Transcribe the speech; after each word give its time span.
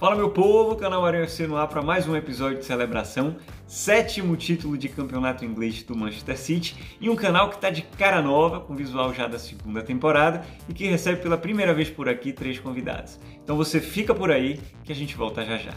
Fala 0.00 0.16
meu 0.16 0.30
povo, 0.30 0.76
canal 0.76 1.02
Marinho 1.02 1.24
FC 1.24 1.46
no 1.46 1.58
ar 1.58 1.68
para 1.68 1.82
mais 1.82 2.08
um 2.08 2.16
episódio 2.16 2.58
de 2.58 2.64
celebração, 2.64 3.36
sétimo 3.66 4.34
título 4.34 4.78
de 4.78 4.88
campeonato 4.88 5.44
inglês 5.44 5.82
do 5.82 5.94
Manchester 5.94 6.38
City 6.38 6.74
e 6.98 7.10
um 7.10 7.14
canal 7.14 7.50
que 7.50 7.56
está 7.56 7.68
de 7.68 7.82
cara 7.82 8.22
nova, 8.22 8.60
com 8.60 8.74
visual 8.74 9.12
já 9.12 9.28
da 9.28 9.38
segunda 9.38 9.82
temporada 9.82 10.42
e 10.66 10.72
que 10.72 10.86
recebe 10.86 11.20
pela 11.20 11.36
primeira 11.36 11.74
vez 11.74 11.90
por 11.90 12.08
aqui 12.08 12.32
três 12.32 12.58
convidados. 12.58 13.20
Então 13.44 13.58
você 13.58 13.78
fica 13.78 14.14
por 14.14 14.32
aí 14.32 14.58
que 14.84 14.90
a 14.90 14.96
gente 14.96 15.14
volta 15.14 15.44
já 15.44 15.58
já. 15.58 15.74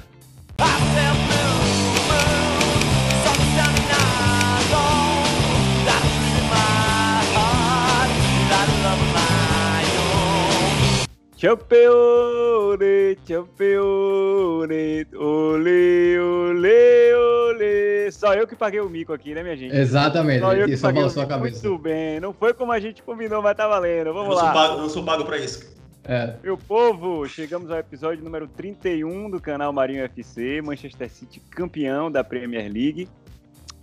Campeone, 11.43 13.17
campeone, 13.27 15.05
ole, 15.13 16.17
ole, 16.17 17.13
ole. 17.13 18.11
Só 18.13 18.33
eu 18.33 18.47
que 18.47 18.55
paguei 18.55 18.79
o 18.79 18.87
mico 18.87 19.11
aqui, 19.11 19.35
né, 19.35 19.43
minha 19.43 19.57
gente? 19.57 19.75
Exatamente, 19.75 20.39
só 20.39 20.53
eu 20.53 20.67
que 20.67 20.77
só 20.77 20.87
paguei 20.87 21.03
o 21.03 21.09
sua 21.09 21.25
cabeça. 21.25 21.67
Muito 21.67 21.83
bem, 21.83 22.21
não 22.21 22.31
foi 22.31 22.53
como 22.53 22.71
a 22.71 22.79
gente 22.79 23.03
combinou, 23.03 23.41
mas 23.41 23.57
tá 23.57 23.67
valendo. 23.67 24.13
Vamos 24.13 24.29
eu 24.29 24.35
lá. 24.35 24.41
Sou 24.41 24.53
pago, 24.53 24.81
eu 24.83 24.89
sou 24.89 25.03
pago 25.03 25.25
pra 25.25 25.37
isso. 25.37 25.69
É. 26.05 26.35
Meu 26.41 26.57
povo, 26.57 27.27
chegamos 27.27 27.69
ao 27.69 27.77
episódio 27.77 28.23
número 28.23 28.47
31 28.47 29.29
do 29.29 29.41
canal 29.41 29.73
Marinho 29.73 30.05
FC, 30.05 30.61
Manchester 30.61 31.09
City 31.09 31.41
campeão 31.41 32.09
da 32.09 32.23
Premier 32.23 32.71
League. 32.71 33.09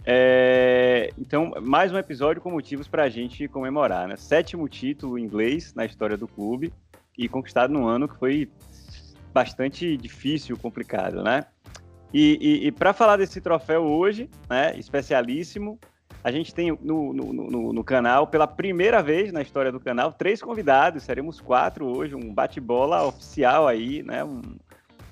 É, 0.07 1.11
então, 1.19 1.53
mais 1.61 1.93
um 1.93 1.99
episódio 1.99 2.41
com 2.41 2.51
motivos 2.51 2.89
para 2.89 3.03
a 3.03 3.11
gente 3.11 3.47
comemorar, 3.49 4.09
né? 4.09 4.17
Sétimo 4.17 4.67
título 4.67 5.19
inglês 5.19 5.75
na 5.75 5.85
história 5.85 6.17
do 6.17 6.27
clube 6.27 6.73
e 7.17 7.29
conquistado 7.29 7.73
num 7.73 7.87
ano 7.87 8.09
que 8.09 8.17
foi 8.19 8.51
bastante 9.33 9.97
difícil, 9.97 10.57
complicado, 10.57 11.23
né? 11.23 11.45
E, 12.13 12.39
e, 12.41 12.67
e 12.67 12.73
para 12.73 12.93
falar 12.93 13.17
desse 13.17 13.41
troféu 13.41 13.83
hoje, 13.83 14.29
né, 14.49 14.77
especialíssimo, 14.77 15.79
a 16.23 16.31
gente 16.31 16.55
tem 16.55 16.77
no, 16.83 17.13
no, 17.13 17.33
no, 17.33 17.73
no, 17.73 17.85
canal, 17.85 18.27
pela 18.27 18.47
primeira 18.47 19.03
vez 19.03 19.33
na 19.33 19.41
história 19.41 19.73
do 19.73 19.81
canal, 19.81 20.13
três 20.13 20.43
convidados, 20.43 21.05
seremos 21.05 21.41
quatro 21.41 21.87
hoje, 21.87 22.15
um 22.15 22.33
bate-bola 22.33 23.07
oficial 23.07 23.67
aí, 23.67 24.03
né? 24.03 24.23
Um, 24.23 24.43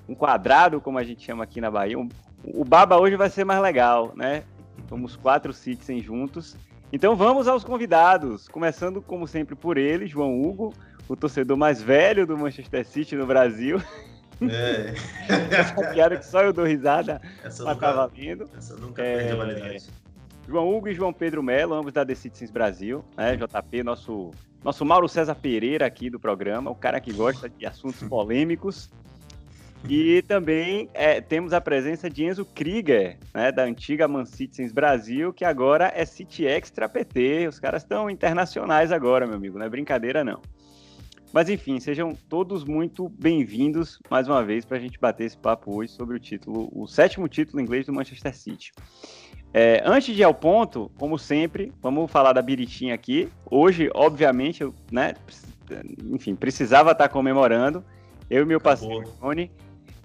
um, 0.07 0.13
quadrado, 0.13 0.79
como 0.79 0.99
a 0.99 1.03
gente 1.03 1.25
chama 1.25 1.43
aqui 1.43 1.59
na 1.59 1.71
Bahia. 1.71 1.97
Um, 1.97 2.09
o 2.43 2.63
Baba 2.63 2.97
hoje 2.97 3.15
vai 3.15 3.29
ser 3.29 3.43
mais 3.43 3.59
legal, 3.59 4.13
né? 4.15 4.43
Somos 4.87 5.15
quatro 5.15 5.51
citizens 5.51 6.03
juntos. 6.03 6.55
Então 6.93 7.15
vamos 7.15 7.47
aos 7.47 7.63
convidados, 7.63 8.47
começando 8.47 9.01
como 9.01 9.27
sempre 9.27 9.55
por 9.55 9.77
ele, 9.77 10.05
João 10.05 10.39
Hugo, 10.39 10.73
o 11.09 11.15
torcedor 11.15 11.57
mais 11.57 11.81
velho 11.81 12.25
do 12.25 12.37
Manchester 12.37 12.85
City 12.85 13.15
no 13.15 13.25
Brasil. 13.25 13.81
É. 14.41 14.93
Essa 15.51 15.91
piada 15.91 16.15
que 16.15 16.25
só 16.25 16.43
eu 16.43 16.53
dou 16.53 16.65
risada, 16.65 17.19
essa 17.43 17.63
mas 17.63 17.75
nunca, 17.75 17.87
tá 17.87 17.93
valendo. 17.93 18.49
Essa 18.55 18.75
nunca 18.77 19.03
é... 19.03 19.17
perde 19.17 19.31
a 19.33 19.35
validade. 19.35 19.89
João 20.47 20.73
Hugo 20.73 20.87
e 20.87 20.93
João 20.93 21.11
Pedro 21.11 21.43
Melo, 21.43 21.73
ambos 21.73 21.93
da 21.93 22.05
The 22.05 22.15
Citizens 22.15 22.49
Brasil, 22.49 23.03
né? 23.17 23.35
JP, 23.35 23.83
nosso, 23.83 24.31
nosso 24.63 24.85
Mauro 24.85 25.09
César 25.09 25.35
Pereira 25.35 25.85
aqui 25.85 26.09
do 26.09 26.19
programa, 26.19 26.71
o 26.71 26.75
cara 26.75 26.99
que 26.99 27.11
gosta 27.11 27.49
de 27.49 27.65
assuntos 27.65 28.01
polêmicos. 28.07 28.89
E 29.87 30.21
também 30.23 30.89
é, 30.93 31.21
temos 31.21 31.53
a 31.53 31.61
presença 31.61 32.09
de 32.09 32.25
Enzo 32.25 32.43
Krieger, 32.43 33.17
né, 33.33 33.49
da 33.49 33.63
antiga 33.63 34.09
Man 34.09 34.25
Citizens 34.25 34.73
Brasil, 34.73 35.31
que 35.31 35.45
agora 35.45 35.91
é 35.95 36.03
City 36.03 36.45
Extra 36.45 36.89
PT. 36.89 37.47
Os 37.47 37.59
caras 37.59 37.83
estão 37.83 38.09
internacionais 38.09 38.91
agora, 38.91 39.25
meu 39.25 39.35
amigo, 39.35 39.57
não 39.57 39.65
é 39.65 39.69
brincadeira 39.69 40.21
não. 40.23 40.41
Mas 41.31 41.47
enfim, 41.47 41.79
sejam 41.79 42.17
todos 42.27 42.63
muito 42.63 43.07
bem-vindos 43.07 43.99
mais 44.09 44.27
uma 44.27 44.43
vez 44.43 44.65
para 44.65 44.77
a 44.77 44.79
gente 44.79 44.99
bater 44.99 45.25
esse 45.25 45.37
papo 45.37 45.77
hoje 45.77 45.93
sobre 45.93 46.15
o 46.15 46.19
título, 46.19 46.69
o 46.73 46.87
sétimo 46.87 47.27
título 47.27 47.61
inglês 47.61 47.85
do 47.85 47.93
Manchester 47.93 48.35
City. 48.35 48.71
É, 49.53 49.81
antes 49.85 50.15
de 50.15 50.21
ir 50.21 50.23
ao 50.23 50.33
ponto, 50.33 50.91
como 50.97 51.19
sempre, 51.19 51.71
vamos 51.81 52.11
falar 52.11 52.33
da 52.33 52.41
Biritinha 52.41 52.95
aqui. 52.95 53.29
Hoje, 53.45 53.91
obviamente, 53.93 54.61
eu, 54.61 54.73
né, 54.91 55.13
enfim, 56.11 56.35
precisava 56.35 56.91
estar 56.91 57.09
comemorando. 57.09 57.83
Eu 58.27 58.41
e 58.41 58.45
meu 58.45 58.59
parceiro 58.59 59.07
Tony. 59.19 59.51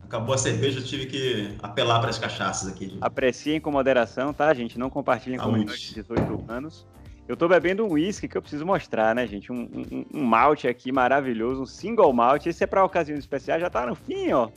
Acabou 0.02 0.34
a 0.34 0.38
cerveja, 0.38 0.80
eu 0.80 0.84
tive 0.84 1.06
que 1.06 1.56
apelar 1.62 2.00
para 2.00 2.10
as 2.10 2.18
cachaças 2.18 2.68
aqui. 2.68 2.98
Apreciem 3.00 3.60
com 3.60 3.70
moderação, 3.70 4.32
tá, 4.34 4.52
gente? 4.52 4.78
Não 4.78 4.90
compartilhem 4.90 5.38
com 5.38 5.50
menores 5.50 5.80
de 5.80 5.94
18 5.94 6.44
anos. 6.48 6.86
Eu 7.26 7.36
tô 7.36 7.48
bebendo 7.48 7.84
um 7.84 7.92
whisky 7.92 8.28
que 8.28 8.36
eu 8.36 8.42
preciso 8.42 8.66
mostrar, 8.66 9.14
né, 9.14 9.26
gente? 9.26 9.50
Um, 9.50 9.62
um, 9.62 10.04
um 10.12 10.22
malte 10.22 10.68
aqui 10.68 10.92
maravilhoso, 10.92 11.62
um 11.62 11.66
single 11.66 12.12
malt. 12.12 12.46
Esse 12.46 12.64
é 12.64 12.66
para 12.66 12.84
ocasiões 12.84 13.20
especiais, 13.20 13.62
já 13.62 13.70
tá 13.70 13.86
no 13.86 13.94
fim, 13.94 14.30
ó. 14.32 14.50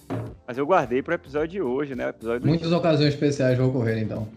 Mas 0.46 0.58
eu 0.58 0.66
guardei 0.66 1.02
pro 1.02 1.14
episódio 1.14 1.48
de 1.48 1.62
hoje, 1.62 1.96
né? 1.96 2.10
episódio 2.10 2.46
Muitas 2.46 2.72
ocasiões 2.72 3.14
especiais 3.14 3.58
vão 3.58 3.70
ocorrer, 3.70 4.00
então. 4.00 4.28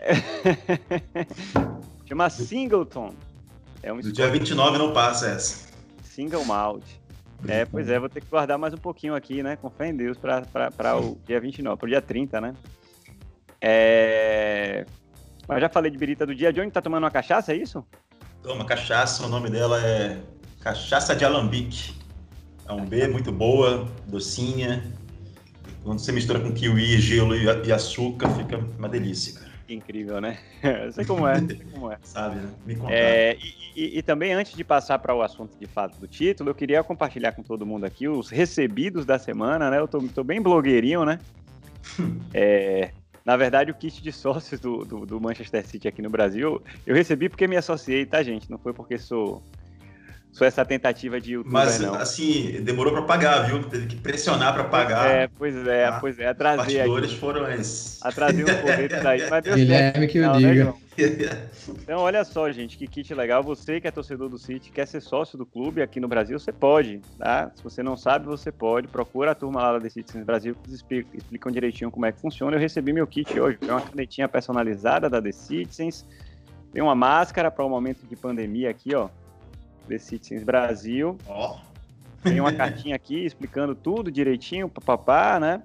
Chama 2.06 2.30
Singleton. 2.30 3.14
É 3.82 3.92
um 3.92 4.00
Do 4.00 4.12
dia 4.12 4.30
29 4.30 4.78
não 4.78 4.92
passa 4.94 5.28
essa. 5.28 5.68
Single 6.02 6.44
malt. 6.46 6.84
É, 7.46 7.66
pois 7.66 7.90
é, 7.90 7.98
vou 7.98 8.08
ter 8.08 8.22
que 8.22 8.28
guardar 8.28 8.56
mais 8.56 8.72
um 8.72 8.78
pouquinho 8.78 9.14
aqui, 9.14 9.42
né? 9.42 9.56
Com 9.56 9.68
fé 9.68 9.88
em 9.88 9.94
Deus, 9.94 10.16
para 10.16 10.96
o 10.96 11.18
dia 11.26 11.38
29, 11.38 11.76
para 11.76 11.86
o 11.86 11.90
dia 11.90 12.00
30, 12.00 12.40
né? 12.40 12.54
É... 13.60 14.86
Mas 15.46 15.60
já 15.60 15.68
falei 15.68 15.90
de 15.90 15.98
birita 15.98 16.26
do 16.26 16.34
dia. 16.34 16.52
Johnny 16.52 16.70
tá 16.70 16.80
tomando 16.80 17.04
uma 17.04 17.10
cachaça, 17.10 17.52
é 17.52 17.56
isso? 17.56 17.84
Toma, 18.42 18.64
cachaça, 18.64 19.24
o 19.24 19.28
nome 19.28 19.50
dela 19.50 19.80
é 19.82 20.20
Cachaça 20.64 21.14
de 21.14 21.26
Alambique. 21.26 21.92
É 22.66 22.72
um 22.72 22.86
B 22.86 23.06
muito 23.08 23.30
boa, 23.30 23.86
docinha. 24.06 24.82
Quando 25.82 25.98
você 25.98 26.10
mistura 26.10 26.40
com 26.40 26.52
kiwi, 26.52 26.98
gelo 26.98 27.36
e 27.36 27.70
açúcar, 27.70 28.30
fica 28.30 28.56
uma 28.78 28.88
delícia, 28.88 29.34
cara. 29.34 29.52
Incrível, 29.68 30.22
né? 30.22 30.38
sei 30.92 31.04
como 31.04 31.28
é, 31.28 31.38
sei 31.38 31.66
como 31.70 31.92
é. 31.92 31.98
Sabe, 32.04 32.36
né? 32.36 32.50
Me 32.64 32.76
contar. 32.76 32.94
É, 32.94 33.36
e, 33.36 33.72
e, 33.76 33.98
e, 33.98 34.02
também, 34.02 34.32
antes 34.32 34.54
de 34.54 34.64
passar 34.64 34.98
para 34.98 35.14
o 35.14 35.20
assunto 35.20 35.54
de 35.58 35.66
fato 35.66 35.98
do 35.98 36.08
título, 36.08 36.48
eu 36.48 36.54
queria 36.54 36.82
compartilhar 36.82 37.32
com 37.32 37.42
todo 37.42 37.66
mundo 37.66 37.84
aqui 37.84 38.08
os 38.08 38.30
recebidos 38.30 39.04
da 39.04 39.18
semana, 39.18 39.70
né? 39.70 39.78
Eu 39.78 39.86
tô, 39.86 40.00
tô 40.08 40.24
bem 40.24 40.40
blogueirinho, 40.40 41.04
né? 41.04 41.18
é, 42.32 42.90
na 43.24 43.36
verdade, 43.36 43.70
o 43.70 43.74
kit 43.74 44.02
de 44.02 44.12
sócios 44.12 44.60
do, 44.60 44.84
do, 44.84 45.06
do, 45.06 45.20
Manchester 45.20 45.66
City 45.66 45.88
aqui 45.88 46.02
no 46.02 46.10
Brasil, 46.10 46.60
eu 46.86 46.94
recebi 46.94 47.28
porque 47.28 47.46
me 47.48 47.56
associei, 47.56 48.04
tá, 48.04 48.22
gente? 48.22 48.50
Não 48.50 48.58
foi 48.58 48.74
porque 48.74 48.98
sou, 48.98 49.42
sou 50.30 50.46
essa 50.46 50.62
tentativa 50.62 51.18
de 51.18 51.32
youtuber, 51.32 51.52
Mas, 51.52 51.80
não. 51.80 51.94
assim, 51.94 52.60
demorou 52.62 52.92
para 52.92 53.02
pagar, 53.02 53.46
viu? 53.46 53.64
Teve 53.64 53.86
que 53.86 53.96
pressionar 53.96 54.52
para 54.52 54.64
pagar. 54.64 55.10
É, 55.10 55.28
pois 55.38 55.56
é, 55.66 55.90
tá? 55.90 56.00
pois 56.00 56.18
é. 56.18 56.26
Atrasei 56.26 56.60
Os 56.60 56.66
bastidores 56.66 57.12
foram 57.14 57.50
esses. 57.50 58.04
Atrasei 58.04 58.44
um 58.44 58.60
boleto 58.60 59.02
daí, 59.02 59.30
mas 59.30 59.42
deu 59.44 59.54
Guilherme 59.54 60.06
que 60.06 60.18
eu 60.18 60.32
né, 60.32 60.38
diga. 60.38 60.64
Né, 60.66 60.74
então, 61.82 62.00
olha 62.00 62.24
só, 62.24 62.50
gente, 62.50 62.76
que 62.76 62.86
kit 62.86 63.12
legal. 63.14 63.42
Você 63.42 63.80
que 63.80 63.88
é 63.88 63.90
torcedor 63.90 64.28
do 64.28 64.38
City, 64.38 64.70
quer 64.70 64.86
ser 64.86 65.00
sócio 65.00 65.36
do 65.36 65.44
clube 65.44 65.82
aqui 65.82 65.98
no 65.98 66.08
Brasil, 66.08 66.38
você 66.38 66.52
pode, 66.52 67.00
tá? 67.18 67.50
Se 67.54 67.62
você 67.62 67.82
não 67.82 67.96
sabe, 67.96 68.26
você 68.26 68.52
pode. 68.52 68.88
Procura 68.88 69.32
a 69.32 69.34
turma 69.34 69.60
lá 69.60 69.72
da 69.72 69.80
The 69.80 69.90
Citizens 69.90 70.24
Brasil 70.24 70.54
que 70.54 70.70
explicam, 70.72 71.10
explicam 71.14 71.52
direitinho 71.52 71.90
como 71.90 72.06
é 72.06 72.12
que 72.12 72.20
funciona. 72.20 72.56
Eu 72.56 72.60
recebi 72.60 72.92
meu 72.92 73.06
kit 73.06 73.38
hoje. 73.38 73.58
É 73.62 73.72
uma 73.72 73.80
canetinha 73.80 74.28
personalizada 74.28 75.10
da 75.10 75.20
The 75.20 75.32
Citizens. 75.32 76.06
Tem 76.72 76.82
uma 76.82 76.94
máscara 76.94 77.50
para 77.50 77.64
o 77.64 77.66
um 77.66 77.70
momento 77.70 78.06
de 78.06 78.16
pandemia 78.16 78.70
aqui, 78.70 78.94
ó. 78.94 79.08
The 79.88 79.98
Citizens 79.98 80.44
Brasil. 80.44 81.18
Ó. 81.26 81.56
Oh. 81.56 81.74
Tem 82.22 82.40
uma 82.40 82.52
cartinha 82.54 82.96
aqui 82.96 83.24
explicando 83.24 83.74
tudo 83.74 84.10
direitinho, 84.10 84.68
papapá, 84.68 85.38
né? 85.40 85.62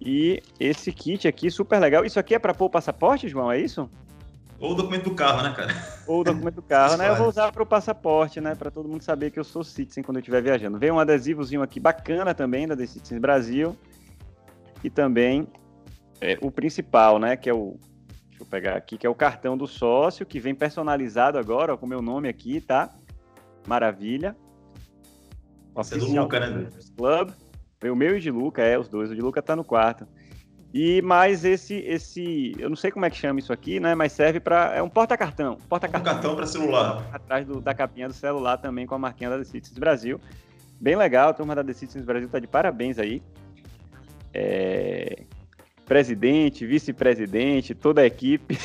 E 0.00 0.42
esse 0.58 0.90
kit 0.92 1.28
aqui, 1.28 1.50
super 1.50 1.78
legal. 1.78 2.04
Isso 2.04 2.18
aqui 2.18 2.34
é 2.34 2.38
para 2.38 2.54
pôr 2.54 2.66
o 2.66 2.70
passaporte, 2.70 3.28
João, 3.28 3.52
é 3.52 3.60
isso? 3.60 3.90
Ou 4.60 4.72
o 4.72 4.74
documento 4.74 5.04
do 5.04 5.14
carro, 5.14 5.42
né, 5.42 5.54
cara? 5.56 5.74
Ou 6.06 6.20
o 6.20 6.24
documento 6.24 6.56
do 6.56 6.62
carro, 6.62 6.98
né? 6.98 7.08
Eu 7.08 7.16
vou 7.16 7.28
usar 7.28 7.50
para 7.50 7.62
o 7.62 7.66
passaporte, 7.66 8.42
né? 8.42 8.54
Para 8.54 8.70
todo 8.70 8.86
mundo 8.86 9.02
saber 9.02 9.30
que 9.30 9.40
eu 9.40 9.44
sou 9.44 9.64
citizen 9.64 10.04
quando 10.04 10.18
eu 10.18 10.20
estiver 10.20 10.42
viajando. 10.42 10.78
Veio 10.78 10.94
um 10.94 10.98
adesivozinho 10.98 11.62
aqui 11.62 11.80
bacana 11.80 12.34
também 12.34 12.68
da 12.68 12.76
The 12.76 12.86
Citizens 12.86 13.20
Brasil. 13.20 13.74
E 14.84 14.90
também 14.90 15.48
é, 16.20 16.38
o 16.42 16.50
principal, 16.50 17.18
né? 17.18 17.36
Que 17.36 17.48
é 17.48 17.54
o. 17.54 17.78
Deixa 18.28 18.42
eu 18.42 18.46
pegar 18.46 18.76
aqui, 18.76 18.98
que 18.98 19.06
é 19.06 19.10
o 19.10 19.14
cartão 19.14 19.56
do 19.56 19.66
sócio, 19.66 20.26
que 20.26 20.38
vem 20.38 20.54
personalizado 20.54 21.38
agora, 21.38 21.72
ó, 21.72 21.76
com 21.78 21.86
o 21.86 21.88
meu 21.88 22.02
nome 22.02 22.28
aqui, 22.28 22.60
tá? 22.60 22.90
Maravilha. 23.66 24.36
Você 25.74 25.94
é 25.94 25.98
do 25.98 26.06
Luca, 26.06 26.38
né? 26.38 26.68
Club. 26.96 27.30
O 27.82 27.96
meu 27.96 28.18
e 28.18 28.20
de 28.20 28.30
Luca, 28.30 28.62
é, 28.62 28.78
os 28.78 28.88
dois. 28.88 29.10
O 29.10 29.14
de 29.14 29.22
Luca 29.22 29.40
tá 29.40 29.56
no 29.56 29.64
quarto. 29.64 30.06
E 30.72 31.02
mais 31.02 31.44
esse, 31.44 31.74
esse, 31.78 32.54
eu 32.58 32.68
não 32.68 32.76
sei 32.76 32.92
como 32.92 33.04
é 33.04 33.10
que 33.10 33.16
chama 33.16 33.40
isso 33.40 33.52
aqui, 33.52 33.80
né? 33.80 33.94
Mas 33.94 34.12
serve 34.12 34.38
para 34.38 34.74
é 34.74 34.82
um 34.82 34.88
porta-cartão, 34.88 35.58
porta-cartão 35.68 36.12
porta 36.12 36.36
para 36.36 36.46
celular. 36.46 37.04
Atrás 37.12 37.44
do, 37.46 37.60
da 37.60 37.74
capinha 37.74 38.06
do 38.06 38.14
celular 38.14 38.56
também 38.56 38.86
com 38.86 38.94
a 38.94 38.98
marquinha 38.98 39.30
da 39.30 39.38
The 39.38 39.44
Citizens 39.44 39.78
Brasil. 39.78 40.20
Bem 40.80 40.94
legal, 40.94 41.30
a 41.30 41.32
turma 41.32 41.54
da 41.54 41.64
The 41.64 41.72
Citizens 41.72 42.04
Brasil 42.04 42.28
tá 42.28 42.38
de 42.38 42.46
parabéns 42.46 42.98
aí. 42.98 43.20
É... 44.32 45.24
Presidente, 45.86 46.64
vice-presidente, 46.64 47.74
toda 47.74 48.02
a 48.02 48.06
equipe. 48.06 48.56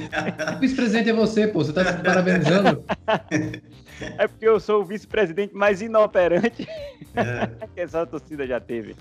vice-presidente 0.60 1.10
é 1.10 1.12
você, 1.12 1.46
pô, 1.46 1.62
você 1.62 1.74
tá 1.74 1.84
se 1.84 2.02
parabenizando. 2.02 2.82
É 4.18 4.26
porque 4.26 4.48
eu 4.48 4.58
sou 4.58 4.80
o 4.80 4.84
vice-presidente 4.84 5.54
mais 5.54 5.82
inoperante 5.82 6.66
é. 7.14 7.46
que 7.74 7.80
essa 7.80 8.06
torcida 8.06 8.46
já 8.46 8.58
teve. 8.60 8.96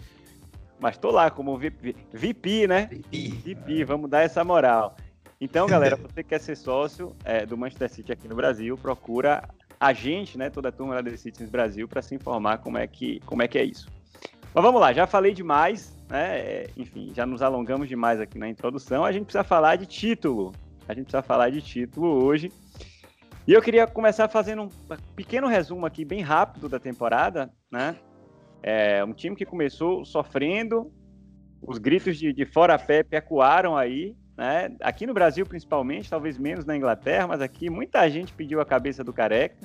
Mas 0.80 0.98
tô 0.98 1.12
lá 1.12 1.30
como 1.30 1.58
VP, 1.58 1.96
VP 2.12 2.68
né? 2.68 2.90
VP. 2.92 3.56
VP, 3.56 3.84
vamos 3.84 4.10
dar 4.10 4.22
essa 4.22 4.44
moral. 4.44 4.96
Então, 5.40 5.68
galera, 5.68 5.96
você 5.98 6.24
quer 6.24 6.40
ser 6.40 6.56
sócio 6.56 7.16
é, 7.24 7.46
do 7.46 7.58
Manchester 7.58 7.90
City 7.90 8.12
aqui 8.12 8.28
no 8.28 8.36
Brasil, 8.36 8.78
procura 8.78 9.44
a 9.80 9.94
gente, 9.94 10.38
né, 10.38 10.50
toda 10.50 10.70
a 10.70 10.72
turma 10.72 10.96
da 10.96 11.10
The 11.10 11.16
Citizens 11.16 11.50
Brasil, 11.50 11.88
para 11.88 12.02
se 12.02 12.14
informar 12.14 12.58
como 12.58 12.78
é, 12.78 12.86
que, 12.86 13.22
como 13.22 13.42
é 13.42 13.48
que 13.48 13.58
é 13.58 13.64
isso. 13.64 13.88
Mas 14.54 14.64
vamos 14.64 14.82
lá, 14.82 14.92
já 14.92 15.08
falei 15.08 15.34
demais, 15.34 15.96
né? 16.10 16.40
É, 16.40 16.70
enfim, 16.76 17.12
já 17.14 17.26
nos 17.26 17.42
alongamos 17.42 17.88
demais 17.88 18.20
aqui 18.20 18.38
na 18.38 18.50
introdução. 18.50 19.06
A 19.06 19.12
gente 19.12 19.26
precisa 19.26 19.44
falar 19.44 19.76
de 19.76 19.86
título. 19.86 20.54
A 20.88 20.94
gente 20.94 21.06
precisa 21.06 21.22
falar 21.22 21.52
de 21.52 21.62
título 21.62 22.26
hoje. 22.26 22.52
E 23.48 23.54
eu 23.54 23.62
queria 23.62 23.88
começar 23.88 24.28
fazendo 24.28 24.64
um 24.64 24.70
pequeno 25.16 25.48
resumo 25.48 25.86
aqui, 25.86 26.04
bem 26.04 26.22
rápido 26.22 26.68
da 26.68 26.80
temporada, 26.80 27.52
né? 27.72 27.96
É 28.62 29.04
um 29.04 29.14
time 29.14 29.36
que 29.36 29.46
começou 29.46 30.04
sofrendo, 30.04 30.92
os 31.62 31.78
gritos 31.78 32.18
de, 32.18 32.34
de 32.34 32.46
fora 32.46 32.78
Pepe 32.78 33.16
ecoaram 33.16 33.76
aí, 33.76 34.16
né? 34.38 34.74
Aqui 34.82 35.06
no 35.06 35.14
Brasil, 35.14 35.46
principalmente, 35.46 36.10
talvez 36.10 36.38
menos 36.38 36.66
na 36.66 36.76
Inglaterra, 36.76 37.28
mas 37.28 37.42
aqui 37.42 37.70
muita 37.70 38.10
gente 38.10 38.34
pediu 38.34 38.62
a 38.62 38.66
cabeça 38.66 39.04
do 39.04 39.12
Careca. 39.12 39.58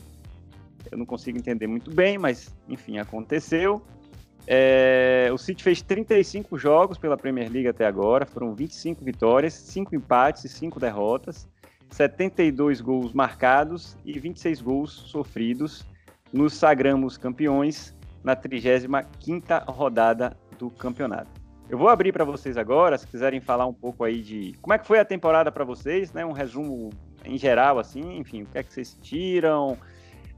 Eu 0.90 0.98
não 0.98 1.06
consigo 1.06 1.38
entender 1.38 1.66
muito 1.66 1.90
bem, 1.90 2.18
mas 2.18 2.54
enfim, 2.68 2.98
aconteceu. 2.98 3.82
É, 4.46 5.30
o 5.32 5.38
City 5.38 5.62
fez 5.62 5.80
35 5.80 6.58
jogos 6.58 6.98
pela 6.98 7.16
Premier 7.16 7.50
League 7.50 7.68
até 7.68 7.86
agora, 7.86 8.26
foram 8.26 8.54
25 8.54 9.02
vitórias, 9.04 9.54
5 9.54 9.94
empates 9.94 10.44
e 10.44 10.48
5 10.48 10.78
derrotas, 10.78 11.48
72 11.90 12.80
gols 12.80 13.12
marcados 13.14 13.96
e 14.04 14.18
26 14.18 14.60
gols 14.60 14.90
sofridos. 14.92 15.86
Nos 16.32 16.54
sagramos 16.54 17.16
campeões 17.16 17.94
na 18.24 18.34
35ª 18.34 19.64
rodada 19.68 20.36
do 20.58 20.70
campeonato. 20.70 21.30
Eu 21.68 21.78
vou 21.78 21.88
abrir 21.88 22.12
para 22.12 22.24
vocês 22.24 22.56
agora, 22.56 22.98
se 22.98 23.06
quiserem 23.06 23.40
falar 23.40 23.66
um 23.66 23.72
pouco 23.72 24.04
aí 24.04 24.22
de 24.22 24.54
como 24.60 24.72
é 24.74 24.78
que 24.78 24.86
foi 24.86 24.98
a 24.98 25.04
temporada 25.04 25.52
para 25.52 25.64
vocês, 25.64 26.12
né? 26.12 26.24
Um 26.24 26.32
resumo 26.32 26.90
em 27.24 27.38
geral, 27.38 27.78
assim, 27.78 28.18
enfim, 28.18 28.42
o 28.42 28.46
que 28.46 28.58
é 28.58 28.62
que 28.62 28.72
vocês 28.72 28.98
tiram, 29.00 29.78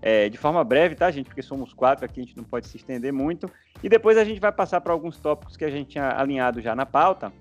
é, 0.00 0.28
de 0.28 0.38
forma 0.38 0.62
breve, 0.62 0.94
tá, 0.94 1.10
gente? 1.10 1.26
Porque 1.26 1.42
somos 1.42 1.72
quatro 1.72 2.04
aqui, 2.04 2.20
a 2.20 2.24
gente 2.24 2.36
não 2.36 2.44
pode 2.44 2.68
se 2.68 2.76
estender 2.76 3.12
muito. 3.12 3.50
E 3.82 3.88
depois 3.88 4.16
a 4.16 4.24
gente 4.24 4.40
vai 4.40 4.52
passar 4.52 4.80
para 4.80 4.92
alguns 4.92 5.18
tópicos 5.18 5.56
que 5.56 5.64
a 5.64 5.70
gente 5.70 5.90
tinha 5.90 6.10
alinhado 6.16 6.60
já 6.60 6.74
na 6.74 6.86
pauta, 6.86 7.32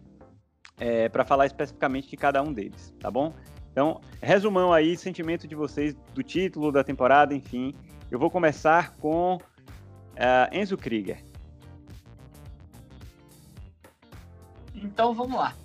é, 0.79 1.07
para 1.07 1.23
falar 1.23 1.45
especificamente 1.45 2.09
de 2.09 2.17
cada 2.17 2.41
um 2.41 2.51
deles, 2.51 2.93
tá 2.99 3.09
bom? 3.09 3.31
Então, 3.71 4.01
resumão 4.21 4.73
aí, 4.73 4.97
sentimento 4.97 5.47
de 5.47 5.53
vocês 5.53 5.93
do 6.13 6.23
título 6.23 6.71
da 6.71 6.83
temporada, 6.83 7.33
enfim. 7.33 7.73
Eu 8.09 8.17
vou 8.17 8.31
começar 8.31 8.95
com 8.95 9.37
uh, 10.15 10.55
Enzo 10.55 10.77
Krieger. 10.77 11.23
Então 14.73 15.13
vamos 15.13 15.37
lá. 15.37 15.55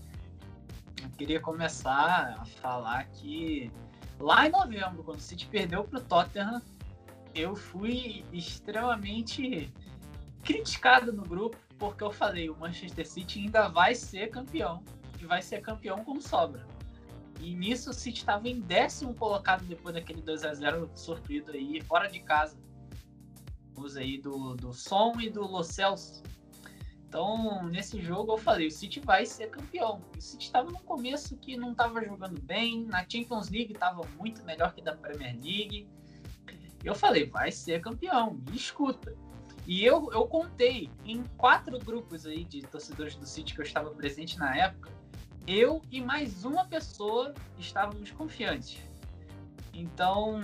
Eu 1.03 1.11
queria 1.17 1.41
começar 1.41 2.37
a 2.41 2.45
falar 2.45 3.05
que 3.09 3.71
lá 4.19 4.47
em 4.47 4.51
novembro, 4.51 5.03
quando 5.03 5.19
o 5.19 5.23
City 5.23 5.47
perdeu 5.47 5.85
para 5.85 5.99
o 5.99 6.03
Tottenham, 6.03 6.63
eu 7.35 7.55
fui 7.55 8.25
extremamente 8.33 9.73
criticado 10.43 11.13
no 11.13 11.23
grupo 11.23 11.57
porque 11.79 12.05
eu 12.05 12.13
falei 12.13 12.51
o 12.51 12.57
Manchester 12.57 13.07
City 13.07 13.41
ainda 13.41 13.69
vai 13.69 13.95
ser 13.95 14.29
campeão 14.29 14.83
e 15.19 15.25
vai 15.25 15.41
ser 15.41 15.61
campeão 15.61 16.05
com 16.05 16.21
sobra. 16.21 16.67
E 17.41 17.55
nisso 17.55 17.91
o 17.91 17.95
City 17.95 18.19
estava 18.19 18.47
em 18.49 18.61
décimo 18.61 19.15
colocado 19.15 19.65
depois 19.65 19.95
daquele 19.95 20.21
2 20.21 20.45
a 20.45 20.53
0 20.53 20.91
sofrido 20.95 21.53
aí 21.53 21.81
fora 21.81 22.07
de 22.07 22.21
casa. 22.21 22.59
Aí 23.97 24.19
do, 24.19 24.55
do 24.55 24.73
Som 24.73 25.21
e 25.21 25.31
do 25.31 25.43
Lo 25.43 25.63
Celso. 25.63 26.23
Então, 27.09 27.65
nesse 27.65 28.01
jogo 28.01 28.35
eu 28.35 28.39
falei, 28.39 28.69
o 28.69 28.71
City 28.71 29.01
vai 29.01 29.27
ser 29.27 29.51
campeão. 29.51 30.01
O 30.17 30.21
City 30.21 30.45
estava 30.45 30.71
no 30.71 30.79
começo 30.81 31.37
que 31.37 31.57
não 31.57 31.73
estava 31.73 32.05
jogando 32.05 32.41
bem, 32.41 32.85
na 32.85 33.01
Champions 33.01 33.51
League 33.51 33.73
estava 33.73 34.03
muito 34.17 34.45
melhor 34.45 34.73
que 34.73 34.81
da 34.81 34.95
Premier 34.95 35.35
League. 35.35 35.89
Eu 36.85 36.95
falei, 36.95 37.27
vai 37.27 37.51
ser 37.51 37.81
campeão, 37.81 38.41
me 38.49 38.57
escuta. 38.57 39.17
E 39.67 39.85
eu, 39.85 40.09
eu 40.13 40.27
contei 40.27 40.89
em 41.05 41.25
quatro 41.37 41.79
grupos 41.81 42.27
aí 42.27 42.45
de 42.45 42.63
torcedores 42.63 43.17
do 43.17 43.27
City 43.27 43.55
que 43.55 43.61
eu 43.61 43.65
estava 43.65 43.91
presente 43.91 44.39
na 44.39 44.57
época, 44.57 44.91
eu 45.47 45.83
e 45.91 46.01
mais 46.01 46.45
uma 46.45 46.65
pessoa 46.65 47.35
estávamos 47.59 48.13
confiantes. 48.13 48.81
Então. 49.75 50.41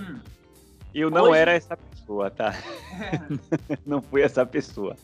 Eu 0.94 1.10
não 1.10 1.24
hoje... 1.24 1.38
era 1.38 1.52
essa 1.52 1.76
pessoa, 1.76 2.30
tá? 2.30 2.54
É. 2.54 3.78
não 3.84 4.00
fui 4.00 4.22
essa 4.22 4.44
pessoa. 4.46 4.96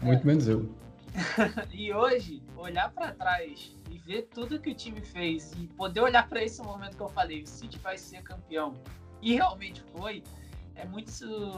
Muito 0.00 0.26
menos 0.26 0.48
eu. 0.48 0.68
e 1.70 1.92
hoje, 1.92 2.42
olhar 2.56 2.90
para 2.90 3.12
trás 3.12 3.76
e 3.90 3.98
ver 3.98 4.28
tudo 4.34 4.58
que 4.58 4.70
o 4.70 4.74
time 4.74 5.00
fez 5.00 5.52
e 5.52 5.66
poder 5.68 6.00
olhar 6.00 6.26
para 6.28 6.42
esse 6.42 6.62
momento 6.62 6.96
que 6.96 7.02
eu 7.02 7.08
falei, 7.08 7.42
o 7.42 7.46
City 7.46 7.78
vai 7.78 7.98
ser 7.98 8.22
campeão, 8.22 8.74
e 9.20 9.34
realmente 9.34 9.82
foi, 9.94 10.22
é 10.74 10.84
muito, 10.84 11.12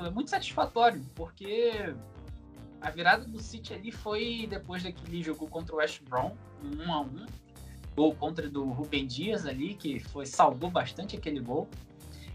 é 0.05 0.11
muito 0.11 0.31
satisfatório, 0.31 1.00
porque 1.14 1.94
a 2.81 2.91
virada 2.91 3.25
do 3.25 3.41
City 3.41 3.73
ali 3.73 3.91
foi 3.93 4.46
depois 4.49 4.82
daquele 4.82 5.23
jogo 5.23 5.46
contra 5.49 5.75
o 5.75 5.79
West 5.79 6.02
Brom, 6.02 6.37
um 6.62 6.82
1 6.82 6.93
a 6.93 7.00
1 7.00 7.26
gol 7.96 8.14
contra 8.14 8.49
do 8.50 8.64
Rubem 8.64 9.06
Dias 9.06 9.46
ali, 9.46 9.75
que 9.75 10.00
foi 10.00 10.26
salvou 10.26 10.69
bastante 10.69 11.17
aquele 11.17 11.41
gol. 11.41 11.69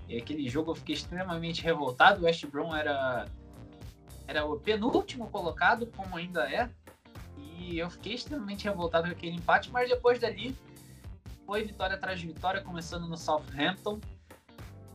E 0.09 0.17
aquele 0.17 0.49
jogo 0.49 0.71
eu 0.71 0.75
fiquei 0.75 0.95
extremamente 0.95 1.61
revoltado. 1.61 2.21
O 2.21 2.25
West 2.25 2.45
Brom 2.47 2.75
era 2.75 3.27
era 4.27 4.45
o 4.45 4.59
penúltimo 4.59 5.27
colocado, 5.29 5.87
como 5.87 6.17
ainda 6.17 6.51
é. 6.51 6.69
E 7.57 7.79
eu 7.79 7.89
fiquei 7.89 8.13
extremamente 8.13 8.65
revoltado 8.65 9.07
com 9.07 9.11
aquele 9.11 9.35
empate, 9.35 9.71
mas 9.71 9.89
depois 9.89 10.19
dali 10.19 10.55
foi 11.45 11.63
vitória 11.63 11.95
atrás 11.95 12.19
de 12.19 12.27
vitória, 12.27 12.61
começando 12.61 13.07
no 13.07 13.17
Southampton. 13.17 13.99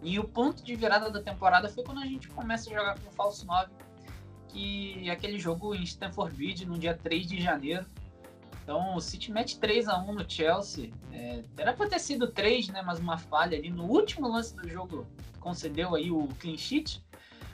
E 0.02 0.20
o 0.20 0.24
ponto 0.24 0.62
de 0.62 0.76
virada 0.76 1.10
da 1.10 1.20
temporada 1.20 1.68
foi 1.68 1.82
quando 1.82 1.98
a 1.98 2.06
gente 2.06 2.28
começa 2.28 2.70
a 2.70 2.74
jogar 2.74 2.98
com 2.98 3.08
o 3.08 3.12
falso 3.12 3.44
9, 3.44 3.72
que 4.48 5.10
aquele 5.10 5.38
jogo 5.38 5.74
em 5.74 5.82
Stamford 5.82 6.36
Bridge 6.36 6.66
no 6.66 6.78
dia 6.78 6.94
3 6.94 7.26
de 7.26 7.42
janeiro. 7.42 7.86
Então 8.64 8.96
o 8.96 9.00
City 9.00 9.30
mete 9.30 9.60
3 9.60 9.86
a 9.88 9.98
1 9.98 10.14
no 10.14 10.28
Chelsea. 10.28 10.90
É, 11.12 11.44
era 11.58 11.74
para 11.74 11.86
ter 11.86 12.00
sido 12.00 12.32
3, 12.32 12.68
né, 12.68 12.82
mas 12.82 12.98
uma 12.98 13.18
falha 13.18 13.56
ali 13.56 13.70
no 13.70 13.84
último 13.84 14.26
lance 14.26 14.56
do 14.56 14.66
jogo 14.68 15.06
concedeu 15.38 15.94
aí 15.94 16.10
o 16.10 16.26
clean 16.40 16.56
sheet. 16.56 17.04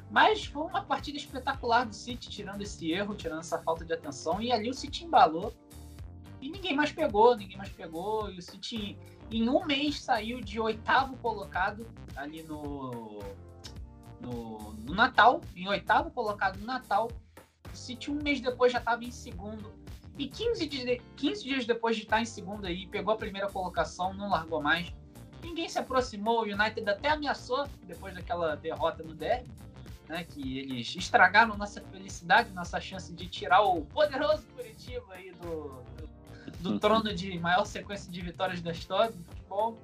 Mas 0.09 0.45
foi 0.45 0.63
uma 0.63 0.83
partida 0.83 1.19
espetacular 1.19 1.85
do 1.85 1.95
City, 1.95 2.31
tirando 2.31 2.63
esse 2.63 2.91
erro, 2.91 3.15
tirando 3.15 3.41
essa 3.41 3.59
falta 3.59 3.85
de 3.85 3.93
atenção. 3.93 4.41
E 4.41 4.51
ali 4.53 4.71
o 4.71 4.75
City 4.75 5.05
embalou. 5.05 5.53
E 6.41 6.49
ninguém 6.49 6.75
mais 6.75 6.93
pegou, 6.93 7.37
ninguém 7.37 7.57
mais 7.57 7.71
pegou. 7.71 8.31
E 8.31 8.39
o 8.39 8.43
City 8.43 8.97
em 9.31 9.49
um 9.49 9.65
mês 9.65 10.01
saiu 10.01 10.41
de 10.41 10.59
oitavo 10.59 11.17
colocado 11.19 11.87
ali 12.17 12.43
no, 12.43 13.21
no, 14.21 14.73
no 14.75 14.95
Natal, 14.95 15.41
em 15.55 15.69
oitavo 15.69 16.11
colocado 16.11 16.59
no 16.59 16.67
Natal. 16.67 17.09
O 17.73 17.77
City 17.77 18.11
um 18.11 18.21
mês 18.21 18.41
depois 18.41 18.73
já 18.73 18.79
estava 18.79 19.05
em 19.05 19.13
segundo. 19.13 19.73
E 20.21 20.29
15 20.29 20.67
dias, 20.67 21.01
15 21.17 21.43
dias 21.43 21.65
depois 21.65 21.97
de 21.97 22.03
estar 22.03 22.21
em 22.21 22.27
segundo 22.27 22.67
aí, 22.67 22.87
pegou 22.87 23.15
a 23.15 23.17
primeira 23.17 23.49
colocação, 23.49 24.13
não 24.13 24.29
largou 24.29 24.61
mais. 24.61 24.93
Ninguém 25.43 25.67
se 25.67 25.79
aproximou, 25.79 26.41
o 26.41 26.43
United 26.43 26.87
até 26.91 27.09
ameaçou 27.09 27.67
depois 27.87 28.13
daquela 28.13 28.55
derrota 28.55 29.03
no 29.03 29.15
derby, 29.15 29.51
né, 30.07 30.25
que 30.25 30.59
eles 30.59 30.95
estragaram 30.95 31.57
nossa 31.57 31.81
felicidade, 31.81 32.53
nossa 32.53 32.79
chance 32.79 33.11
de 33.15 33.29
tirar 33.29 33.63
o 33.63 33.87
poderoso 33.87 34.47
Curitiba 34.55 35.07
aí 35.15 35.33
do, 35.41 35.83
do 36.61 36.79
trono 36.79 37.15
de 37.15 37.39
maior 37.39 37.65
sequência 37.65 38.13
de 38.13 38.21
vitórias 38.21 38.61
da 38.61 38.73
história 38.73 39.13
do 39.13 39.25
futebol. 39.25 39.79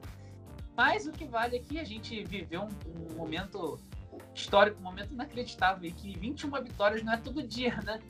Mas 0.77 1.07
o 1.07 1.13
que 1.13 1.25
vale 1.25 1.57
é 1.57 1.61
que 1.61 1.81
a 1.81 1.85
gente 1.85 2.23
viveu 2.25 2.65
um, 2.65 3.11
um 3.11 3.15
momento 3.15 3.81
histórico, 4.35 4.79
um 4.81 4.83
momento 4.83 5.15
inacreditável, 5.15 5.89
e 5.89 5.93
que 5.93 6.13
21 6.19 6.63
vitórias 6.63 7.03
não 7.03 7.15
é 7.15 7.17
todo 7.17 7.43
dia, 7.43 7.81
né? 7.83 8.03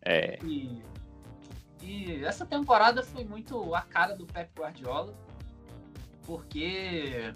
É. 0.00 0.38
E, 0.42 0.82
e 1.84 2.24
essa 2.24 2.46
temporada 2.46 3.02
foi 3.02 3.24
muito 3.24 3.74
a 3.74 3.82
cara 3.82 4.16
do 4.16 4.26
Pep 4.26 4.50
Guardiola, 4.58 5.14
porque 6.24 7.32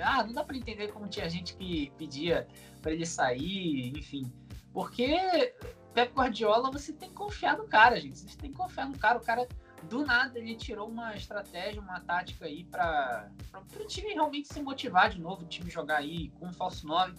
ah, 0.00 0.22
não 0.24 0.32
dá 0.32 0.44
para 0.44 0.56
entender 0.56 0.88
como 0.88 1.08
tinha 1.08 1.28
gente 1.28 1.56
que 1.56 1.90
pedia 1.96 2.46
para 2.80 2.92
ele 2.92 3.06
sair, 3.06 3.96
enfim. 3.96 4.30
Porque 4.72 5.54
Pep 5.92 6.12
Guardiola, 6.14 6.70
você 6.70 6.92
tem 6.92 7.08
que 7.08 7.14
confiar 7.14 7.56
no 7.56 7.66
cara, 7.66 8.00
gente. 8.00 8.18
Você 8.18 8.38
tem 8.38 8.50
que 8.50 8.56
confiar 8.56 8.88
no 8.88 8.98
cara. 8.98 9.18
O 9.18 9.22
cara 9.22 9.46
do 9.84 10.04
nada 10.04 10.38
ele 10.38 10.54
tirou 10.54 10.88
uma 10.88 11.14
estratégia, 11.14 11.80
uma 11.80 12.00
tática 12.00 12.46
aí 12.46 12.64
para 12.64 13.30
o 13.78 13.86
time 13.86 14.12
realmente 14.12 14.52
se 14.52 14.62
motivar 14.62 15.10
de 15.10 15.20
novo, 15.20 15.42
o 15.42 15.48
time 15.48 15.70
jogar 15.70 15.98
aí 15.98 16.30
com 16.38 16.46
um 16.46 16.52
falso 16.52 16.86
9. 16.86 17.14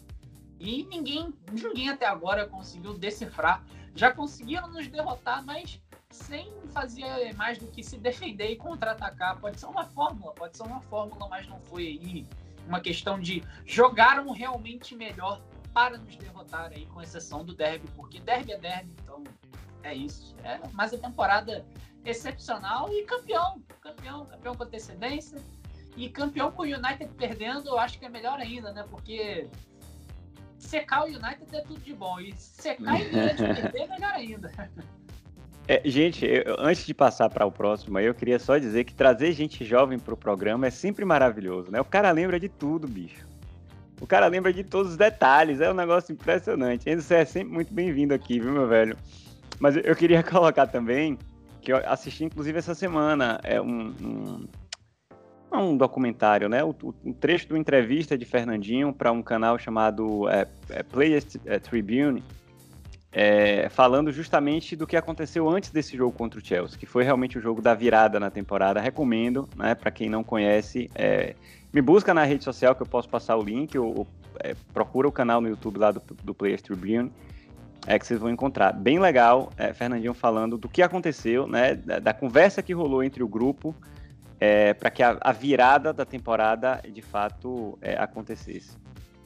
E 0.60 0.86
ninguém, 0.86 1.34
ninguém 1.52 1.90
até 1.90 2.06
agora 2.06 2.48
conseguiu 2.48 2.98
decifrar. 2.98 3.64
Já 3.96 4.12
conseguiram 4.12 4.70
nos 4.70 4.88
derrotar, 4.88 5.46
mas 5.46 5.80
sem 6.14 6.54
fazer 6.72 7.34
mais 7.36 7.58
do 7.58 7.68
que 7.68 7.84
se 7.84 7.98
defender 7.98 8.52
e 8.52 8.56
contra-atacar. 8.56 9.40
Pode 9.40 9.60
ser 9.60 9.66
uma 9.66 9.86
fórmula, 9.86 10.32
pode 10.34 10.56
ser 10.56 10.64
uma 10.64 10.82
fórmula, 10.82 11.28
mas 11.28 11.48
não 11.48 11.60
foi 11.62 11.88
aí 11.88 12.28
uma 12.68 12.80
questão 12.80 13.20
de 13.20 13.44
jogaram 13.66 14.32
realmente 14.32 14.96
melhor 14.96 15.42
para 15.74 15.98
nos 15.98 16.16
derrotar 16.16 16.72
aí, 16.72 16.86
com 16.86 17.02
exceção 17.02 17.44
do 17.44 17.56
derby, 17.56 17.88
porque 17.96 18.20
derby 18.20 18.52
é 18.52 18.58
derby, 18.58 18.94
então 19.02 19.24
É 19.82 19.94
isso. 19.94 20.36
É 20.44 20.60
mais 20.72 20.94
uma 20.94 21.02
temporada 21.02 21.66
excepcional 22.06 22.94
e 22.94 23.04
campeão. 23.04 23.62
Campeão, 23.82 24.26
campeão 24.26 24.56
com 24.56 24.64
antecedência. 24.64 25.42
E 25.98 26.10
campeão 26.10 26.52
com 26.52 26.62
o 26.62 26.66
United 26.66 27.08
perdendo, 27.16 27.70
eu 27.70 27.78
acho 27.78 28.00
que 28.00 28.06
é 28.06 28.10
melhor 28.10 28.40
ainda, 28.40 28.72
né? 28.72 28.84
Porque 28.90 29.50
secar 30.58 31.04
o 31.04 31.08
United 31.08 31.54
é 31.54 31.62
tudo 31.62 31.80
de 31.82 31.94
bom. 31.94 32.20
E 32.20 32.34
secar 32.34 33.00
e 33.00 33.10
perder 33.10 33.82
é 33.82 33.88
melhor 33.88 34.14
ainda. 34.14 34.52
É, 35.68 35.82
gente, 35.86 36.26
eu, 36.26 36.56
antes 36.60 36.86
de 36.86 36.94
passar 36.94 37.30
para 37.30 37.46
o 37.46 37.52
próximo, 37.52 37.98
eu 38.00 38.14
queria 38.14 38.38
só 38.38 38.58
dizer 38.58 38.84
que 38.84 38.94
trazer 38.94 39.32
gente 39.32 39.64
jovem 39.64 39.98
para 39.98 40.14
o 40.14 40.18
programa 40.18 40.68
é 40.68 40.70
sempre 40.70 41.06
maravilhoso, 41.06 41.72
né? 41.72 41.80
O 41.80 41.86
cara 41.86 42.12
lembra 42.12 42.40
de 42.40 42.50
tudo, 42.50 42.88
bicho. 42.88 43.26
O 44.02 44.06
cara 44.06 44.28
lembra 44.28 44.52
de 44.52 44.64
todos 44.64 44.92
os 44.92 44.98
detalhes, 44.98 45.62
é 45.62 45.72
um 45.72 45.74
negócio 45.74 46.12
impressionante. 46.12 46.90
Enzo, 46.90 47.04
você 47.04 47.16
é 47.16 47.26
sempre 47.26 47.54
muito 47.54 47.74
bem-vindo 47.74 48.14
aqui, 48.14 48.40
viu, 48.40 48.52
meu 48.52 48.68
velho? 48.68 48.98
Mas 49.60 49.78
eu 49.78 49.96
queria 49.96 50.22
colocar 50.24 50.68
também, 50.68 51.18
que 51.62 51.72
eu 51.72 51.78
assisti 51.86 52.26
inclusive 52.26 52.60
essa 52.60 52.76
semana, 52.76 53.40
é 53.44 53.62
um, 53.62 53.94
um, 54.02 54.48
um 55.54 55.78
documentário, 55.78 56.50
né? 56.50 56.62
Um 56.66 57.14
trecho 57.14 57.48
de 57.48 57.54
uma 57.54 57.60
entrevista 57.60 58.18
de 58.18 58.26
Fernandinho 58.26 58.92
para 58.92 59.14
um 59.14 59.24
canal 59.24 59.58
chamado 59.58 60.28
é, 60.28 60.46
é 60.70 60.84
Players 60.84 61.38
é, 61.46 61.58
Tribune, 61.58 62.22
é, 63.14 63.70
falando 63.70 64.12
justamente 64.12 64.76
do 64.76 64.88
que 64.88 64.98
aconteceu 64.98 65.48
antes 65.48 65.70
desse 65.70 65.96
jogo 65.96 66.18
contra 66.18 66.40
o 66.40 66.46
Chelsea, 66.46 66.78
que 66.78 66.86
foi 66.86 67.04
realmente 67.04 67.38
o 67.38 67.42
jogo 67.42 67.62
da 67.62 67.74
virada 67.74 68.20
na 68.20 68.32
temporada. 68.32 68.82
Recomendo, 68.82 69.48
né, 69.56 69.76
para 69.76 69.92
quem 69.92 70.10
não 70.10 70.24
conhece, 70.24 70.90
é, 70.96 71.36
me 71.72 71.82
busca 71.82 72.14
na 72.14 72.24
rede 72.24 72.44
social 72.44 72.76
que 72.76 72.82
eu 72.82 72.88
posso 72.88 73.08
passar 73.08 73.38
o 73.38 73.44
link, 73.44 73.78
ou, 73.78 74.00
ou 74.00 74.08
é, 74.40 74.56
procura 74.74 75.08
o 75.08 75.12
canal 75.12 75.40
no 75.40 75.48
YouTube 75.48 75.78
lá 75.78 75.92
do, 75.92 76.02
do 76.24 76.34
Players 76.34 76.62
Tribune, 76.62 77.12
é 77.86 78.00
que 78.00 78.08
vocês 78.08 78.20
vão 78.20 78.32
encontrar. 78.32 78.74
Bem 78.74 78.98
legal, 78.98 79.52
é, 79.58 79.74
Fernandinho 79.74 80.14
falando 80.14 80.58
do 80.58 80.68
que 80.68 80.82
aconteceu, 80.82 81.48
né, 81.48 81.76
da, 81.76 82.00
da 82.00 82.14
conversa 82.14 82.64
que 82.64 82.74
rolou 82.74 83.04
entre 83.04 83.22
o 83.22 83.28
grupo 83.28 83.76
é, 84.40 84.74
para 84.74 84.92
que 84.92 85.02
a, 85.02 85.18
a, 85.22 85.32
virada 85.32 85.94
da 85.94 86.04
temporada 86.04 86.82
de 86.92 87.02
fato 87.02 87.78
é, 87.82 87.96
acontecesse. 87.96 88.78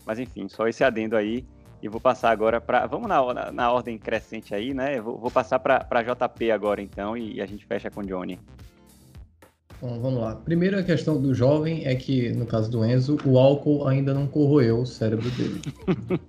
Mas 0.05 0.19
enfim, 0.19 0.47
só 0.47 0.67
esse 0.67 0.83
adendo 0.83 1.17
aí. 1.17 1.43
E 1.81 1.87
vou 1.87 2.01
passar 2.01 2.31
agora 2.31 2.59
para. 2.59 2.85
Vamos 2.87 3.07
na, 3.07 3.33
na, 3.33 3.51
na, 3.51 3.71
ordem 3.71 3.97
crescente 3.97 4.53
aí, 4.53 4.73
né? 4.73 4.99
Vou, 4.99 5.17
vou 5.17 5.29
passar 5.29 5.59
para 5.59 6.01
JP 6.01 6.51
agora, 6.51 6.81
então, 6.81 7.15
e, 7.15 7.35
e, 7.35 7.41
a 7.41 7.45
gente 7.45 7.65
fecha 7.65 7.91
com 7.91 8.01
o 8.01 8.05
Johnny. 8.05 8.39
Bom, 9.79 9.99
vamos 9.99 10.19
lá. 10.19 10.35
Primeiro, 10.35 10.79
a 10.79 10.81
questão 10.81 11.21
do 11.21 11.35
jovem 11.35 11.85
é 11.85 11.93
que, 11.93 12.31
no 12.31 12.47
caso 12.47 12.71
do 12.71 12.83
Enzo, 12.83 13.19
o 13.23 13.37
álcool 13.37 13.87
ainda 13.87 14.11
não 14.11 14.25
corroeu 14.25 14.79
o 14.81 14.85
cérebro 14.87 15.29
dele. 15.31 15.61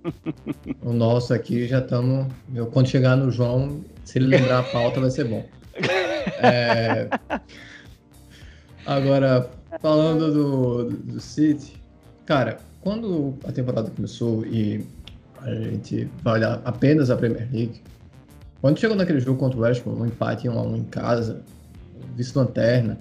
o 0.83 0.93
nosso 0.93 1.33
aqui 1.33 1.67
já 1.67 1.79
estamos. 1.79 2.27
Quando 2.73 2.89
chegar 2.89 3.17
no 3.17 3.31
João, 3.31 3.83
se 4.05 4.19
ele 4.19 4.27
lembrar 4.27 4.59
a 4.59 4.63
pauta, 4.65 5.01
vai 5.01 5.11
ser 5.11 5.25
bom. 5.25 5.47
É... 6.43 7.09
Agora, 8.85 9.51
falando 9.81 10.33
do, 10.33 10.91
do 10.91 11.21
City, 11.21 11.83
cara, 12.27 12.59
quando 12.81 13.35
a 13.45 13.53
temporada 13.53 13.91
começou 13.91 14.47
e 14.47 14.87
a 15.43 15.55
gente 15.55 16.09
vai 16.23 16.35
olhar 16.35 16.61
apenas 16.65 17.11
a 17.11 17.17
Premier 17.17 17.49
League. 17.53 17.83
Quando 18.61 18.79
chegou 18.79 18.97
naquele 18.97 19.21
jogo 19.21 19.39
contra 19.39 19.59
o 19.59 19.63
West 19.63 19.87
Ham, 19.87 19.91
um 19.91 20.07
empate 20.07 20.49
1 20.49 20.59
a 20.59 20.63
1 20.63 20.77
em 20.77 20.85
casa, 20.85 21.43
vice-lanterna, 22.17 22.99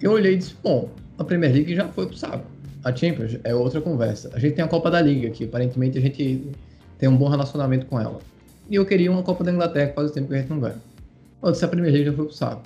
eu 0.00 0.12
olhei 0.12 0.34
e 0.34 0.36
disse, 0.38 0.54
bom, 0.62 0.88
a 1.18 1.24
Premier 1.24 1.52
League 1.52 1.74
já 1.74 1.88
foi 1.88 2.06
pro 2.06 2.16
saco. 2.16 2.44
A 2.84 2.94
Champions 2.94 3.38
é 3.44 3.54
outra 3.54 3.80
conversa. 3.80 4.30
A 4.32 4.38
gente 4.38 4.54
tem 4.54 4.64
a 4.64 4.68
Copa 4.68 4.90
da 4.90 5.00
Liga, 5.00 5.30
que 5.30 5.44
aparentemente 5.44 5.98
a 5.98 6.00
gente 6.00 6.50
tem 6.96 7.08
um 7.08 7.16
bom 7.16 7.28
relacionamento 7.28 7.86
com 7.86 8.00
ela. 8.00 8.18
E 8.70 8.76
eu 8.76 8.86
queria 8.86 9.10
uma 9.10 9.22
Copa 9.22 9.44
da 9.44 9.52
Inglaterra, 9.52 9.88
que 9.88 9.94
faz 9.94 10.10
o 10.10 10.14
tempo 10.14 10.28
que 10.28 10.34
a 10.34 10.38
gente 10.38 10.50
não 10.50 10.60
ganha. 10.60 10.80
Eu 11.42 11.52
disse, 11.52 11.64
a 11.64 11.68
Premier 11.68 11.92
League 11.92 12.06
já 12.06 12.12
foi 12.12 12.24
pro 12.26 12.34
saco. 12.34 12.62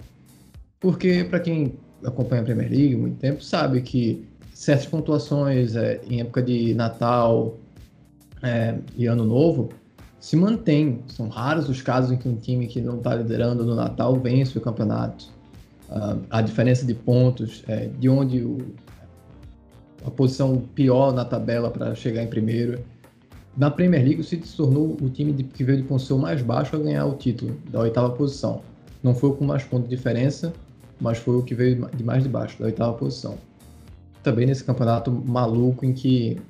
Porque, 0.78 1.24
para 1.24 1.40
quem 1.40 1.74
acompanha 2.04 2.42
a 2.42 2.44
Premier 2.44 2.70
League 2.70 2.94
há 2.94 2.98
muito 2.98 3.18
tempo, 3.18 3.42
sabe 3.42 3.80
que 3.80 4.24
certas 4.52 4.86
pontuações 4.86 5.74
é, 5.76 6.00
em 6.08 6.20
época 6.20 6.42
de 6.42 6.74
Natal, 6.74 7.58
é, 8.42 8.76
e 8.96 9.06
Ano 9.06 9.24
Novo 9.24 9.70
se 10.22 10.36
mantém. 10.36 11.00
São 11.08 11.28
raros 11.28 11.68
os 11.68 11.82
casos 11.82 12.12
em 12.12 12.16
que 12.16 12.28
um 12.28 12.36
time 12.36 12.66
que 12.66 12.80
não 12.80 12.98
está 12.98 13.14
liderando 13.14 13.64
no 13.64 13.74
Natal 13.74 14.14
vence 14.16 14.56
o 14.56 14.60
campeonato. 14.60 15.26
Uh, 15.90 16.22
a 16.30 16.40
diferença 16.40 16.86
de 16.86 16.94
pontos, 16.94 17.62
é, 17.68 17.86
de 17.98 18.08
onde 18.08 18.42
o, 18.42 18.58
a 20.06 20.10
posição 20.10 20.62
pior 20.74 21.12
na 21.12 21.24
tabela 21.24 21.70
para 21.70 21.94
chegar 21.94 22.22
em 22.22 22.28
primeiro. 22.28 22.82
Na 23.56 23.70
Premier 23.70 24.02
League, 24.02 24.20
o 24.20 24.24
City 24.24 24.48
se 24.48 24.56
tornou 24.56 24.96
o 25.00 25.10
time 25.10 25.32
de, 25.32 25.44
que 25.44 25.62
veio 25.62 25.82
de 25.82 25.84
posição 25.84 26.18
mais 26.18 26.40
baixo 26.40 26.76
a 26.76 26.78
ganhar 26.78 27.04
o 27.04 27.14
título, 27.14 27.56
da 27.70 27.80
oitava 27.80 28.10
posição. 28.10 28.62
Não 29.02 29.14
foi 29.14 29.34
com 29.36 29.44
mais 29.44 29.64
pontos 29.64 29.88
de 29.88 29.96
diferença, 29.96 30.52
mas 31.00 31.18
foi 31.18 31.36
o 31.36 31.42
que 31.42 31.54
veio 31.54 31.86
de 31.94 32.02
mais 32.02 32.22
de 32.22 32.28
baixo, 32.28 32.58
da 32.58 32.66
oitava 32.66 32.94
posição. 32.94 33.36
Também 34.22 34.46
nesse 34.46 34.64
campeonato 34.64 35.10
maluco 35.10 35.84
em 35.84 35.92
que 35.92 36.40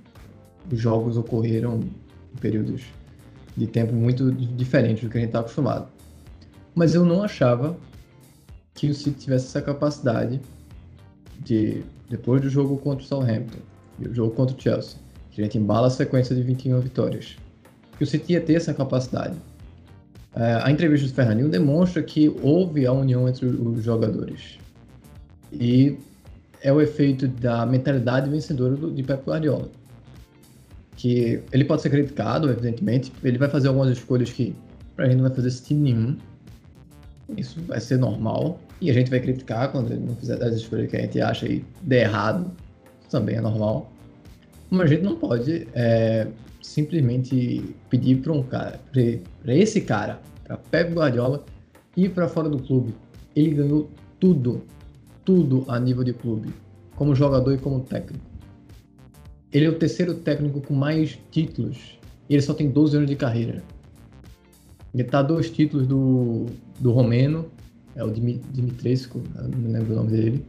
os 0.71 0.79
jogos 0.79 1.17
ocorreram 1.17 1.81
em 2.35 2.39
períodos 2.41 2.83
de 3.57 3.67
tempo 3.67 3.93
muito 3.93 4.33
diferentes 4.33 5.05
do 5.05 5.11
que 5.11 5.19
a 5.19 5.21
gente 5.21 5.29
está 5.29 5.41
acostumado. 5.41 5.89
Mas 6.75 6.95
eu 6.95 7.05
não 7.05 7.23
achava 7.23 7.77
que 8.75 8.89
o 8.89 8.95
City 8.95 9.19
tivesse 9.19 9.47
essa 9.47 9.61
capacidade 9.61 10.41
de, 11.41 11.83
depois 12.09 12.41
do 12.41 12.49
jogo 12.49 12.79
contra 12.79 13.05
o 13.05 13.07
Southampton 13.07 13.59
e 13.99 14.09
o 14.09 14.15
jogo 14.15 14.35
contra 14.35 14.57
o 14.57 14.61
Chelsea, 14.61 14.99
que 15.31 15.41
a 15.41 15.45
gente 15.45 15.59
embala 15.59 15.89
a 15.89 15.91
sequência 15.91 16.35
de 16.35 16.43
21 16.43 16.81
vitórias, 16.81 17.37
que 17.99 18.05
o 18.05 18.07
City 18.07 18.33
ia 18.33 18.41
ter 18.41 18.55
essa 18.55 18.73
capacidade. 18.73 19.37
É, 20.35 20.61
a 20.63 20.71
entrevista 20.71 21.07
do 21.07 21.13
Fernandinho 21.13 21.51
demonstra 21.51 22.03
que 22.03 22.35
houve 22.43 22.87
a 22.87 22.93
união 22.93 23.29
entre 23.29 23.45
os 23.45 23.85
jogadores. 23.85 24.59
E 25.53 25.99
é 26.63 26.73
o 26.73 26.81
efeito 26.81 27.29
da 27.29 27.67
mentalidade 27.67 28.31
vencedora 28.31 28.75
do, 28.75 28.91
de 28.91 29.03
Pep 29.03 29.23
Guardiola 29.27 29.69
que 31.03 31.43
ele 31.51 31.65
pode 31.65 31.83
ser 31.83 31.91
criticado, 31.91 32.49
evidentemente, 32.49 33.13
ele 33.25 33.37
vai 33.37 33.49
fazer 33.49 33.67
algumas 33.67 33.91
escolhas 33.91 34.31
que 34.31 34.55
pra 34.95 35.07
gente 35.07 35.17
não 35.17 35.25
vai 35.25 35.35
fazer 35.35 35.51
sentido 35.51 35.81
nenhum. 35.81 36.17
Isso 37.37 37.61
vai 37.63 37.81
ser 37.81 37.99
normal. 37.99 38.61
E 38.81 38.89
a 38.89 38.95
gente 38.95 39.11
vai 39.11 39.19
criticar 39.19 39.73
quando 39.73 39.91
ele 39.91 40.07
não 40.07 40.15
fizer 40.15 40.41
as 40.41 40.55
escolhas 40.55 40.89
que 40.89 40.97
a 40.97 41.01
gente 41.01 41.21
acha 41.21 41.47
e 41.47 41.65
der 41.83 42.03
errado. 42.03 42.53
Isso 43.01 43.11
também 43.11 43.35
é 43.35 43.41
normal. 43.41 43.91
Mas 44.71 44.83
a 44.83 44.87
gente 44.95 45.03
não 45.03 45.17
pode 45.17 45.67
é, 45.75 46.29
simplesmente 46.63 47.75
pedir 47.91 48.19
para 48.19 48.33
um 48.33 48.45
cara, 48.45 48.79
para 48.93 49.57
esse 49.57 49.81
cara, 49.81 50.21
para 50.45 50.57
Pep 50.57 50.93
Guardiola, 50.93 51.45
ir 51.97 52.11
para 52.11 52.29
fora 52.29 52.49
do 52.49 52.61
clube. 52.61 52.95
Ele 53.35 53.51
ganhou 53.55 53.91
tudo, 54.21 54.63
tudo 55.25 55.65
a 55.67 55.81
nível 55.81 56.05
de 56.05 56.13
clube, 56.13 56.51
como 56.95 57.13
jogador 57.13 57.53
e 57.55 57.59
como 57.59 57.81
técnico. 57.81 58.32
Ele 59.53 59.67
é 59.67 59.69
o 59.69 59.79
terceiro 59.79 60.15
técnico 60.15 60.61
com 60.61 60.75
mais 60.75 61.19
títulos. 61.31 61.99
E 62.29 62.35
ele 62.35 62.43
só 62.43 62.55
tem 62.55 62.71
12 62.71 62.97
anos 62.97 63.11
de 63.11 63.17
carreira. 63.17 63.63
Ele 64.95 65.05
tá 65.05 65.23
dois 65.23 65.51
títulos 65.51 65.87
do, 65.87 66.47
do 66.81 66.93
romeno, 66.93 67.47
é 67.95 68.05
o 68.05 68.11
Dimitrescu, 68.11 69.23
não 69.35 69.71
lembro 69.71 69.93
o 69.93 69.97
nome 69.97 70.11
dele. 70.11 70.45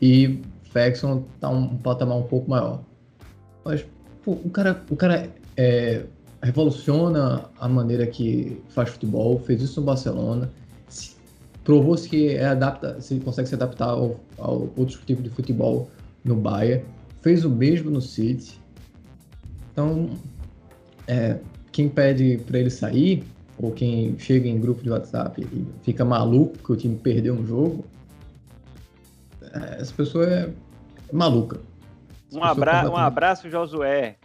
E 0.00 0.40
Ferguson 0.64 1.24
tá 1.40 1.50
um, 1.50 1.64
um 1.64 1.76
patamar 1.76 2.16
um 2.16 2.22
pouco 2.22 2.50
maior. 2.50 2.82
Mas, 3.64 3.84
pô, 4.24 4.32
o 4.32 4.50
cara, 4.50 4.82
o 4.90 4.96
cara 4.96 5.28
é, 5.56 6.04
revoluciona 6.42 7.44
a 7.58 7.68
maneira 7.68 8.06
que 8.06 8.60
faz 8.70 8.90
futebol, 8.90 9.38
fez 9.40 9.60
isso 9.62 9.80
no 9.80 9.86
Barcelona, 9.86 10.50
provou-se 11.64 12.08
que 12.08 12.28
é 12.28 12.46
adapta, 12.46 13.00
se 13.00 13.18
consegue 13.20 13.48
se 13.48 13.54
adaptar 13.54 13.90
ao, 13.90 14.20
ao 14.38 14.70
outro 14.76 14.98
tipo 15.04 15.22
de 15.22 15.28
futebol 15.30 15.90
no 16.24 16.36
Bayern 16.36 16.84
fez 17.20 17.44
o 17.44 17.50
mesmo 17.50 17.90
no 17.90 18.00
City. 18.00 18.60
Então, 19.72 20.10
é, 21.06 21.38
quem 21.72 21.88
pede 21.88 22.38
para 22.46 22.58
ele 22.58 22.70
sair, 22.70 23.24
ou 23.58 23.72
quem 23.72 24.18
chega 24.18 24.48
em 24.48 24.60
grupo 24.60 24.82
de 24.82 24.90
WhatsApp 24.90 25.40
e 25.40 25.66
fica 25.82 26.04
maluco 26.04 26.58
que 26.58 26.72
o 26.72 26.76
time 26.76 26.96
perdeu 26.96 27.34
um 27.34 27.46
jogo, 27.46 27.84
é, 29.42 29.80
essa 29.80 29.92
pessoa 29.94 30.26
é 30.26 30.50
maluca. 31.12 31.60
um, 32.32 32.42
abra 32.42 32.90
um 32.90 32.96
abraço, 32.96 33.50
Josué. 33.50 34.16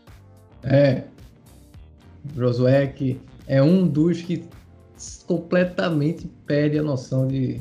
É. 0.63 1.03
Josué 2.35 2.87
que 2.87 3.19
é 3.47 3.61
um 3.61 3.87
dos 3.87 4.21
que 4.21 4.45
completamente 5.25 6.27
perde 6.45 6.79
a 6.79 6.83
noção 6.83 7.27
de, 7.27 7.59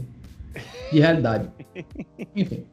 de 0.92 1.00
realidade. 1.00 1.48
Enfim. 2.36 2.64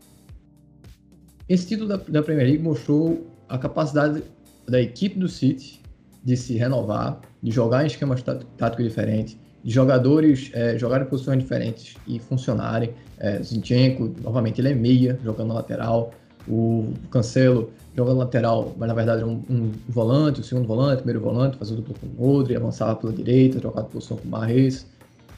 Esse 1.50 1.68
título 1.68 1.90
da, 1.90 1.98
da 1.98 2.22
Premier 2.22 2.48
League 2.48 2.64
mostrou 2.64 3.28
a 3.50 3.58
capacidade 3.58 4.24
da 4.68 4.80
equipe 4.80 5.18
do 5.18 5.28
City 5.28 5.82
de 6.24 6.38
se 6.38 6.56
renovar, 6.56 7.20
de 7.42 7.50
jogar 7.50 7.84
em 7.84 7.88
esquemas 7.88 8.22
táticos 8.22 8.86
diferentes, 8.86 9.36
de 9.64 9.72
jogadores 9.72 10.52
é, 10.54 10.78
jogarem 10.78 11.08
em 11.08 11.10
posições 11.10 11.40
diferentes 11.40 11.96
e 12.08 12.20
funcionarem. 12.20 12.94
É, 13.18 13.42
Zinchenko, 13.42 14.14
novamente, 14.22 14.62
ele 14.62 14.70
é 14.70 14.76
meia, 14.76 15.20
jogando 15.24 15.48
na 15.48 15.56
lateral. 15.56 16.14
O 16.48 16.94
Cancelo 17.12 17.72
jogando 17.96 18.20
lateral, 18.20 18.74
mas 18.78 18.88
na 18.88 18.94
verdade 18.94 19.24
é 19.24 19.26
um, 19.26 19.44
um 19.50 19.72
volante, 19.88 20.40
o 20.40 20.44
segundo 20.44 20.68
volante, 20.68 20.98
primeiro 20.98 21.20
volante, 21.20 21.58
fazendo 21.58 21.82
dupla 21.82 21.96
com 22.16 22.24
o 22.24 22.36
Odri, 22.36 22.56
avançava 22.56 22.96
pela 22.96 23.12
direita, 23.12 23.60
jogava 23.60 23.88
posição 23.88 24.18
com 24.18 24.28
o 24.28 24.32
Marres. 24.32 24.88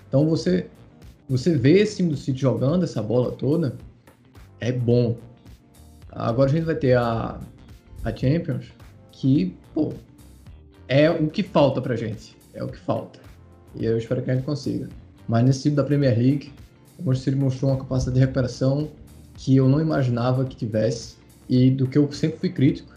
Então 0.08 0.26
você, 0.28 0.68
você 1.28 1.58
vê 1.58 1.80
esse 1.80 1.98
time 1.98 2.10
do 2.10 2.18
City 2.18 2.40
jogando 2.40 2.84
essa 2.84 3.02
bola 3.02 3.32
toda, 3.32 3.76
é 4.60 4.72
bom. 4.72 5.18
Agora 6.12 6.50
a 6.50 6.54
gente 6.54 6.66
vai 6.66 6.76
ter 6.76 6.98
a, 6.98 7.40
a 8.04 8.16
Champions, 8.16 8.66
que, 9.12 9.56
pô, 9.74 9.94
é 10.88 11.10
o 11.10 11.30
que 11.30 11.42
falta 11.42 11.82
pra 11.82 11.96
gente. 11.96 12.36
É 12.54 12.64
o 12.64 12.68
que 12.68 12.78
falta. 12.78 13.20
E 13.76 13.86
eu 13.86 13.98
espero 13.98 14.22
que 14.22 14.30
a 14.30 14.36
gente 14.36 14.44
consiga. 14.44 14.90
Mas 15.28 15.46
nesse 15.46 15.64
time 15.64 15.76
da 15.76 15.84
Premier 15.84 16.18
League, 16.18 16.52
o 17.00 17.04
Manchester 17.04 17.34
City 17.34 17.44
mostrou 17.44 17.72
uma 17.72 17.78
capacidade 17.78 18.16
de 18.16 18.20
recuperação 18.20 18.90
que 19.36 19.56
eu 19.56 19.70
não 19.70 19.80
imaginava 19.80 20.44
que 20.44 20.56
tivesse 20.56 21.16
e 21.50 21.72
do 21.72 21.88
que 21.88 21.98
eu 21.98 22.12
sempre 22.12 22.40
fui 22.40 22.50
crítico, 22.50 22.94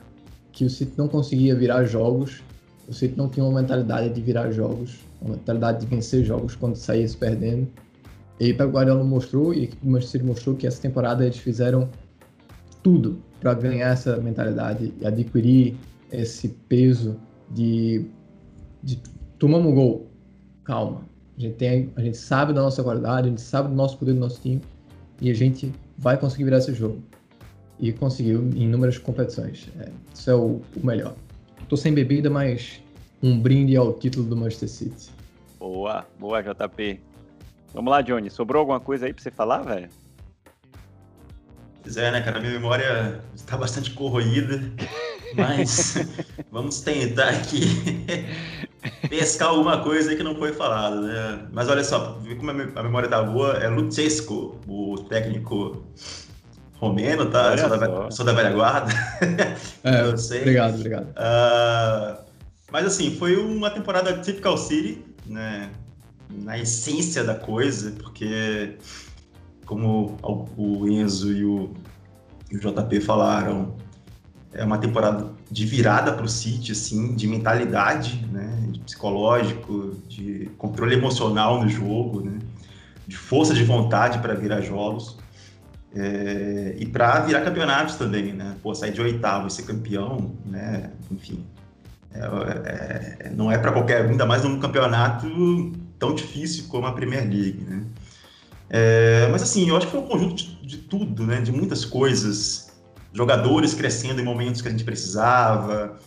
que 0.53 0.65
o 0.65 0.71
City 0.71 0.93
não 0.97 1.09
conseguia 1.09 1.55
virar 1.55 1.85
jogos, 1.85 2.43
o 2.89 2.93
City 2.93 3.17
não 3.17 3.29
tinha 3.29 3.45
uma 3.45 3.61
mentalidade 3.61 4.13
de 4.13 4.21
virar 4.21 4.51
jogos, 4.51 4.99
uma 5.21 5.37
mentalidade 5.37 5.81
de 5.81 5.87
vencer 5.87 6.25
jogos 6.25 6.55
quando 6.57 6.77
saísse 6.77 7.17
perdendo. 7.17 7.69
E 8.41 8.51
o 8.53 8.57
Guardiola 8.57 9.05
mostrou 9.05 9.55
e 9.55 9.71
o 9.83 9.87
Manchester 9.89 10.21
City 10.21 10.25
mostrou 10.25 10.57
que 10.57 10.67
essa 10.67 10.83
temporada 10.83 11.25
eles 11.25 11.39
fizeram 11.39 11.89
tudo 12.85 13.19
para 13.41 13.55
ganhar 13.55 13.89
essa 13.89 14.19
mentalidade 14.19 14.93
e 15.01 15.07
adquirir 15.07 15.75
esse 16.13 16.51
peso 16.69 17.19
de, 17.51 18.07
de 18.83 19.01
tomamos 19.39 19.73
um 19.73 19.75
gol, 19.75 20.07
calma. 20.63 21.01
A 21.37 21.41
gente, 21.41 21.57
tem, 21.57 21.93
a 21.97 22.01
gente 22.01 22.17
sabe 22.17 22.53
da 22.53 22.63
nossa 22.63 22.85
qualidade, 22.85 23.27
a 23.27 23.31
gente 23.31 23.41
sabe 23.41 23.69
do 23.69 23.75
nosso 23.75 23.99
poder 23.99 24.13
do 24.13 24.21
nosso 24.21 24.41
time 24.41 24.61
e 25.21 25.31
a 25.31 25.35
gente 25.35 25.73
vai 25.99 26.17
conseguir 26.17 26.45
virar 26.45 26.59
esse 26.59 26.73
jogo. 26.73 27.03
E 27.81 27.93
conseguiu 27.93 28.41
em 28.55 28.63
inúmeras 28.63 28.99
competições. 28.99 29.69
É, 29.81 29.91
isso 30.15 30.31
é 30.31 30.35
o, 30.35 30.61
o 30.77 30.87
melhor. 30.87 31.15
Tô 31.69 31.77
sem 31.77 31.93
bebida, 31.93 32.31
mas 32.31 32.81
um 33.21 33.41
brinde 33.41 33.75
ao 33.77 33.95
título 33.95 34.27
do 34.27 34.37
Manchester 34.37 34.69
City. 34.69 35.11
Boa, 35.59 36.07
boa, 36.21 36.43
JP. 36.43 37.01
Vamos 37.73 37.91
lá, 37.91 38.03
Johnny. 38.03 38.31
Sobrou 38.31 38.61
alguma 38.61 38.79
coisa 38.79 39.07
aí 39.07 39.13
pra 39.13 39.23
você 39.23 39.31
falar, 39.31 39.63
velho? 39.63 39.89
Pois 41.85 41.99
é, 41.99 42.11
né, 42.11 42.23
cara? 42.23 42.41
Minha 42.41 42.55
memória 42.55 43.21
está 43.37 43.59
bastante 43.59 43.91
corroída, 43.91 44.59
mas 45.37 45.97
vamos 46.51 46.81
tentar 46.81 47.29
aqui 47.29 47.61
pescar 49.11 49.49
alguma 49.49 49.83
coisa 49.83 50.17
que 50.17 50.23
não 50.23 50.35
foi 50.35 50.55
falada, 50.55 50.99
né? 51.03 51.47
Mas 51.53 51.69
olha 51.69 51.85
só, 51.85 52.19
ver 52.23 52.37
como 52.37 52.53
a 52.53 52.83
memória 52.83 53.07
tá 53.07 53.23
boa, 53.23 53.59
é 53.59 53.69
Lucesco, 53.69 54.59
o 54.67 54.97
técnico 55.11 55.85
romeno, 56.73 57.27
tá? 57.27 57.57
Sou, 57.59 57.69
da, 57.69 58.11
sou 58.11 58.25
da, 58.25 58.33
velha 58.33 58.51
guarda. 58.51 58.93
É, 59.85 60.01
eu 60.01 60.17
sei. 60.17 60.41
Obrigado, 60.41 60.77
obrigado. 60.77 61.09
Uh, 61.11 62.25
mas 62.73 62.87
assim, 62.87 63.15
foi 63.19 63.37
uma 63.37 63.69
temporada 63.69 64.17
typical 64.17 64.57
City, 64.57 65.05
né? 65.27 65.71
Na 66.31 66.59
essência 66.59 67.23
da 67.23 67.35
coisa, 67.35 67.93
porque 68.03 68.79
como 69.65 70.17
o 70.57 70.89
Enzo 70.89 71.33
e 71.33 71.45
o, 71.45 71.71
JP 72.53 73.01
falaram, 73.01 73.75
é 74.53 74.65
uma 74.65 74.79
temporada 74.79 75.27
de 75.51 75.67
virada 75.67 76.13
para 76.13 76.25
o 76.25 76.29
City, 76.29 76.73
assim, 76.73 77.15
de 77.15 77.27
mentalidade, 77.27 78.25
né, 78.31 78.69
de 78.71 78.81
psicológico, 78.81 79.97
de 80.09 80.51
controle 80.57 80.95
emocional 80.95 81.61
no 81.63 81.69
jogo, 81.69 82.21
né, 82.21 82.39
de 83.07 83.17
força 83.17 83.53
de 83.53 83.65
vontade 83.65 84.19
para 84.21 84.35
virar 84.35 84.61
jogos 84.61 85.19
é, 85.95 86.77
e 86.79 86.87
para 86.87 87.21
virar 87.21 87.41
campeonatos 87.43 87.97
também, 87.97 88.33
né, 88.33 88.55
pô, 88.63 88.75
sair 88.75 88.93
de 88.93 89.01
oitavo 89.01 89.49
e 89.49 89.51
ser 89.51 89.63
campeão, 89.65 90.33
né, 90.47 90.91
enfim, 91.11 91.45
é, 92.13 93.27
é, 93.27 93.31
não 93.31 93.51
é 93.51 93.59
para 93.59 93.73
qualquer, 93.73 94.07
ainda 94.07 94.25
mais 94.25 94.45
num 94.45 94.61
campeonato 94.61 95.73
tão 95.99 96.15
difícil 96.15 96.67
como 96.69 96.87
a 96.87 96.93
Premier 96.93 97.23
League, 97.23 97.65
né. 97.69 97.85
É, 98.71 99.29
mas 99.31 99.43
assim, 99.43 99.69
eu 99.69 99.77
acho 99.77 99.87
que 99.87 99.93
foi 99.93 100.01
um 100.01 100.07
conjunto 100.07 100.37
de, 100.37 100.67
de 100.67 100.77
tudo, 100.79 101.27
né, 101.27 101.41
de 101.41 101.53
muitas 101.53 101.85
coisas 101.85 102.73
jogadores 103.13 103.75
crescendo 103.75 104.21
em 104.21 104.25
momentos 104.25 104.61
que 104.61 104.69
a 104.69 104.71
gente 104.71 104.85
precisava, 104.85 105.99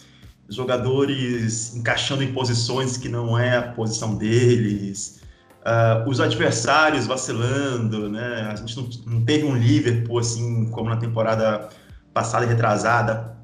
jogadores 0.49 1.75
encaixando 1.75 2.23
em 2.23 2.34
posições 2.34 2.97
que 2.97 3.08
não 3.08 3.38
é 3.38 3.58
a 3.58 3.62
posição 3.62 4.15
deles, 4.15 5.21
uh, 5.62 6.10
os 6.10 6.19
adversários 6.19 7.05
vacilando, 7.05 8.10
né? 8.10 8.49
A 8.51 8.55
gente 8.55 8.77
não, 8.77 8.89
não, 9.05 9.25
teve 9.25 9.45
um 9.45 9.55
Liverpool 9.55 10.19
assim 10.19 10.69
como 10.69 10.89
na 10.89 10.97
temporada 10.97 11.69
passada 12.13 12.45
e 12.45 12.49
retrasada, 12.49 13.38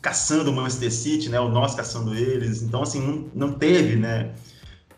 caçando 0.00 0.50
o 0.50 0.54
Manchester 0.54 0.92
City, 0.92 1.28
né? 1.28 1.40
O 1.40 1.48
nós 1.48 1.74
caçando 1.74 2.14
eles. 2.14 2.62
Então 2.62 2.82
assim 2.82 3.00
não, 3.00 3.48
não 3.48 3.52
teve, 3.54 3.96
né? 3.96 4.32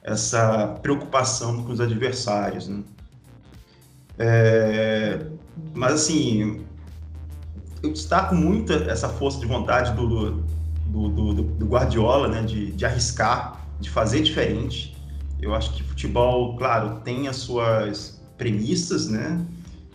Essa 0.03 0.69
preocupação 0.83 1.65
com 1.65 1.73
os 1.73 1.81
adversários, 1.81 2.69
né? 2.69 2.83
É, 4.19 5.27
mas 5.75 5.93
assim 5.93 6.65
eu 7.83 7.93
destaco 7.93 8.35
muito 8.35 8.73
essa 8.73 9.09
força 9.09 9.39
de 9.39 9.47
vontade 9.47 9.95
do, 9.95 10.43
do, 10.87 11.09
do, 11.09 11.43
do 11.43 11.67
Guardiola, 11.67 12.29
né, 12.29 12.43
de, 12.43 12.73
de 12.73 12.85
arriscar, 12.85 13.67
de 13.81 13.91
fazer 13.91 14.23
diferente. 14.23 14.97
Eu 15.41 15.55
acho 15.55 15.73
que 15.75 15.83
futebol, 15.83 16.57
claro, 16.57 17.01
tem 17.01 17.29
as 17.29 17.37
suas 17.37 18.21
premissas, 18.37 19.09
né, 19.09 19.45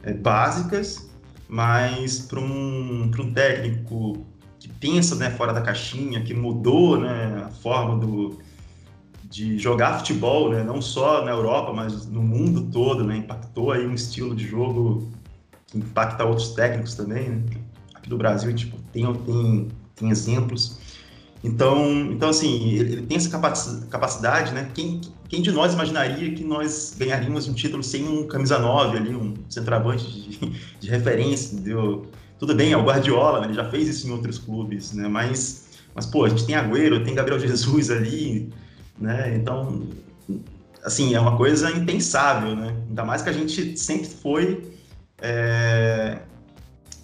é, 0.03 0.13
básicas, 0.13 1.09
mas 1.47 2.19
para 2.19 2.39
um, 2.39 3.03
um 3.03 3.33
técnico 3.33 4.25
que 4.59 4.69
pensa 4.69 5.15
né, 5.15 5.29
fora 5.31 5.51
da 5.51 5.61
caixinha, 5.61 6.21
que 6.21 6.33
mudou 6.33 6.99
né, 6.99 7.43
a 7.45 7.49
forma 7.49 7.97
do, 7.97 8.39
de 9.31 9.57
jogar 9.57 9.99
futebol, 9.99 10.51
né, 10.51 10.61
não 10.61 10.81
só 10.81 11.23
na 11.23 11.31
Europa, 11.31 11.71
mas 11.73 12.05
no 12.05 12.21
mundo 12.21 12.69
todo, 12.71 13.03
né, 13.03 13.17
impactou 13.17 13.71
aí 13.71 13.87
um 13.87 13.93
estilo 13.93 14.35
de 14.35 14.45
jogo 14.45 15.09
que 15.67 15.77
impacta 15.77 16.25
outros 16.25 16.49
técnicos 16.49 16.95
também, 16.95 17.29
né? 17.29 17.43
aqui 17.95 18.09
do 18.09 18.17
Brasil, 18.17 18.53
tipo, 18.53 18.77
tem, 18.91 19.11
tem, 19.13 19.67
tem 19.95 20.09
exemplos. 20.09 20.79
Então, 21.43 21.89
então 22.11 22.29
assim, 22.29 22.73
ele 22.73 23.01
tem 23.03 23.17
essa 23.17 23.29
capacidade, 23.89 24.53
né? 24.53 24.69
Quem, 24.73 25.01
quem 25.29 25.41
de 25.41 25.51
nós 25.51 25.73
imaginaria 25.73 26.33
que 26.33 26.43
nós 26.43 26.95
ganharíamos 26.97 27.47
um 27.47 27.53
título 27.53 27.81
sem 27.81 28.07
um 28.07 28.27
camisa 28.27 28.59
9 28.59 28.97
ali, 28.97 29.15
um 29.15 29.33
centroavante 29.49 30.05
de, 30.11 30.39
de 30.79 30.89
referência, 30.89 31.55
entendeu? 31.55 32.05
Tudo 32.37 32.53
bem, 32.53 32.73
é 32.73 32.77
o 32.77 32.83
Guardiola, 32.83 33.39
né? 33.39 33.47
ele 33.47 33.53
já 33.53 33.69
fez 33.69 33.87
isso 33.87 34.07
em 34.07 34.11
outros 34.11 34.37
clubes, 34.37 34.93
né? 34.93 35.07
Mas, 35.07 35.69
mas 35.95 36.05
pô, 36.05 36.25
a 36.25 36.29
gente 36.29 36.45
tem 36.45 36.55
Agüero, 36.55 37.03
tem 37.03 37.15
Gabriel 37.15 37.39
Jesus 37.41 37.89
ali, 37.89 38.51
né? 39.01 39.35
Então, 39.35 39.87
assim, 40.83 41.13
é 41.13 41.19
uma 41.19 41.35
coisa 41.35 41.71
impensável, 41.71 42.55
né? 42.55 42.75
Ainda 42.87 43.03
mais 43.03 43.21
que 43.21 43.29
a 43.29 43.33
gente 43.33 43.77
sempre 43.77 44.07
foi 44.07 44.71
é, 45.21 46.19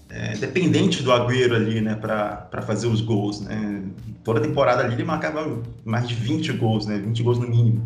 é, 0.10 0.36
dependente 0.38 1.04
do 1.04 1.12
Agüero 1.12 1.56
ali, 1.56 1.82
né, 1.82 1.96
para 1.96 2.62
fazer 2.62 2.88
os 2.88 3.02
gols, 3.02 3.42
né? 3.42 3.84
Toda 4.24 4.42
temporada 4.42 4.84
ali 4.84 4.94
ele 4.94 5.04
marcava 5.04 5.62
mais 5.86 6.08
de 6.08 6.16
20 6.16 6.54
gols, 6.54 6.86
né, 6.86 6.98
20 6.98 7.24
gols 7.24 7.40
no 7.40 7.48
mínimo. 7.48 7.86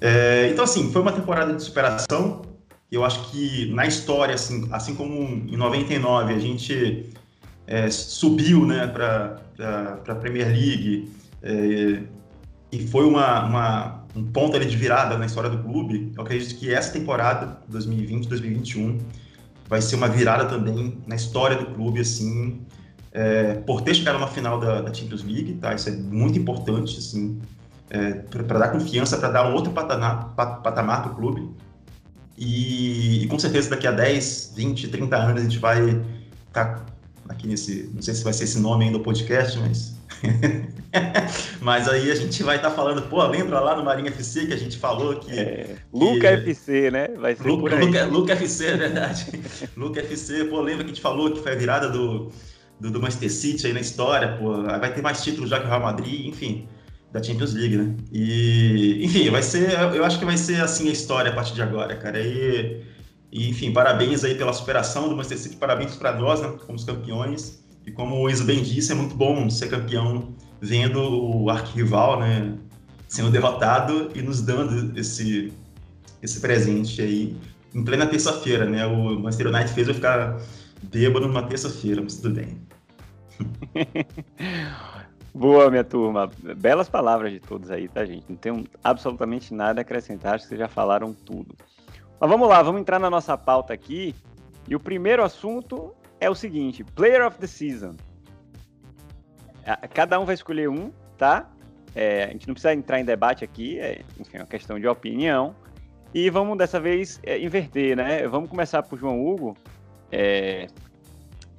É, 0.00 0.48
então, 0.50 0.64
assim, 0.64 0.90
foi 0.90 1.02
uma 1.02 1.12
temporada 1.12 1.54
de 1.54 1.62
superação. 1.62 2.42
Eu 2.90 3.04
acho 3.04 3.30
que 3.30 3.72
na 3.72 3.86
história, 3.86 4.34
assim, 4.34 4.68
assim 4.72 4.94
como 4.94 5.14
em 5.14 5.56
99 5.56 6.34
a 6.34 6.38
gente 6.38 7.10
é, 7.66 7.90
subiu, 7.90 8.66
né, 8.66 8.86
para 8.86 9.40
a 10.08 10.14
Premier 10.14 10.48
League 10.48 11.10
e 12.72 12.86
foi 12.86 13.04
uma, 13.04 13.44
uma, 13.44 14.04
um 14.14 14.24
ponto 14.24 14.56
ali 14.56 14.66
de 14.66 14.76
virada 14.76 15.16
na 15.18 15.26
história 15.26 15.50
do 15.50 15.58
clube, 15.62 16.12
eu 16.16 16.22
acredito 16.22 16.58
que 16.58 16.72
essa 16.72 16.92
temporada, 16.92 17.58
2020-2021, 17.70 19.00
vai 19.68 19.80
ser 19.80 19.96
uma 19.96 20.08
virada 20.08 20.46
também 20.46 20.98
na 21.06 21.14
história 21.14 21.56
do 21.56 21.66
clube, 21.66 22.00
assim, 22.00 22.60
é, 23.12 23.54
por 23.54 23.80
ter 23.82 23.94
chegado 23.94 24.18
na 24.18 24.26
final 24.26 24.58
da, 24.58 24.82
da, 24.82 24.92
Champions 24.92 25.22
League, 25.22 25.54
tá? 25.54 25.74
Isso 25.74 25.88
é 25.88 25.92
muito 25.92 26.38
importante, 26.38 26.98
assim, 26.98 27.40
é, 27.88 28.14
para 28.14 28.58
dar 28.58 28.68
confiança, 28.68 29.16
para 29.16 29.30
dar 29.30 29.48
um 29.48 29.54
outro 29.54 29.72
patamar, 29.72 30.34
patamar 30.34 31.02
para 31.02 31.12
o 31.12 31.14
clube. 31.14 31.48
E, 32.36 33.24
e, 33.24 33.28
com 33.28 33.38
certeza 33.38 33.70
daqui 33.70 33.86
a 33.86 33.92
10, 33.92 34.54
20, 34.56 34.88
30 34.88 35.16
anos 35.16 35.40
a 35.40 35.44
gente 35.44 35.58
vai 35.58 35.88
estar 36.48 36.76
tá 36.76 36.86
aqui 37.28 37.46
nesse, 37.46 37.90
não 37.94 38.00
sei 38.00 38.14
se 38.14 38.24
vai 38.24 38.32
ser 38.32 38.44
esse 38.44 38.58
nome 38.58 38.86
ainda 38.86 38.98
do 38.98 39.04
podcast, 39.04 39.58
mas 39.58 39.99
Mas 41.60 41.88
aí 41.88 42.10
a 42.10 42.14
gente 42.14 42.42
vai 42.42 42.56
estar 42.56 42.70
tá 42.70 42.76
falando, 42.76 43.02
pô, 43.02 43.24
lembra 43.26 43.60
lá 43.60 43.76
no 43.76 43.84
Marinha 43.84 44.10
FC 44.10 44.46
que 44.46 44.52
a 44.52 44.56
gente 44.56 44.76
falou 44.76 45.16
que. 45.16 45.38
É, 45.38 45.76
Luca 45.92 46.20
que... 46.20 46.50
FC, 46.50 46.90
né? 46.90 47.08
Vai 47.16 47.36
ser 47.36 47.48
Luca, 47.48 47.76
Luca, 47.76 48.06
Luca, 48.06 48.32
FC, 48.32 48.66
é 48.66 48.76
verdade. 48.76 49.26
Luca 49.76 50.00
FC, 50.00 50.44
pô, 50.44 50.60
lembra 50.60 50.84
que 50.84 50.90
a 50.90 50.94
gente 50.94 51.02
falou 51.02 51.30
que 51.30 51.40
foi 51.40 51.52
a 51.52 51.56
virada 51.56 51.88
do, 51.88 52.30
do, 52.78 52.90
do 52.90 53.00
Manchester 53.00 53.30
City 53.30 53.66
aí 53.66 53.72
na 53.72 53.80
história, 53.80 54.36
pô, 54.36 54.62
vai 54.62 54.92
ter 54.92 55.02
mais 55.02 55.22
títulos 55.22 55.50
já 55.50 55.60
que 55.60 55.66
o 55.66 55.68
Real 55.68 55.80
Madrid, 55.80 56.26
enfim, 56.26 56.68
da 57.12 57.22
Champions 57.22 57.54
League, 57.54 57.76
né? 57.76 57.94
E, 58.12 59.04
enfim, 59.04 59.30
vai 59.30 59.42
ser, 59.42 59.72
eu 59.94 60.04
acho 60.04 60.18
que 60.18 60.24
vai 60.24 60.36
ser 60.36 60.60
assim 60.60 60.88
a 60.88 60.92
história 60.92 61.30
a 61.30 61.34
partir 61.34 61.54
de 61.54 61.62
agora, 61.62 61.94
cara. 61.96 62.20
E, 62.20 62.82
e 63.30 63.48
enfim, 63.48 63.72
parabéns 63.72 64.24
aí 64.24 64.34
pela 64.34 64.52
superação 64.52 65.08
do 65.08 65.16
Manchester 65.16 65.38
City, 65.38 65.56
parabéns 65.56 65.94
para 65.96 66.12
nós, 66.14 66.40
né, 66.40 66.52
como 66.66 66.84
campeões. 66.84 67.59
E 67.86 67.90
como 67.92 68.16
o 68.16 68.30
Enzo 68.30 68.44
bem 68.44 68.62
disse, 68.62 68.92
é 68.92 68.94
muito 68.94 69.14
bom 69.14 69.48
ser 69.48 69.68
campeão 69.68 70.34
vendo 70.60 71.00
o 71.00 71.48
arquirrival 71.48 72.20
né, 72.20 72.56
sendo 73.08 73.30
derrotado 73.30 74.10
e 74.14 74.22
nos 74.22 74.42
dando 74.42 74.98
esse, 74.98 75.52
esse 76.22 76.40
presente 76.40 77.00
aí 77.00 77.36
em 77.74 77.84
plena 77.84 78.06
terça-feira, 78.06 78.66
né? 78.66 78.86
O 78.86 79.18
Manchester 79.18 79.48
United 79.48 79.72
fez 79.72 79.88
eu 79.88 79.94
ficar 79.94 80.40
bêbado 80.82 81.26
numa 81.26 81.42
terça-feira, 81.42 82.02
mas 82.02 82.16
tudo 82.16 82.34
bem. 82.34 82.60
Boa, 85.32 85.70
minha 85.70 85.84
turma. 85.84 86.28
Belas 86.56 86.88
palavras 86.88 87.32
de 87.32 87.38
todos 87.38 87.70
aí, 87.70 87.88
tá, 87.88 88.04
gente? 88.04 88.24
Não 88.28 88.36
tenho 88.36 88.64
absolutamente 88.82 89.54
nada 89.54 89.80
a 89.80 89.82
acrescentar, 89.82 90.34
acho 90.34 90.44
que 90.44 90.48
vocês 90.48 90.60
já 90.60 90.68
falaram 90.68 91.12
tudo. 91.12 91.54
Mas 92.20 92.28
vamos 92.28 92.48
lá, 92.48 92.62
vamos 92.62 92.80
entrar 92.80 92.98
na 92.98 93.08
nossa 93.08 93.38
pauta 93.38 93.72
aqui. 93.72 94.14
E 94.68 94.74
o 94.74 94.80
primeiro 94.80 95.22
assunto 95.22 95.94
é 96.20 96.28
o 96.30 96.34
seguinte: 96.34 96.84
Player 96.84 97.26
of 97.26 97.38
the 97.38 97.46
Season. 97.46 97.96
Cada 99.94 100.18
um 100.20 100.24
vai 100.24 100.34
escolher 100.34 100.68
um, 100.68 100.92
tá? 101.16 101.50
É, 101.94 102.24
a 102.24 102.28
gente 102.28 102.46
não 102.46 102.54
precisa 102.54 102.72
entrar 102.72 103.00
em 103.00 103.04
debate 103.04 103.44
aqui, 103.44 103.78
é 103.78 104.02
enfim, 104.18 104.36
é 104.36 104.40
uma 104.40 104.46
questão 104.46 104.78
de 104.78 104.86
opinião. 104.86 105.54
E 106.12 106.28
vamos 106.28 106.58
dessa 106.58 106.80
vez 106.80 107.20
é, 107.22 107.38
inverter, 107.38 107.96
né? 107.96 108.26
Vamos 108.26 108.50
começar 108.50 108.82
por 108.82 108.98
João 108.98 109.24
Hugo, 109.24 109.56
é, 110.10 110.66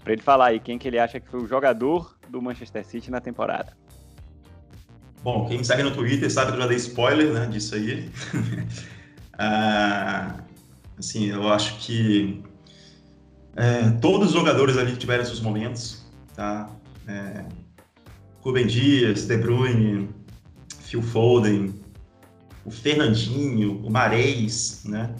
para 0.03 0.13
ele 0.13 0.21
falar 0.21 0.47
aí 0.47 0.59
quem 0.59 0.77
que 0.77 0.87
ele 0.87 0.99
acha 0.99 1.19
que 1.19 1.29
foi 1.29 1.41
o 1.41 1.47
jogador 1.47 2.17
do 2.29 2.41
Manchester 2.41 2.85
City 2.85 3.11
na 3.11 3.21
temporada. 3.21 3.77
Bom, 5.23 5.45
quem 5.47 5.59
me 5.59 5.65
segue 5.65 5.83
no 5.83 5.91
Twitter 5.91 6.31
sabe 6.31 6.51
que 6.51 6.57
eu 6.57 6.61
já 6.61 6.67
dei 6.67 6.77
spoiler 6.77 7.31
né, 7.31 7.45
disso 7.45 7.75
aí. 7.75 8.09
ah, 9.37 10.37
assim, 10.97 11.29
eu 11.29 11.47
acho 11.47 11.77
que 11.77 12.43
é, 13.55 13.89
todos 14.01 14.29
os 14.29 14.33
jogadores 14.33 14.77
ali 14.77 14.95
tiveram 14.95 15.25
seus 15.25 15.41
momentos, 15.41 16.05
tá? 16.35 16.69
É, 17.07 17.45
Rubem 18.41 18.65
Dias, 18.65 19.25
De 19.25 19.37
Bruyne, 19.37 20.09
Phil 20.83 21.01
Foden, 21.01 21.73
o 22.65 22.71
Fernandinho, 22.71 23.81
o 23.83 23.89
Mares, 23.91 24.83
né? 24.85 25.13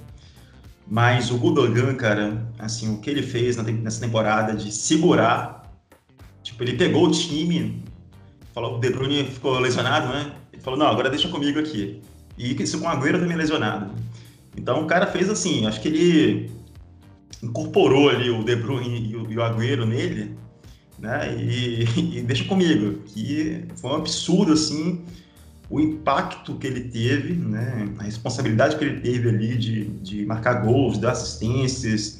Mas 0.87 1.31
o 1.31 1.37
Gudogan, 1.37 1.95
cara, 1.95 2.45
assim, 2.59 2.93
o 2.93 2.99
que 2.99 3.09
ele 3.09 3.23
fez 3.23 3.57
nessa 3.57 4.01
temporada 4.01 4.53
de 4.53 4.71
segurar, 4.71 5.71
tipo, 6.43 6.61
ele 6.63 6.73
pegou 6.73 7.07
o 7.07 7.11
time, 7.11 7.83
falou, 8.53 8.77
o 8.77 8.79
De 8.79 8.89
Bruyne 8.89 9.23
ficou 9.25 9.57
lesionado, 9.59 10.07
né? 10.09 10.33
Ele 10.51 10.61
falou, 10.61 10.77
não, 10.77 10.87
agora 10.87 11.09
deixa 11.09 11.29
comigo 11.29 11.59
aqui. 11.59 12.01
E 12.37 12.61
isso 12.61 12.79
com 12.79 12.85
o 12.85 12.89
Agüero 12.89 13.19
também 13.19 13.37
lesionado. 13.37 13.91
Então 14.57 14.83
o 14.83 14.87
cara 14.87 15.07
fez 15.07 15.29
assim, 15.29 15.65
acho 15.65 15.79
que 15.81 15.87
ele 15.87 16.51
incorporou 17.41 18.09
ali 18.09 18.29
o 18.29 18.43
De 18.43 18.55
Bruyne 18.55 19.11
e 19.11 19.15
o, 19.15 19.31
e 19.31 19.37
o 19.37 19.43
Agüero 19.43 19.85
nele, 19.85 20.35
né? 20.99 21.35
E, 21.35 21.85
e 22.19 22.21
deixa 22.21 22.45
comigo, 22.45 23.01
que 23.05 23.65
foi 23.75 23.91
um 23.91 23.95
absurdo, 23.95 24.53
assim, 24.53 25.03
o 25.71 25.79
impacto 25.79 26.55
que 26.55 26.67
ele 26.67 26.81
teve, 26.81 27.33
né, 27.33 27.87
a 27.97 28.03
responsabilidade 28.03 28.75
que 28.75 28.83
ele 28.83 28.99
teve 28.99 29.29
ali 29.29 29.57
de, 29.57 29.85
de 29.85 30.25
marcar 30.25 30.65
gols, 30.65 30.97
dar 30.97 31.11
assistências, 31.11 32.19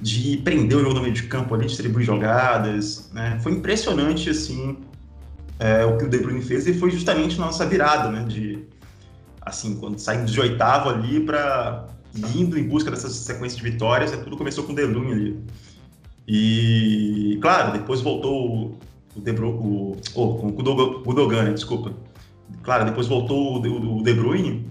de 0.00 0.36
prender 0.38 0.78
o 0.78 0.82
jogo 0.82 0.94
no 0.94 1.02
meio 1.02 1.12
de 1.12 1.24
campo 1.24 1.56
ali, 1.56 1.66
distribuir 1.66 2.06
jogadas, 2.06 3.10
né, 3.12 3.36
foi 3.42 3.50
impressionante, 3.50 4.30
assim, 4.30 4.78
é, 5.58 5.84
o 5.84 5.98
que 5.98 6.04
o 6.04 6.08
De 6.08 6.18
Bruyne 6.18 6.40
fez 6.40 6.68
e 6.68 6.72
foi 6.72 6.92
justamente 6.92 7.36
na 7.36 7.46
nossa 7.46 7.66
virada, 7.66 8.12
né, 8.12 8.22
de, 8.22 8.64
assim, 9.42 9.74
quando 9.74 9.98
saímos 9.98 10.30
de 10.30 10.40
oitavo 10.40 10.88
ali 10.88 11.18
para 11.18 11.84
indo 12.14 12.58
em 12.58 12.66
busca 12.66 12.90
dessas 12.90 13.12
sequências 13.12 13.56
de 13.56 13.70
vitórias, 13.70 14.10
tudo 14.10 14.36
começou 14.36 14.64
com 14.64 14.72
o 14.72 14.76
De 14.76 14.86
Bruyne 14.86 15.12
ali. 15.12 15.40
E, 16.26 17.38
claro, 17.40 17.72
depois 17.72 18.00
voltou 18.00 18.78
o, 19.16 19.20
De 19.20 19.32
Bruyne, 19.32 19.58
o, 19.58 19.96
oh, 20.14 20.34
com 20.34 20.48
o 20.48 20.52
Gudogan, 20.52 21.44
né, 21.44 21.52
desculpa, 21.52 21.94
Claro, 22.62 22.84
depois 22.84 23.06
voltou 23.06 23.56
o, 23.56 24.02
De 24.02 24.12
Bruyne 24.14 24.66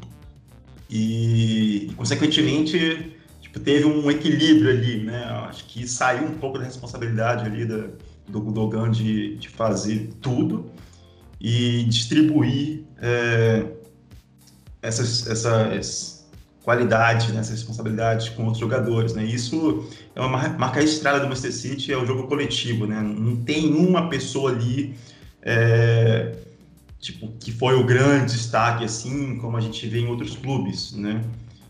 e, 0.90 1.92
consequentemente, 1.96 3.14
tipo, 3.42 3.60
teve 3.60 3.86
um 3.86 4.10
equilíbrio 4.10 4.70
ali, 4.70 5.04
né? 5.04 5.24
Acho 5.48 5.66
que 5.66 5.88
saiu 5.88 6.28
um 6.28 6.34
pouco 6.34 6.58
da 6.58 6.66
responsabilidade 6.66 7.46
ali 7.46 7.66
da, 7.66 7.88
do 8.28 8.42
Gudogan 8.42 8.92
de, 8.92 9.36
de 9.38 9.50
fazer 9.50 10.10
tudo 10.22 10.72
e 11.40 11.84
distribuir 11.84 12.84
é, 13.00 13.66
essas, 14.82 15.28
essas 15.28 16.17
qualidades, 16.68 17.30
né, 17.30 17.40
essas 17.40 17.52
responsabilidades 17.52 18.28
com 18.28 18.44
outros 18.44 18.60
jogadores, 18.60 19.14
né? 19.14 19.24
Isso 19.24 19.88
é 20.14 20.20
uma 20.20 20.50
marca 20.50 20.82
registrada 20.82 21.18
do 21.22 21.26
Manchester 21.26 21.54
City, 21.54 21.94
é 21.94 21.98
o 21.98 22.06
jogo 22.06 22.28
coletivo, 22.28 22.86
né? 22.86 23.00
Não 23.02 23.38
tem 23.38 23.74
uma 23.74 24.10
pessoa 24.10 24.52
ali 24.52 24.94
é, 25.42 26.36
tipo, 27.00 27.32
que 27.40 27.54
foi 27.54 27.76
o 27.76 27.86
grande 27.86 28.34
destaque, 28.34 28.84
assim, 28.84 29.38
como 29.38 29.56
a 29.56 29.62
gente 29.62 29.88
vê 29.88 30.00
em 30.00 30.08
outros 30.08 30.36
clubes, 30.36 30.92
né? 30.92 31.24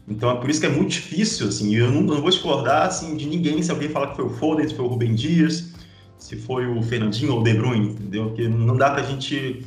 Então, 0.08 0.32
é 0.32 0.36
por 0.42 0.50
isso 0.50 0.60
que 0.60 0.66
é 0.66 0.70
muito 0.70 0.90
difícil, 0.90 1.48
assim, 1.48 1.76
eu 1.76 1.92
não, 1.92 2.02
não 2.02 2.20
vou 2.20 2.32
discordar, 2.32 2.88
assim, 2.88 3.16
de 3.16 3.28
ninguém, 3.28 3.62
se 3.62 3.70
alguém 3.70 3.90
falar 3.90 4.08
que 4.08 4.16
foi 4.16 4.26
o 4.26 4.32
Foden, 4.32 4.68
se 4.68 4.74
foi 4.74 4.84
o 4.84 4.88
Rubem 4.88 5.14
Dias, 5.14 5.74
se 6.18 6.38
foi 6.38 6.66
o 6.66 6.82
Fernandinho 6.82 7.34
ou 7.34 7.42
o 7.42 7.44
De 7.44 7.54
Bruyne, 7.54 7.90
entendeu? 7.90 8.30
Porque 8.30 8.48
não 8.48 8.76
dá 8.76 8.90
pra 8.90 9.04
gente 9.04 9.64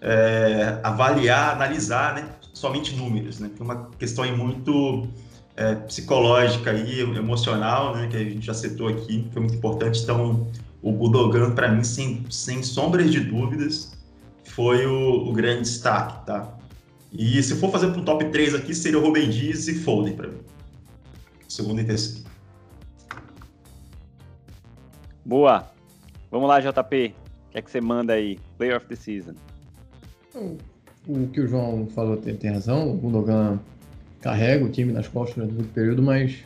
é, 0.00 0.80
avaliar, 0.82 1.52
analisar, 1.52 2.16
né, 2.16 2.24
somente 2.62 2.94
números, 2.94 3.40
né? 3.40 3.48
Porque 3.48 3.62
é 3.62 3.64
uma 3.64 3.90
questão 3.98 4.36
muito 4.36 5.08
é, 5.56 5.74
psicológica 5.74 6.72
e 6.72 7.00
emocional, 7.00 7.96
né, 7.96 8.06
que 8.08 8.16
a 8.16 8.20
gente 8.20 8.46
já 8.46 8.54
citou 8.54 8.86
aqui, 8.86 9.24
que 9.24 9.30
foi 9.32 9.42
muito 9.42 9.56
importante. 9.56 10.00
Então, 10.00 10.46
o 10.80 10.92
Gudogan, 10.92 11.54
para 11.56 11.68
mim, 11.68 11.82
sem, 11.82 12.24
sem 12.30 12.62
sombras 12.62 13.10
de 13.10 13.18
dúvidas, 13.18 13.98
foi 14.44 14.86
o, 14.86 15.28
o, 15.28 15.32
grande 15.32 15.62
destaque, 15.62 16.24
tá? 16.24 16.56
E 17.12 17.42
se 17.42 17.56
for 17.56 17.70
fazer 17.70 17.90
pro 17.90 18.04
top 18.04 18.24
3 18.26 18.54
aqui, 18.54 18.74
seria 18.74 18.98
o 18.98 19.02
Rubem 19.02 19.28
Dias 19.28 19.66
e 19.66 19.74
Foden 19.74 20.14
para 20.14 20.28
mim. 20.28 20.38
Segundo 21.48 21.80
e 21.80 21.84
terceiro. 21.84 22.30
Boa. 25.24 25.68
Vamos 26.30 26.48
lá, 26.48 26.60
JP. 26.60 27.14
O 27.48 27.50
que 27.50 27.58
é 27.58 27.62
que 27.62 27.70
você 27.70 27.80
manda 27.80 28.14
aí? 28.14 28.38
Player 28.56 28.76
of 28.76 28.86
the 28.86 28.94
Season. 28.94 29.34
O 31.06 31.26
que 31.28 31.40
o 31.40 31.48
João 31.48 31.86
falou 31.88 32.16
tem, 32.16 32.36
tem 32.36 32.50
razão. 32.50 32.92
O 32.92 32.96
Gundogan 32.96 33.58
carrega 34.20 34.64
o 34.64 34.68
time 34.68 34.92
nas 34.92 35.08
costas 35.08 35.36
durante 35.36 35.54
muito 35.54 35.72
período, 35.72 36.02
mas 36.02 36.38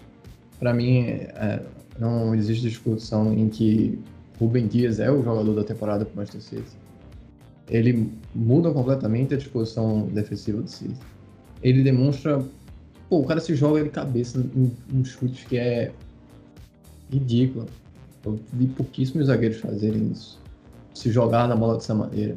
para 0.59 0.73
mim 0.73 1.01
é, 1.01 1.62
não 1.99 2.35
existe 2.35 2.69
discussão 2.69 3.33
em 3.33 3.49
que 3.49 3.99
Rubem 4.38 4.66
Dias 4.66 4.99
é 4.99 5.11
o 5.11 5.23
jogador 5.23 5.55
da 5.55 5.64
temporada 5.64 6.05
para 6.05 6.14
o 6.14 6.16
Manchester 6.16 6.61
City 6.61 6.87
ele 7.69 8.12
muda 8.35 8.71
completamente 8.71 9.35
a 9.35 9.37
disposição 9.37 10.07
defensiva 10.07 10.62
do 10.62 10.71
City. 10.71 10.95
Ele 11.62 11.83
demonstra, 11.83 12.42
pô, 13.09 13.21
o 13.21 13.25
cara 13.25 13.40
se 13.40 13.55
joga 13.55 13.83
de 13.83 13.90
cabeça 13.90 14.38
em 14.38 14.73
um 14.92 15.05
chute 15.05 15.47
que 15.47 15.59
é 15.59 15.92
ridículo. 17.11 17.66
Eu 18.25 18.38
vi 18.53 18.66
pouquíssimos 18.66 19.27
zagueiros 19.27 19.59
fazerem 19.59 20.11
isso. 20.12 20.38
Se 20.95 21.11
jogar 21.11 21.49
na 21.49 21.57
bola 21.57 21.75
dessa 21.75 21.95
maneira, 21.95 22.37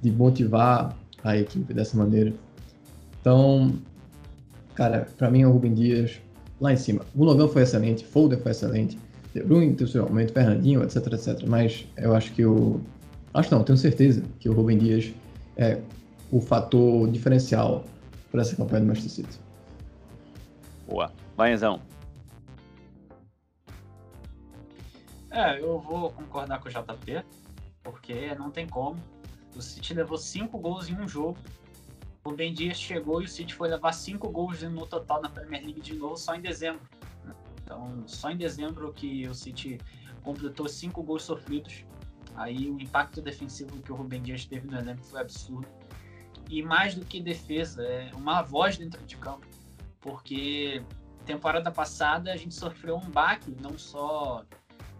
de 0.00 0.10
motivar 0.10 0.96
a 1.24 1.36
equipe 1.36 1.72
dessa 1.72 1.96
maneira. 1.96 2.32
Então, 3.20 3.72
cara, 4.74 5.08
para 5.16 5.30
mim 5.30 5.42
é 5.42 5.46
o 5.46 5.52
Rubem 5.52 5.74
Dias 5.74 6.20
lá 6.60 6.72
em 6.72 6.76
cima. 6.76 7.02
O 7.14 7.24
Logan 7.24 7.48
foi 7.48 7.62
excelente, 7.62 8.04
Folder 8.04 8.38
foi 8.40 8.52
excelente, 8.52 8.98
De 9.34 9.42
Bruyne, 9.42 9.76
momento, 10.08 10.32
Fernandinho, 10.32 10.82
etc, 10.82 11.12
etc. 11.12 11.42
Mas 11.46 11.86
eu 11.96 12.14
acho 12.14 12.32
que 12.32 12.44
o 12.44 12.80
Acho 13.38 13.54
não, 13.54 13.62
tenho 13.62 13.76
certeza 13.76 14.22
que 14.40 14.48
o 14.48 14.52
Rubem 14.52 14.78
Dias 14.78 15.12
é 15.56 15.80
o 16.32 16.40
fator 16.40 17.08
diferencial 17.10 17.84
para 18.30 18.40
essa 18.40 18.56
campanha 18.56 18.80
do 18.80 18.86
Manchester 18.86 19.12
City. 19.12 19.40
Boa. 20.88 21.12
Baianzão. 21.36 21.80
É, 25.30 25.60
eu 25.60 25.78
vou 25.78 26.10
concordar 26.10 26.58
com 26.60 26.68
o 26.68 26.72
JP, 26.72 27.24
porque 27.82 28.34
não 28.34 28.50
tem 28.50 28.66
como. 28.66 28.96
O 29.58 29.62
City 29.62 29.92
levou 29.92 30.16
cinco 30.16 30.58
gols 30.58 30.88
em 30.88 30.94
um 30.94 31.06
jogo. 31.06 31.36
O 32.24 32.32
Ben 32.32 32.54
Dias 32.54 32.78
chegou 32.78 33.20
e 33.20 33.26
o 33.26 33.28
City 33.28 33.54
foi 33.54 33.68
levar 33.68 33.92
cinco 33.92 34.30
gols 34.30 34.62
no 34.62 34.86
total 34.86 35.20
na 35.20 35.28
Premier 35.28 35.62
League 35.62 35.80
de 35.80 35.94
novo 35.94 36.16
só 36.16 36.34
em 36.34 36.40
dezembro. 36.40 36.80
Então, 37.62 38.04
só 38.06 38.30
em 38.30 38.36
dezembro 38.36 38.90
que 38.94 39.28
o 39.28 39.34
City 39.34 39.78
completou 40.22 40.66
cinco 40.68 41.02
gols 41.02 41.24
sofridos 41.24 41.84
Aí 42.38 42.70
o 42.70 42.80
impacto 42.80 43.20
defensivo 43.20 43.82
que 43.82 43.90
o 43.90 43.96
Rubem 43.96 44.22
Dias 44.22 44.44
teve 44.44 44.68
no 44.68 44.78
elenco 44.78 45.02
foi 45.04 45.20
absurdo. 45.20 45.66
E 46.48 46.62
mais 46.62 46.94
do 46.94 47.04
que 47.04 47.20
defesa, 47.20 47.82
é 47.82 48.10
uma 48.14 48.42
voz 48.42 48.78
dentro 48.78 49.04
de 49.04 49.16
campo. 49.16 49.44
Porque 50.00 50.82
temporada 51.26 51.70
passada 51.70 52.32
a 52.32 52.36
gente 52.36 52.54
sofreu 52.54 52.96
um 52.96 53.10
baque, 53.10 53.54
não 53.60 53.76
só 53.76 54.44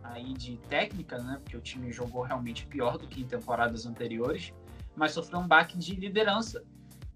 aí 0.02 0.32
de 0.32 0.56
técnica, 0.68 1.18
né? 1.18 1.38
Porque 1.42 1.56
o 1.56 1.60
time 1.60 1.92
jogou 1.92 2.22
realmente 2.22 2.66
pior 2.66 2.98
do 2.98 3.06
que 3.06 3.22
em 3.22 3.26
temporadas 3.26 3.86
anteriores, 3.86 4.52
mas 4.96 5.12
sofreu 5.12 5.40
um 5.40 5.46
baque 5.46 5.76
de 5.78 5.94
liderança. 5.94 6.64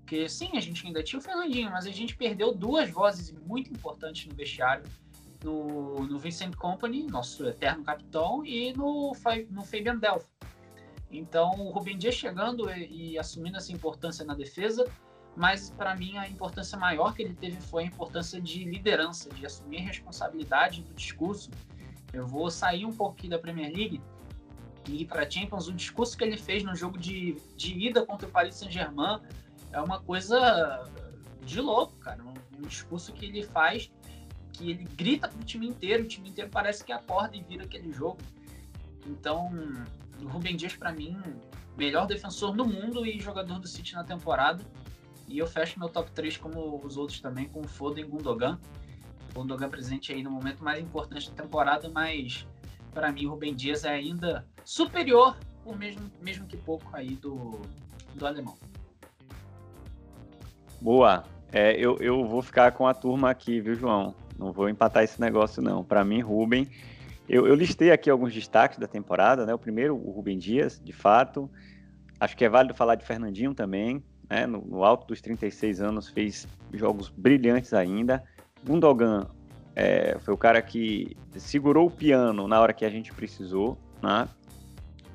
Porque 0.01 0.29
sim, 0.29 0.57
a 0.57 0.61
gente 0.61 0.87
ainda 0.87 1.03
tinha 1.03 1.18
o 1.18 1.23
Fernandinho, 1.23 1.71
mas 1.71 1.87
a 1.87 1.90
gente 1.90 2.16
perdeu 2.16 2.55
duas 2.55 2.90
vozes 2.90 3.33
muito 3.47 3.73
importantes 3.73 4.27
no 4.27 4.35
vestiário 4.35 4.85
no, 5.45 6.07
no 6.07 6.18
Vincent 6.18 6.55
Company, 6.57 7.07
nosso 7.07 7.47
eterno 7.47 7.85
capitão, 7.85 8.45
e 8.45 8.73
no, 8.73 9.12
no 9.51 9.64
Fabian 9.64 9.97
Delph. 9.97 10.27
Então, 11.11 11.51
o 11.59 11.71
Rubem 11.71 11.99
Dias 11.99 12.14
chegando 12.14 12.71
e, 12.71 13.12
e, 13.12 13.18
assumindo 13.18 13.57
essa 13.57 13.73
importância 13.73 14.25
na 14.25 14.35
defesa, 14.35 14.90
mas 15.37 15.71
para 15.71 15.95
mim 15.95 16.16
a 16.16 16.29
importância 16.29 16.79
maior 16.79 17.14
que 17.14 17.23
ele 17.23 17.35
teve 17.35 17.61
foi 17.61 17.85
a 17.85 17.87
importância 17.87 18.40
de 18.40 18.64
liderança, 18.64 19.29
de 19.31 19.45
assumir 19.45 19.81
responsabilidade 19.81 20.83
do 20.83 20.95
discurso. 20.95 21.51
Eu 22.12 22.27
vou 22.27 22.51
sair 22.51 22.85
um 22.85 22.92
pouquinho 22.92 23.31
da 23.31 23.38
Premier 23.38 23.72
League 23.72 24.01
e 24.88 25.03
ir 25.03 25.07
para 25.07 25.29
Champions. 25.29 25.68
O 25.68 25.72
discurso 25.72 26.16
que 26.16 26.25
ele 26.25 26.37
fez 26.37 26.62
no 26.62 26.75
jogo 26.75 26.98
de, 26.98 27.37
de 27.57 27.72
ida 27.75 28.05
contra 28.05 28.29
o 28.29 28.31
Paris 28.31 28.57
Saint-Germain 28.57 29.20
é 29.72 29.81
uma 29.81 30.01
coisa 30.01 30.88
de 31.44 31.61
louco, 31.61 31.94
cara. 31.96 32.22
Um, 32.22 32.35
um, 32.59 32.62
discurso 32.62 33.12
que 33.12 33.27
ele 33.27 33.42
faz, 33.42 33.90
que 34.53 34.70
ele 34.70 34.85
grita 34.85 35.29
pro 35.29 35.42
time 35.44 35.66
inteiro, 35.66 36.05
o 36.05 36.07
time 36.07 36.29
inteiro 36.29 36.51
parece 36.51 36.85
que 36.85 36.92
acorda 36.92 37.37
e 37.37 37.42
vira 37.42 37.64
aquele 37.64 37.92
jogo. 37.92 38.18
Então, 39.07 39.51
o 40.20 40.29
Rubem 40.29 40.57
Dias, 40.57 40.77
para 40.77 40.92
mim, 40.92 41.20
melhor 41.77 42.07
defensor 42.07 42.55
do 42.55 42.64
mundo 42.64 43.05
e 43.07 43.18
jogador 43.20 43.59
do 43.59 43.66
City 43.66 43.94
na 43.94 44.05
temporada. 44.05 44.64
E 45.27 45.38
eu 45.38 45.46
fecho 45.46 45.79
meu 45.79 45.88
top 45.88 46.11
3 46.11 46.37
como 46.37 46.81
os 46.85 46.96
outros 46.96 47.20
também, 47.20 47.48
com 47.48 47.61
o 47.61 47.66
Foden 47.66 48.07
Gundogan. 48.07 48.61
Gundogan 49.35 49.68
presente 49.68 50.12
aí 50.12 50.23
no 50.23 50.31
momento 50.31 50.62
mais 50.62 50.83
importante 50.83 51.31
da 51.31 51.42
temporada, 51.42 51.88
mas 51.88 52.47
para 52.92 53.11
mim 53.11 53.27
o 53.27 53.31
Rubem 53.31 53.55
Dias 53.55 53.85
é 53.85 53.90
ainda 53.90 54.47
superior, 54.64 55.37
por 55.64 55.79
mesmo, 55.79 56.11
mesmo 56.21 56.47
que 56.47 56.57
pouco 56.57 56.88
aí 56.92 57.14
do, 57.16 57.61
do 58.14 58.27
alemão. 58.27 58.57
Boa. 60.81 61.25
É, 61.53 61.73
eu, 61.77 61.97
eu 61.99 62.27
vou 62.27 62.42
ficar 62.42 62.73
com 62.73 62.87
a 62.87 62.95
turma 62.95 63.31
aqui, 63.31 63.61
viu, 63.61 63.75
João? 63.75 64.14
Não 64.38 64.53
vou 64.53 64.68
empatar 64.68 65.05
esse 65.05 65.21
negócio, 65.21 65.62
não. 65.62 65.85
Para 65.85 66.05
mim, 66.05 66.21
Rubem. 66.21 66.68
Eu, 67.29 67.47
eu, 67.47 67.55
listei 67.55 67.92
aqui 67.92 68.11
alguns 68.11 68.35
destaques 68.35 68.79
da 68.79 68.88
temporada, 68.88 69.47
né? 69.47 69.55
O 69.55 69.59
primeiro, 69.59 69.95
o 69.95 70.11
Rubem 70.11 70.38
Dias, 70.38 70.81
de 70.83 70.92
fato. 70.92 71.51
Acho 72.18 72.37
que 72.37 72.45
é 72.45 72.49
válido 72.49 72.75
falar 72.75 72.95
de 72.95 73.05
Fernandinho 73.05 73.55
também, 73.55 74.03
né? 74.29 74.47
No, 74.47 74.61
no 74.62 74.83
alto 74.83 75.07
dos 75.07 75.21
36 75.21 75.81
anos, 75.81 76.09
fez 76.09 76.49
jogos 76.73 77.09
brilhantes 77.09 77.73
ainda. 77.73 78.25
Gundogan 78.64 79.27
é, 79.75 80.16
foi 80.20 80.35
o 80.35 80.37
cara 80.37 80.61
que 80.61 81.16
segurou 81.37 81.87
o 81.87 81.90
piano 81.90 82.46
na 82.46 82.61
hora 82.61 82.72
que 82.72 82.85
a 82.85 82.90
gente 82.90 83.12
precisou, 83.12 83.79
né? 84.03 84.29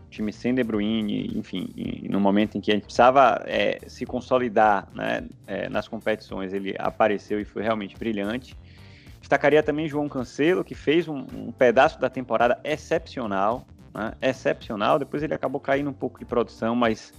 time 0.09 0.33
sem 0.33 0.53
De 0.53 0.63
Bruyne, 0.63 1.31
enfim, 1.35 1.69
no 2.09 2.19
momento 2.19 2.57
em 2.57 2.61
que 2.61 2.71
a 2.71 2.73
gente 2.73 2.85
precisava 2.85 3.43
é, 3.45 3.79
se 3.87 4.05
consolidar 4.05 4.87
né, 4.93 5.27
é, 5.45 5.69
nas 5.69 5.87
competições, 5.87 6.53
ele 6.53 6.75
apareceu 6.79 7.39
e 7.39 7.45
foi 7.45 7.61
realmente 7.61 7.95
brilhante. 7.97 8.57
Destacaria 9.19 9.61
também 9.61 9.87
João 9.87 10.07
Cancelo, 10.07 10.63
que 10.63 10.73
fez 10.73 11.07
um, 11.07 11.25
um 11.35 11.51
pedaço 11.51 11.99
da 11.99 12.09
temporada 12.09 12.59
excepcional, 12.63 13.67
né, 13.93 14.13
excepcional. 14.21 14.97
Depois 14.97 15.21
ele 15.21 15.33
acabou 15.33 15.59
caindo 15.59 15.89
um 15.89 15.93
pouco 15.93 16.17
de 16.19 16.25
produção, 16.25 16.75
mas, 16.75 17.13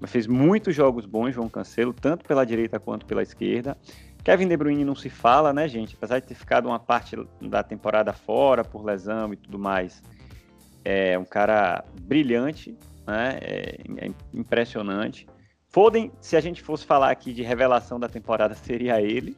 mas 0.00 0.10
fez 0.10 0.26
muitos 0.26 0.74
jogos 0.74 1.06
bons, 1.06 1.32
João 1.32 1.48
Cancelo, 1.48 1.92
tanto 1.92 2.24
pela 2.26 2.44
direita 2.44 2.78
quanto 2.80 3.06
pela 3.06 3.22
esquerda. 3.22 3.76
Kevin 4.24 4.46
De 4.46 4.56
Bruyne 4.56 4.84
não 4.84 4.94
se 4.94 5.10
fala, 5.10 5.52
né, 5.52 5.66
gente? 5.66 5.96
Apesar 5.96 6.20
de 6.20 6.26
ter 6.26 6.34
ficado 6.34 6.66
uma 6.66 6.78
parte 6.78 7.16
da 7.40 7.62
temporada 7.62 8.12
fora 8.12 8.64
por 8.64 8.84
lesão 8.84 9.32
e 9.32 9.36
tudo 9.36 9.58
mais, 9.58 10.02
é 10.84 11.18
um 11.18 11.24
cara 11.24 11.84
brilhante, 12.02 12.76
né? 13.06 13.38
É, 13.40 13.78
é 13.98 14.10
impressionante. 14.32 15.26
Foden, 15.68 16.12
se 16.20 16.36
a 16.36 16.40
gente 16.40 16.62
fosse 16.62 16.84
falar 16.84 17.10
aqui 17.10 17.32
de 17.32 17.42
revelação 17.42 17.98
da 17.98 18.08
temporada, 18.08 18.54
seria 18.56 19.00
ele. 19.00 19.36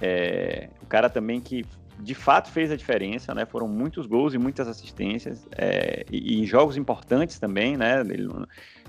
É, 0.00 0.68
o 0.82 0.86
cara 0.86 1.08
também 1.08 1.40
que 1.40 1.64
de 2.00 2.14
fato 2.14 2.50
fez 2.50 2.70
a 2.70 2.76
diferença, 2.76 3.34
né? 3.34 3.44
Foram 3.46 3.66
muitos 3.66 4.06
gols 4.06 4.34
e 4.34 4.38
muitas 4.38 4.68
assistências 4.68 5.46
é, 5.56 6.04
e, 6.10 6.42
e, 6.42 6.46
jogos 6.46 6.76
importantes 6.76 7.38
também, 7.38 7.76
né? 7.76 8.00
Ele 8.00 8.24
não, 8.24 8.46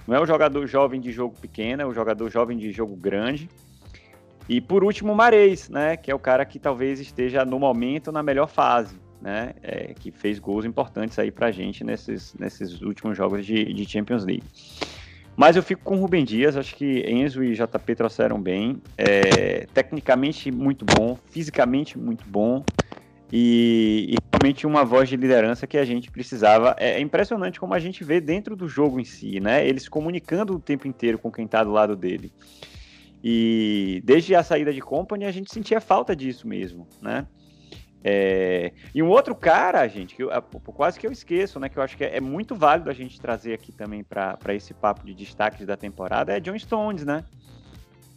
não 0.08 0.16
é 0.16 0.20
o 0.20 0.26
jogador 0.26 0.68
jovem 0.68 1.00
de 1.00 1.12
jogo 1.12 1.36
pequeno, 1.40 1.82
é 1.82 1.86
o 1.86 1.94
jogador 1.94 2.30
jovem 2.30 2.58
de 2.58 2.72
jogo 2.72 2.96
grande. 2.96 3.50
E 4.50 4.60
por 4.60 4.84
último, 4.84 5.16
Mares, 5.16 5.70
né? 5.70 5.96
Que 5.96 6.12
é 6.12 6.16
o 6.16 6.20
cara 6.20 6.44
que 6.44 6.60
talvez 6.60 7.00
esteja 7.00 7.46
no 7.46 7.60
momento 7.60 8.12
na 8.12 8.22
melhor 8.22 8.48
fase 8.48 9.00
né, 9.22 9.54
é, 9.62 9.94
que 9.94 10.12
fez 10.12 10.40
gols 10.40 10.66
importantes 10.66 11.20
aí 11.20 11.32
pra 11.32 11.52
gente 11.52 11.84
nesses, 11.84 12.34
nesses 12.36 12.82
últimos 12.82 13.18
jogos 13.18 13.46
de, 13.46 13.74
de 13.74 13.90
Champions 13.90 14.24
League. 14.26 14.44
Mas 15.36 15.56
eu 15.56 15.64
fico 15.64 15.84
com 15.84 15.96
o 15.96 16.02
Rubem 16.02 16.26
Dias, 16.26 16.58
acho 16.58 16.76
que 16.76 17.02
Enzo 17.08 17.44
e 17.44 17.54
JP 17.54 17.96
trouxeram 17.96 18.42
bem. 18.42 18.82
É, 18.98 19.66
tecnicamente 19.74 20.52
muito 20.52 20.86
bom, 20.86 21.18
fisicamente 21.30 21.98
muito 21.98 22.26
bom. 22.28 22.64
E, 23.32 24.08
e, 24.10 24.16
realmente 24.34 24.66
uma 24.66 24.84
voz 24.84 25.08
de 25.08 25.16
liderança 25.16 25.66
que 25.66 25.78
a 25.78 25.86
gente 25.86 26.12
precisava. 26.12 26.76
É, 26.78 26.94
é, 26.94 27.00
impressionante 27.00 27.60
como 27.60 27.74
a 27.74 27.80
gente 27.80 28.04
vê 28.04 28.20
dentro 28.20 28.54
do 28.54 28.68
jogo 28.68 29.00
em 29.00 29.06
si, 29.06 29.40
né? 29.40 29.66
Ele 29.66 29.80
se 29.80 29.90
comunicando 29.90 30.56
o 30.56 30.60
tempo 30.60 30.88
inteiro 30.88 31.18
com 31.18 31.32
quem 31.32 31.46
está 31.46 31.64
do 31.64 31.72
lado 31.72 31.96
dele. 31.96 32.34
E 33.24 34.02
desde 34.04 34.34
a 34.36 34.44
saída 34.44 34.74
de 34.74 34.82
Company 34.82 35.26
a 35.26 35.32
gente 35.32 35.52
sentia 35.52 35.82
falta 35.82 36.16
disso 36.16 36.48
mesmo, 36.48 36.88
né? 37.02 37.28
É... 38.04 38.72
E 38.96 39.04
um 39.04 39.10
outro 39.10 39.36
cara, 39.36 39.86
gente, 39.88 40.16
que 40.16 40.24
eu, 40.24 40.30
quase 40.74 41.00
que 41.00 41.06
eu 41.06 41.12
esqueço, 41.12 41.60
né? 41.60 41.68
Que 41.68 41.78
eu 41.78 41.84
acho 41.84 41.98
que 41.98 42.04
é, 42.04 42.18
é 42.18 42.22
muito 42.22 42.56
válido 42.56 42.90
a 42.90 42.94
gente 42.94 43.20
trazer 43.20 43.54
aqui 43.54 43.72
também 43.72 44.04
para 44.04 44.38
esse 44.54 44.74
papo 44.74 45.06
de 45.06 45.14
destaques 45.14 45.66
da 45.66 45.76
temporada, 45.76 46.36
é 46.36 46.40
John 46.40 46.58
Stones, 46.58 47.06
né? 47.06 47.26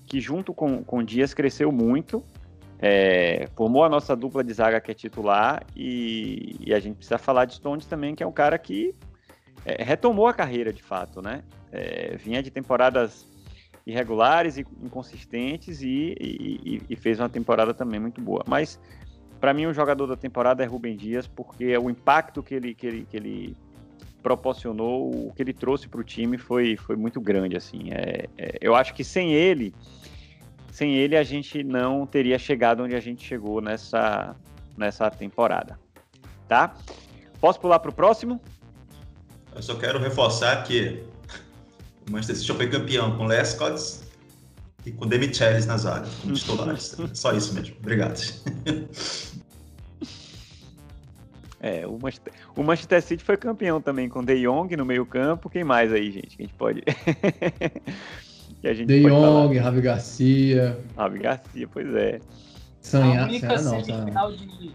Que 0.06 0.20
junto 0.20 0.54
com, 0.54 0.84
com 0.84 1.02
Dias 1.02 1.34
cresceu 1.34 1.72
muito, 1.72 2.22
é, 2.78 3.48
formou 3.56 3.84
a 3.84 3.88
nossa 3.88 4.14
dupla 4.14 4.44
de 4.44 4.52
zaga 4.52 4.80
que 4.80 4.90
é 4.90 4.94
titular, 4.94 5.64
e, 5.74 6.56
e, 6.60 6.74
a 6.74 6.78
gente 6.78 6.96
precisa 6.96 7.18
falar 7.18 7.44
de 7.44 7.54
Stones 7.54 7.86
também, 7.86 8.14
que 8.14 8.22
é 8.22 8.26
um 8.26 8.32
cara 8.32 8.58
que 8.58 8.94
é, 9.64 9.82
retomou 9.82 10.26
a 10.26 10.34
carreira 10.34 10.72
de 10.72 10.82
fato, 10.82 11.20
né? 11.20 11.42
É, 11.72 12.16
vinha 12.16 12.42
de 12.42 12.50
temporadas 12.50 13.31
irregulares 13.86 14.56
e 14.56 14.66
inconsistentes 14.82 15.82
e, 15.82 16.14
e, 16.20 16.82
e 16.88 16.96
fez 16.96 17.18
uma 17.18 17.28
temporada 17.28 17.74
também 17.74 17.98
muito 17.98 18.20
boa. 18.20 18.42
Mas 18.46 18.78
para 19.42 19.52
mim, 19.52 19.66
o 19.66 19.74
jogador 19.74 20.06
da 20.06 20.16
temporada 20.16 20.62
é 20.62 20.66
Rubem 20.66 20.96
Dias, 20.96 21.26
porque 21.26 21.76
o 21.76 21.90
impacto 21.90 22.44
que 22.44 22.54
ele, 22.54 22.74
que 22.76 22.86
ele, 22.86 23.06
que 23.10 23.16
ele 23.16 23.56
proporcionou, 24.22 25.10
o 25.10 25.32
que 25.34 25.42
ele 25.42 25.52
trouxe 25.52 25.88
para 25.88 26.00
o 26.00 26.04
time 26.04 26.38
foi, 26.38 26.76
foi 26.76 26.94
muito 26.94 27.20
grande. 27.20 27.56
assim. 27.56 27.90
É, 27.90 28.28
é, 28.38 28.58
eu 28.60 28.76
acho 28.76 28.94
que 28.94 29.02
sem 29.02 29.32
ele, 29.32 29.74
sem 30.70 30.94
ele 30.94 31.16
a 31.16 31.24
gente 31.24 31.64
não 31.64 32.06
teria 32.06 32.38
chegado 32.38 32.84
onde 32.84 32.94
a 32.94 33.00
gente 33.00 33.26
chegou 33.26 33.60
nessa, 33.60 34.36
nessa 34.76 35.10
temporada. 35.10 35.76
Tá? 36.46 36.76
Posso 37.40 37.58
pular 37.58 37.80
para 37.80 37.90
o 37.90 37.92
próximo? 37.92 38.40
Eu 39.56 39.62
só 39.62 39.74
quero 39.74 39.98
reforçar 39.98 40.62
que 40.62 41.02
o 42.08 42.12
Manchester 42.12 42.36
City 42.36 42.52
foi 42.52 42.68
campeão 42.68 43.16
com 43.16 43.26
Lescott 43.26 44.00
e 44.84 44.92
com 44.92 45.06
Demichelis 45.06 45.66
nas 45.66 45.86
áreas, 45.86 46.12
como 46.16 46.34
titulares. 46.34 46.96
Só 47.14 47.32
isso 47.32 47.54
mesmo. 47.54 47.76
Obrigado. 47.80 48.18
É, 51.64 51.86
o 51.86 51.96
Manchester, 51.96 52.32
o 52.56 52.62
Manchester 52.64 53.00
City 53.00 53.22
foi 53.22 53.36
campeão 53.36 53.80
também 53.80 54.08
com 54.08 54.24
De 54.24 54.34
Jong 54.42 54.76
no 54.76 54.84
meio 54.84 55.06
campo. 55.06 55.48
Quem 55.48 55.62
mais 55.62 55.92
aí, 55.92 56.10
gente? 56.10 56.36
Que 56.36 56.42
a 56.42 56.46
gente 56.46 56.56
pode... 56.56 56.82
que 58.60 58.66
a 58.66 58.74
gente 58.74 58.88
De 58.88 59.00
Jong, 59.04 59.56
Ravi 59.58 59.80
Garcia. 59.80 60.76
Ravi 60.96 61.20
Garcia, 61.20 61.68
pois 61.68 61.94
é. 61.94 62.20
Sonhar, 62.80 63.22
a 63.22 63.28
única 63.28 63.58
semifinal 63.60 64.32
de... 64.32 64.72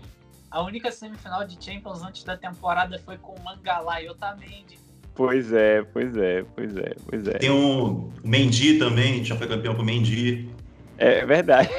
A 0.49 0.63
única 0.63 0.89
semifinal 0.89 1.45
de 1.45 1.61
Champions 1.61 2.01
antes 2.03 2.23
da 2.23 2.37
temporada 2.37 2.97
foi 2.99 3.17
com 3.17 3.33
o 3.33 3.43
Mangala 3.43 4.01
e 4.01 4.09
Otamendi. 4.09 4.79
Pois 5.17 5.51
é, 5.51 5.81
pois 5.81 6.15
é, 6.15 6.45
pois 6.55 6.77
é, 6.77 6.95
pois 7.09 7.27
é. 7.27 7.39
Tem 7.39 7.49
o 7.49 8.11
Mendy 8.23 8.77
também, 8.77 9.25
já 9.25 9.35
foi 9.35 9.47
campeão 9.47 9.73
com 9.73 9.81
o 9.81 9.85
Mendy. 9.85 10.47
É 10.99 11.25
verdade. 11.25 11.69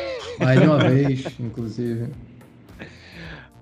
Mais 0.40 0.60
de 0.60 0.66
uma 0.66 0.78
vez, 0.78 1.38
inclusive. 1.38 2.10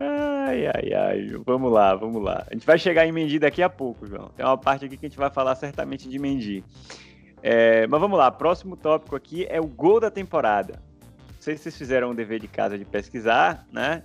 Ai, 0.01 0.67
ai, 0.67 0.93
ai. 0.95 1.41
Vamos 1.45 1.71
lá, 1.71 1.95
vamos 1.95 2.23
lá. 2.23 2.47
A 2.51 2.55
gente 2.55 2.67
vai 2.67 2.79
chegar 2.79 3.07
em 3.07 3.13
Mendy 3.13 3.39
daqui 3.39 3.63
a 3.63 3.69
pouco, 3.69 4.07
João. 4.07 4.31
Tem 4.35 4.47
uma 4.47 4.57
parte 4.57 4.87
aqui 4.87 4.97
que 4.97 5.05
a 5.05 5.09
gente 5.11 5.19
vai 5.19 5.31
falar 5.31 5.55
certamente 5.55 6.09
de 6.09 6.19
Mendy. 6.19 6.65
É, 7.43 7.87
mas 7.87 8.01
vamos 8.01 8.19
lá, 8.19 8.31
próximo 8.31 8.79
tópico 8.79 9.15
aqui 9.15 9.47
é 9.51 9.61
o 9.61 9.67
gol 9.67 10.01
da 10.01 10.11
temporada. 10.11 10.81
Não 11.35 11.41
sei 11.41 11.55
se 11.55 11.65
vocês 11.65 11.77
fizeram 11.77 12.13
o 12.13 12.15
dever 12.15 12.41
de 12.41 12.49
casa 12.49 12.79
de 12.79 12.85
pesquisar, 12.87 13.67
né? 13.71 14.03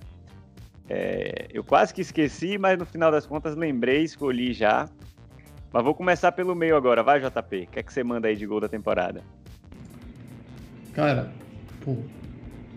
É, 0.89 1.47
eu 1.53 1.63
quase 1.63 1.93
que 1.93 2.01
esqueci, 2.01 2.57
mas 2.57 2.77
no 2.77 2.85
final 2.85 3.09
das 3.09 3.25
contas 3.25 3.55
lembrei, 3.55 4.03
escolhi 4.03 4.51
já. 4.51 4.89
Mas 5.73 5.83
vou 5.83 5.95
começar 5.95 6.31
pelo 6.33 6.53
meio 6.53 6.75
agora, 6.75 7.01
vai 7.01 7.19
JP. 7.21 7.61
O 7.63 7.67
que 7.67 7.79
é 7.79 7.83
que 7.83 7.93
você 7.93 8.03
manda 8.03 8.27
aí 8.27 8.35
de 8.35 8.45
gol 8.45 8.59
da 8.59 8.67
temporada? 8.67 9.21
Cara, 10.93 11.31
pô, 11.85 11.95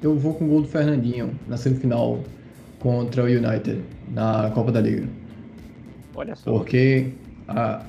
eu 0.01 0.17
vou 0.17 0.35
com 0.35 0.45
o 0.45 0.49
gol 0.49 0.63
do 0.63 0.69
Fernandinho 0.69 1.37
na 1.49 1.57
semifinal 1.57 2.21
contra 2.79 3.25
o 3.25 3.27
United 3.27 3.83
na 4.11 4.51
Copa 4.55 4.71
da 4.71 4.81
Liga. 4.81 5.09
Olha 6.15 6.37
só. 6.37 6.53
Porque, 6.53 7.13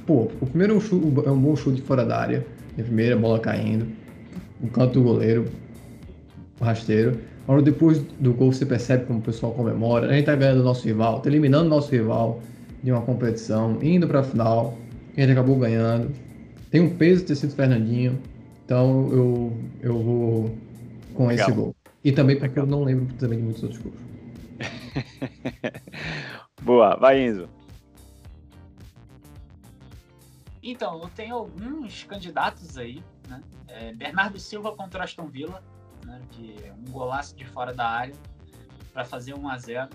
pô, 0.08 0.32
o 0.42 0.48
primeiro 0.48 0.82
chute, 0.82 1.06
é 1.28 1.30
um 1.30 1.40
bom 1.40 1.56
chute 1.56 1.84
fora 1.84 2.04
da 2.04 2.18
área, 2.20 2.44
a 2.72 2.82
primeira 2.82 3.16
bola 3.16 3.40
caindo, 3.40 3.88
o 4.60 4.68
canto 4.68 4.94
do 4.94 5.04
goleiro, 5.04 5.46
rasteiro. 6.60 7.20
Agora 7.44 7.62
depois 7.62 8.00
do 8.00 8.34
gol 8.34 8.52
você 8.52 8.66
percebe 8.66 9.06
como 9.06 9.20
o 9.20 9.22
pessoal 9.22 9.52
comemora. 9.52 10.08
A 10.08 10.14
gente 10.14 10.26
tá 10.26 10.36
ganhando 10.36 10.62
o 10.62 10.64
nosso 10.64 10.84
rival, 10.88 11.20
tá 11.20 11.30
eliminando 11.30 11.68
o 11.68 11.70
nosso 11.70 11.92
rival 11.92 12.42
de 12.82 12.92
uma 12.92 13.02
competição, 13.02 13.78
indo 13.84 14.08
para 14.08 14.22
a 14.22 14.24
final. 14.24 14.76
A 15.16 15.22
gente 15.22 15.32
acabou 15.32 15.58
ganhando. 15.58 16.14
Tem 16.70 16.82
um 16.82 16.98
peso 16.98 17.26
ter 17.26 17.36
sido 17.36 17.56
Fernandinho. 17.56 18.22
Então 18.66 19.10
eu, 19.12 19.58
eu 19.82 20.04
vou 20.04 20.58
com 21.14 21.28
Legal. 21.28 21.48
esse 21.48 21.56
gol. 21.56 21.76
E 22.04 22.12
também 22.12 22.38
porque 22.38 22.60
Legal. 22.60 22.66
eu 22.66 22.72
não 22.72 22.84
lembro 22.84 23.14
também 23.16 23.40
de 23.40 23.46
muitos 23.46 23.64
outros 23.64 23.82
gols. 23.82 24.00
Boa, 26.62 26.96
vai 26.96 27.22
Enzo. 27.22 27.48
Então, 30.62 31.00
eu 31.00 31.10
tenho 31.10 31.36
alguns 31.36 32.04
candidatos 32.06 32.76
aí, 32.76 33.04
né? 33.30 33.40
É, 33.68 33.94
Bernardo 33.94 34.40
Silva 34.40 34.76
contra 34.76 35.04
Aston 35.04 35.28
Villa, 35.28 35.64
né? 36.04 36.20
De 36.32 36.56
um 36.72 36.92
golaço 36.92 37.36
de 37.36 37.46
fora 37.46 37.72
da 37.72 37.88
área 37.88 38.16
para 38.92 39.06
fazer 39.06 39.36
1 39.36 39.48
a 39.48 39.58
0 39.60 39.90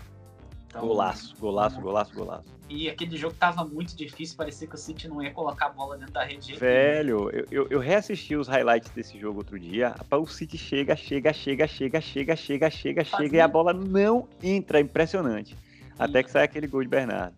então, 0.70 0.82
golaço, 0.82 1.34
golaço, 1.36 1.80
golaço, 1.80 2.14
golaço. 2.14 2.44
E 2.68 2.88
aquele 2.88 3.16
jogo 3.16 3.34
tava 3.36 3.64
muito 3.64 3.96
difícil, 3.96 4.36
parecia 4.36 4.68
que 4.68 4.76
o 4.76 4.78
City 4.78 5.08
não 5.08 5.20
ia 5.20 5.32
colocar 5.32 5.66
a 5.66 5.70
bola 5.70 5.98
dentro 5.98 6.14
da 6.14 6.22
rede. 6.22 6.54
Velho, 6.54 7.28
eu, 7.30 7.46
eu, 7.50 7.66
eu 7.68 7.80
reassisti 7.80 8.36
os 8.36 8.46
highlights 8.46 8.88
desse 8.90 9.18
jogo 9.18 9.38
outro 9.38 9.58
dia. 9.58 9.96
O 10.12 10.26
City 10.28 10.56
chega, 10.56 10.94
chega, 10.94 11.32
chega, 11.32 11.66
chega, 11.66 12.00
chega, 12.00 12.36
chega, 12.36 12.70
chega, 12.70 13.04
chega 13.04 13.36
e 13.36 13.40
a 13.40 13.48
bola 13.48 13.72
não 13.72 14.28
entra. 14.40 14.78
Impressionante. 14.78 15.58
Até 15.98 16.22
que 16.22 16.30
sai 16.30 16.44
aquele 16.44 16.68
gol 16.68 16.82
de 16.82 16.88
Bernardo. 16.88 17.34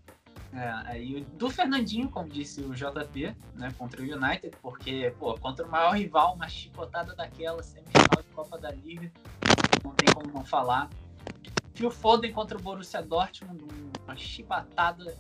É, 0.52 0.70
aí 0.84 1.26
do 1.38 1.48
Fernandinho, 1.48 2.10
como 2.10 2.28
disse 2.28 2.60
o 2.60 2.74
JP, 2.74 3.34
né, 3.54 3.72
contra 3.78 4.02
o 4.02 4.04
United, 4.04 4.54
porque, 4.60 5.14
pô, 5.18 5.32
contra 5.38 5.64
o 5.64 5.70
maior 5.70 5.96
rival, 5.96 6.34
uma 6.34 6.46
chicotada 6.46 7.14
daquela, 7.14 7.62
semifinal 7.62 8.22
de 8.22 8.28
Copa 8.34 8.58
da 8.58 8.70
Liga, 8.70 9.10
não 9.82 9.92
tem 9.92 10.12
como 10.12 10.30
não 10.30 10.44
falar. 10.44 10.90
Phil 11.74 11.90
Foden 11.90 12.32
contra 12.32 12.56
o 12.56 12.60
Borussia 12.60 13.02
Dortmund, 13.02 13.64
uma 14.04 14.16
chibatada, 14.16 15.16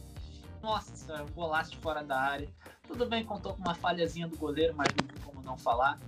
nossa, 0.62 1.24
golaço 1.34 1.72
de 1.72 1.78
fora 1.78 2.02
da 2.02 2.18
área. 2.18 2.48
Tudo 2.86 3.06
bem, 3.06 3.24
contou 3.24 3.54
com 3.54 3.60
uma 3.60 3.74
falhazinha 3.74 4.28
do 4.28 4.36
goleiro, 4.36 4.74
mas 4.76 4.88
não 4.88 5.06
tem 5.06 5.22
como 5.24 5.42
não 5.42 5.56
falar. 5.56 5.98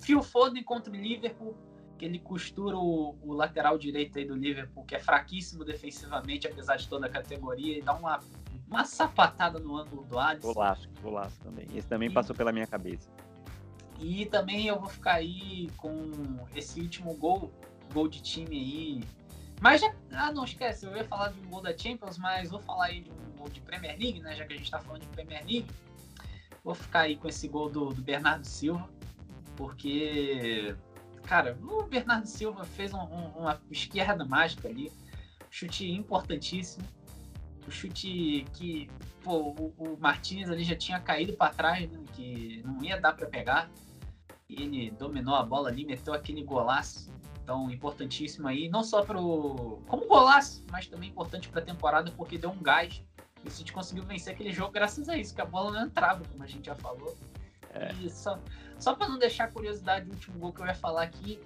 Phil 0.00 0.22
Foden 0.22 0.62
contra 0.62 0.92
o 0.92 0.96
Liverpool, 0.96 1.56
que 1.98 2.04
ele 2.04 2.18
costura 2.18 2.76
o, 2.76 3.16
o, 3.22 3.32
lateral 3.32 3.78
direito 3.78 4.18
aí 4.18 4.24
do 4.24 4.34
Liverpool, 4.34 4.84
que 4.84 4.94
é 4.94 4.98
fraquíssimo 4.98 5.64
defensivamente, 5.64 6.46
apesar 6.46 6.76
de 6.76 6.88
toda 6.88 7.06
a 7.06 7.10
categoria, 7.10 7.78
e 7.78 7.82
dá 7.82 7.94
uma, 7.94 8.20
uma 8.66 8.84
sapatada 8.84 9.58
no 9.58 9.76
ângulo 9.76 10.04
do 10.04 10.18
Alisson. 10.18 10.52
Golaço, 10.52 10.88
golaço 11.02 11.40
também. 11.40 11.66
Esse 11.74 11.86
também 11.86 12.08
e, 12.08 12.12
passou 12.12 12.34
pela 12.34 12.52
minha 12.52 12.66
cabeça. 12.66 13.10
E 14.00 14.26
também 14.26 14.66
eu 14.66 14.78
vou 14.78 14.88
ficar 14.88 15.14
aí 15.14 15.70
com 15.76 16.10
esse 16.54 16.80
último 16.80 17.14
gol, 17.14 17.52
gol 17.92 18.08
de 18.08 18.20
time 18.20 18.56
aí, 18.56 19.00
mas 19.64 19.80
já. 19.80 19.94
Ah, 20.12 20.30
não 20.30 20.44
esquece, 20.44 20.84
eu 20.84 20.94
ia 20.94 21.04
falar 21.04 21.30
de 21.30 21.40
um 21.40 21.48
gol 21.48 21.62
da 21.62 21.74
Champions, 21.74 22.18
mas 22.18 22.50
vou 22.50 22.60
falar 22.60 22.84
aí 22.84 23.00
de 23.00 23.10
um 23.10 23.38
gol 23.38 23.48
de 23.48 23.62
Premier 23.62 23.98
League, 23.98 24.20
né? 24.20 24.36
Já 24.36 24.44
que 24.44 24.52
a 24.52 24.56
gente 24.58 24.70
tá 24.70 24.78
falando 24.78 25.00
de 25.00 25.06
Premier 25.08 25.40
League. 25.40 25.66
Vou 26.62 26.74
ficar 26.74 27.00
aí 27.00 27.16
com 27.16 27.26
esse 27.26 27.48
gol 27.48 27.70
do, 27.70 27.88
do 27.88 28.02
Bernardo 28.02 28.46
Silva, 28.46 28.86
porque. 29.56 30.76
Cara, 31.22 31.58
o 31.62 31.82
Bernardo 31.84 32.26
Silva 32.26 32.62
fez 32.66 32.92
um, 32.92 33.00
um, 33.00 33.28
uma 33.38 33.58
esquerda 33.70 34.22
mágica 34.22 34.68
ali. 34.68 34.92
Chute 35.48 35.90
importantíssimo. 35.90 36.86
O 37.66 37.70
chute 37.70 38.44
que 38.52 38.90
pô, 39.22 39.54
o, 39.58 39.74
o 39.78 39.96
Martins 39.98 40.50
ali 40.50 40.62
já 40.62 40.76
tinha 40.76 41.00
caído 41.00 41.32
para 41.32 41.54
trás, 41.54 41.90
né, 41.90 41.98
que 42.12 42.60
não 42.66 42.84
ia 42.84 43.00
dar 43.00 43.14
para 43.14 43.26
pegar. 43.26 43.70
E 44.46 44.62
ele 44.62 44.90
dominou 44.90 45.34
a 45.36 45.42
bola 45.42 45.70
ali, 45.70 45.86
meteu 45.86 46.12
aquele 46.12 46.42
golaço. 46.42 47.13
Então, 47.44 47.70
importantíssimo 47.70 48.48
aí, 48.48 48.70
não 48.70 48.82
só 48.82 49.02
pro 49.02 49.78
como 49.86 50.06
golaço, 50.06 50.64
mas 50.72 50.86
também 50.86 51.10
importante 51.10 51.46
para 51.50 51.60
a 51.60 51.64
temporada 51.64 52.10
porque 52.16 52.38
deu 52.38 52.50
um 52.50 52.58
gás. 52.58 53.02
E 53.44 53.48
o 53.48 53.50
City 53.50 53.70
conseguiu 53.70 54.02
vencer 54.02 54.32
aquele 54.32 54.50
jogo 54.50 54.72
graças 54.72 55.10
a 55.10 55.18
isso, 55.18 55.34
que 55.34 55.42
a 55.42 55.44
bola 55.44 55.70
não 55.70 55.86
entrava, 55.86 56.24
como 56.24 56.42
a 56.42 56.46
gente 56.46 56.64
já 56.64 56.74
falou. 56.74 57.14
É. 57.74 57.92
E 58.00 58.08
só, 58.08 58.38
só 58.78 58.94
para 58.94 59.08
não 59.08 59.18
deixar 59.18 59.52
curiosidade, 59.52 60.08
o 60.08 60.12
último 60.14 60.38
gol 60.38 60.52
que 60.54 60.62
eu 60.62 60.66
ia 60.66 60.74
falar 60.74 61.02
aqui 61.02 61.38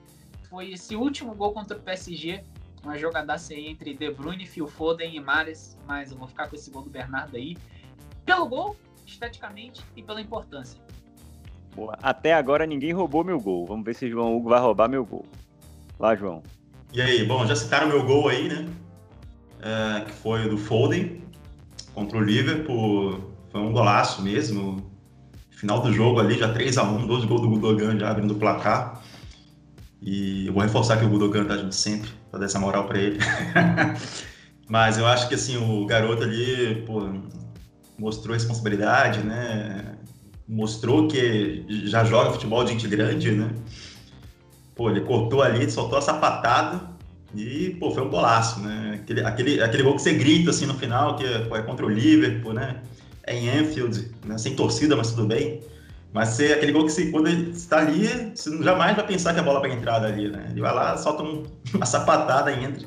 foi 0.48 0.70
esse 0.70 0.94
último 0.94 1.34
gol 1.34 1.52
contra 1.52 1.76
o 1.76 1.80
PSG, 1.80 2.44
uma 2.84 2.96
jogadaça 2.96 3.52
aí 3.52 3.66
entre 3.66 3.92
De 3.92 4.08
Bruyne, 4.12 4.46
Phil 4.46 4.68
Foden 4.68 5.16
e 5.16 5.18
Mares, 5.18 5.76
mas 5.84 6.12
eu 6.12 6.16
vou 6.16 6.28
ficar 6.28 6.48
com 6.48 6.54
esse 6.54 6.70
gol 6.70 6.82
do 6.82 6.90
Bernardo 6.90 7.36
aí, 7.36 7.56
pelo 8.24 8.46
gol, 8.46 8.76
esteticamente 9.04 9.82
e 9.96 10.02
pela 10.02 10.20
importância. 10.20 10.80
Boa. 11.74 11.98
Até 12.00 12.34
agora 12.34 12.64
ninguém 12.66 12.92
roubou 12.92 13.24
meu 13.24 13.40
gol. 13.40 13.66
Vamos 13.66 13.84
ver 13.84 13.94
se 13.94 14.08
João 14.08 14.36
Hugo 14.36 14.48
vai 14.48 14.60
roubar 14.60 14.88
meu 14.88 15.04
gol. 15.04 15.26
Lá, 15.98 16.14
João. 16.14 16.42
E 16.92 17.02
aí, 17.02 17.24
bom, 17.26 17.44
já 17.46 17.56
citaram 17.56 17.88
meu 17.88 18.04
gol 18.04 18.28
aí, 18.28 18.48
né? 18.48 18.66
É, 19.60 20.04
que 20.04 20.12
foi 20.12 20.48
do 20.48 20.56
Foden 20.56 21.22
contra 21.92 22.16
o 22.16 22.20
Liverpool. 22.20 23.34
Foi 23.50 23.60
um 23.60 23.72
golaço 23.72 24.22
mesmo. 24.22 24.90
Final 25.50 25.80
do 25.80 25.92
jogo 25.92 26.20
ali, 26.20 26.38
já 26.38 26.54
3x1, 26.54 27.06
dois 27.06 27.24
gols 27.24 27.40
do 27.40 27.48
Gudogan 27.48 27.98
já 27.98 28.10
abrindo 28.10 28.30
o 28.32 28.38
placar. 28.38 29.02
E 30.00 30.46
eu 30.46 30.52
vou 30.52 30.62
reforçar 30.62 30.96
que 30.96 31.04
o 31.04 31.08
Gudogan 31.08 31.44
tá 31.44 31.56
junto 31.56 31.74
sempre, 31.74 32.08
pra 32.30 32.38
dar 32.38 32.46
essa 32.46 32.60
moral 32.60 32.86
pra 32.86 32.98
ele. 32.98 33.18
Mas 34.70 34.98
eu 34.98 35.06
acho 35.06 35.28
que 35.28 35.34
assim, 35.34 35.56
o 35.56 35.84
garoto 35.84 36.22
ali, 36.22 36.84
pô, 36.86 37.08
mostrou 37.98 38.34
responsabilidade, 38.34 39.20
né? 39.20 39.96
Mostrou 40.46 41.08
que 41.08 41.64
já 41.86 42.04
joga 42.04 42.30
futebol 42.30 42.62
de 42.62 42.72
gente 42.72 42.86
grande, 42.86 43.32
né? 43.32 43.50
Pô, 44.78 44.88
ele 44.88 45.00
cortou 45.00 45.42
ali, 45.42 45.68
soltou 45.68 45.98
a 45.98 46.00
sapatada 46.00 46.80
e, 47.34 47.70
pô, 47.80 47.90
foi 47.90 48.04
um 48.04 48.08
golaço, 48.08 48.60
né? 48.60 49.00
Aquele, 49.02 49.24
aquele, 49.24 49.60
aquele 49.60 49.82
gol 49.82 49.96
que 49.96 50.02
você 50.02 50.14
grita 50.14 50.50
assim 50.50 50.66
no 50.66 50.74
final, 50.74 51.16
que 51.16 51.24
é, 51.24 51.48
é 51.52 51.62
contra 51.62 51.84
o 51.84 51.88
Liverpool, 51.88 52.52
né? 52.52 52.76
É 53.24 53.34
em 53.34 53.50
Anfield, 53.50 54.08
né? 54.24 54.38
sem 54.38 54.54
torcida, 54.54 54.94
mas 54.94 55.10
tudo 55.10 55.26
bem. 55.26 55.60
Mas 56.12 56.28
você, 56.28 56.52
aquele 56.52 56.70
gol 56.70 56.86
que 56.86 56.92
você, 56.92 57.10
quando 57.10 57.26
ele 57.26 57.50
está 57.50 57.78
ali, 57.78 58.06
você 58.32 58.56
jamais 58.62 58.94
vai 58.94 59.04
pensar 59.04 59.34
que 59.34 59.40
a 59.40 59.42
bola 59.42 59.58
vai 59.58 59.72
entrar 59.72 60.00
ali, 60.00 60.28
né? 60.28 60.46
Ele 60.52 60.60
vai 60.60 60.72
lá, 60.72 60.96
solta 60.96 61.24
um, 61.24 61.42
uma 61.74 61.84
sapatada 61.84 62.52
e 62.52 62.64
entra. 62.64 62.86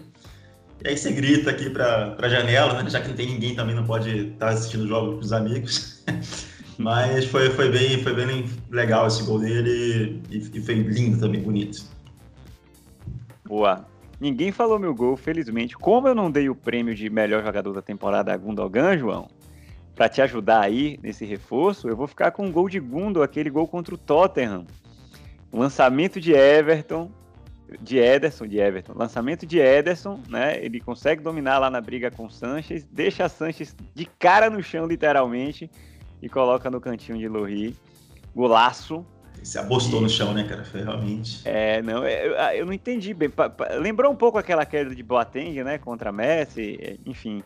E 0.86 0.88
aí 0.88 0.98
você 0.98 1.12
grita 1.12 1.50
aqui 1.50 1.70
para 1.70 2.16
a 2.18 2.30
janela, 2.30 2.82
né? 2.82 2.90
Já 2.90 3.02
que 3.02 3.10
não 3.10 3.16
tem 3.18 3.28
ninguém 3.28 3.54
também, 3.54 3.76
não 3.76 3.84
pode 3.84 4.30
estar 4.30 4.48
tá 4.48 4.54
assistindo 4.54 4.86
o 4.86 4.88
jogo 4.88 5.16
com 5.16 5.20
os 5.20 5.34
amigos. 5.34 6.06
Mas 6.78 7.26
foi, 7.26 7.50
foi, 7.50 7.70
bem, 7.70 8.02
foi 8.02 8.14
bem 8.14 8.46
legal 8.70 9.08
esse 9.08 9.24
gol 9.24 9.40
dele 9.40 10.22
e, 10.30 10.38
e 10.38 10.62
foi 10.62 10.76
lindo 10.76 11.20
também, 11.20 11.42
bonito. 11.42 11.86
Boa. 13.46 13.86
Ninguém 14.20 14.52
falou 14.52 14.78
meu 14.78 14.94
gol, 14.94 15.18
felizmente. 15.18 15.76
Como 15.76 16.08
eu 16.08 16.16
não 16.16 16.30
dei 16.30 16.48
o 16.48 16.56
prêmio 16.56 16.94
de 16.94 17.10
melhor 17.10 17.44
jogador 17.44 17.74
da 17.74 17.82
temporada 17.82 18.32
a 18.32 18.38
Gundogan, 18.38 18.98
João, 18.98 19.28
para 19.96 20.08
te 20.08 20.22
ajudar 20.22 20.62
aí 20.62 21.00
nesse 21.02 21.26
reforço, 21.26 21.90
eu 21.90 21.96
vou 21.96 22.08
ficar 22.08 22.32
com 22.32 22.48
o 22.48 22.52
gol 22.52 22.70
de 22.70 22.80
Gundo, 22.80 23.24
aquele 23.24 23.50
gol 23.50 23.68
contra 23.68 23.94
o 23.96 23.98
Tottenham. 23.98 24.66
lançamento 25.52 26.20
de 26.20 26.34
Everton, 26.34 27.12
de 27.80 27.98
Ederson, 27.98 28.48
de 28.48 28.58
Everton, 28.58 28.94
lançamento 28.96 29.46
de 29.46 29.60
Ederson, 29.60 30.20
né? 30.30 30.64
Ele 30.64 30.80
consegue 30.80 31.22
dominar 31.22 31.58
lá 31.58 31.70
na 31.70 31.80
briga 31.80 32.12
com 32.12 32.26
o 32.26 32.30
Sanches, 32.30 32.84
deixa 32.84 33.30
Sanches 33.30 33.76
de 33.94 34.06
cara 34.06 34.50
no 34.50 34.62
chão, 34.62 34.86
literalmente, 34.86 35.70
e 36.22 36.30
coloca 36.30 36.70
no 36.70 36.80
cantinho 36.80 37.18
de 37.18 37.28
Lohri. 37.28 37.76
Golaço. 38.36 39.06
Se 39.44 39.58
abostou 39.58 40.00
e... 40.00 40.04
no 40.04 40.10
chão, 40.10 40.34
né, 40.34 40.44
cara? 40.44 40.64
Foi 40.64 40.82
realmente. 40.84 41.42
É, 41.46 41.82
não, 41.82 42.08
eu, 42.08 42.34
eu 42.34 42.66
não 42.66 42.74
entendi 42.74 43.14
bem. 43.14 43.30
Lembrou 43.80 44.12
um 44.12 44.16
pouco 44.16 44.38
aquela 44.38 44.66
queda 44.66 44.94
de 44.94 45.02
Boateng, 45.02 45.64
né, 45.64 45.78
contra 45.78 46.12
Messi, 46.12 47.00
enfim. 47.06 47.42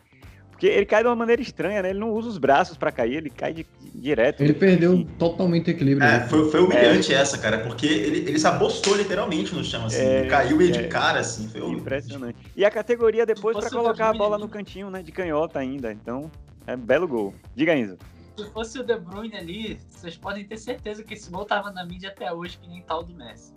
Porque 0.50 0.66
ele 0.66 0.86
cai 0.86 1.02
de 1.02 1.08
uma 1.08 1.16
maneira 1.16 1.42
estranha, 1.42 1.82
né? 1.82 1.90
Ele 1.90 1.98
não 1.98 2.10
usa 2.10 2.30
os 2.30 2.38
braços 2.38 2.78
para 2.78 2.90
cair, 2.90 3.16
ele 3.16 3.28
cai 3.28 3.52
de, 3.52 3.66
direto. 3.94 4.42
Ele 4.42 4.54
perdeu 4.54 4.94
enfim. 4.94 5.06
totalmente 5.18 5.68
o 5.68 5.70
equilíbrio. 5.70 6.06
É, 6.06 6.20
foi, 6.28 6.50
foi 6.50 6.60
humilhante 6.60 7.12
é. 7.12 7.18
essa, 7.18 7.36
cara, 7.36 7.58
porque 7.58 7.86
ele, 7.86 8.18
ele 8.26 8.38
se 8.38 8.46
abostou 8.46 8.96
literalmente 8.96 9.54
no 9.54 9.62
chão, 9.62 9.84
assim. 9.84 10.00
É, 10.00 10.24
caiu 10.24 10.60
ele 10.62 10.74
é. 10.74 10.82
de 10.82 10.88
cara, 10.88 11.20
assim. 11.20 11.46
Foi 11.48 11.60
Impressionante. 11.60 12.38
E 12.56 12.64
a 12.64 12.70
categoria 12.70 13.26
depois 13.26 13.54
para 13.58 13.68
colocar 13.68 14.08
a 14.08 14.14
bola 14.14 14.38
no 14.38 14.48
cantinho, 14.48 14.88
né? 14.88 15.02
De 15.02 15.12
canhota 15.12 15.58
ainda. 15.58 15.92
Então, 15.92 16.30
é 16.66 16.74
belo 16.74 17.06
gol. 17.06 17.34
Diga, 17.54 17.76
Enzo 17.76 17.98
se 18.36 18.50
fosse 18.50 18.78
o 18.78 18.84
De 18.84 18.98
Bruyne 18.98 19.36
ali, 19.36 19.78
vocês 19.88 20.16
podem 20.16 20.44
ter 20.44 20.58
certeza 20.58 21.02
que 21.02 21.14
esse 21.14 21.30
gol 21.30 21.44
tava 21.44 21.70
na 21.70 21.84
mídia 21.84 22.10
até 22.10 22.32
hoje, 22.32 22.58
que 22.58 22.68
nem 22.68 22.82
tal 22.82 23.02
do 23.02 23.14
Messi. 23.14 23.52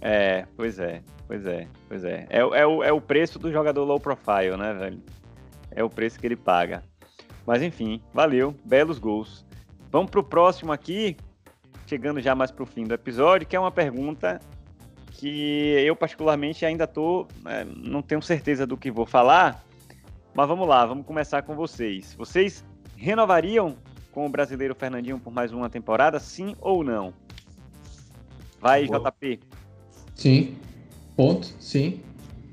É, 0.00 0.46
pois 0.56 0.78
é, 0.78 1.02
pois 1.28 1.46
é, 1.46 1.68
pois 1.88 2.04
é. 2.04 2.26
É, 2.28 2.38
é, 2.38 2.66
o, 2.66 2.82
é 2.82 2.92
o 2.92 3.00
preço 3.00 3.38
do 3.38 3.52
jogador 3.52 3.84
low 3.84 4.00
profile, 4.00 4.56
né, 4.56 4.74
velho? 4.74 5.02
É 5.70 5.84
o 5.84 5.90
preço 5.90 6.18
que 6.18 6.26
ele 6.26 6.36
paga. 6.36 6.82
Mas 7.46 7.62
enfim, 7.62 8.02
valeu, 8.12 8.54
belos 8.64 8.98
gols. 8.98 9.44
Vamos 9.90 10.10
pro 10.10 10.24
próximo 10.24 10.72
aqui, 10.72 11.16
chegando 11.86 12.20
já 12.20 12.34
mais 12.34 12.50
pro 12.50 12.66
fim 12.66 12.84
do 12.84 12.94
episódio, 12.94 13.46
que 13.46 13.54
é 13.54 13.60
uma 13.60 13.70
pergunta 13.70 14.40
que 15.10 15.76
eu 15.86 15.94
particularmente 15.94 16.64
ainda 16.64 16.86
tô, 16.86 17.28
né, 17.44 17.64
não 17.64 18.02
tenho 18.02 18.22
certeza 18.22 18.66
do 18.66 18.76
que 18.76 18.90
vou 18.90 19.06
falar, 19.06 19.64
mas 20.34 20.48
vamos 20.48 20.66
lá, 20.66 20.84
vamos 20.86 21.06
começar 21.06 21.42
com 21.42 21.54
vocês. 21.54 22.14
Vocês 22.14 22.64
renovariam 22.96 23.76
com 24.12 24.26
o 24.26 24.28
brasileiro 24.28 24.74
Fernandinho 24.74 25.18
por 25.18 25.32
mais 25.32 25.52
uma 25.52 25.68
temporada, 25.68 26.20
sim 26.20 26.54
ou 26.60 26.84
não? 26.84 27.12
Vai, 28.60 28.86
Boa. 28.86 29.10
JP. 29.10 29.40
Sim. 30.14 30.54
Ponto, 31.16 31.46
sim. 31.58 32.00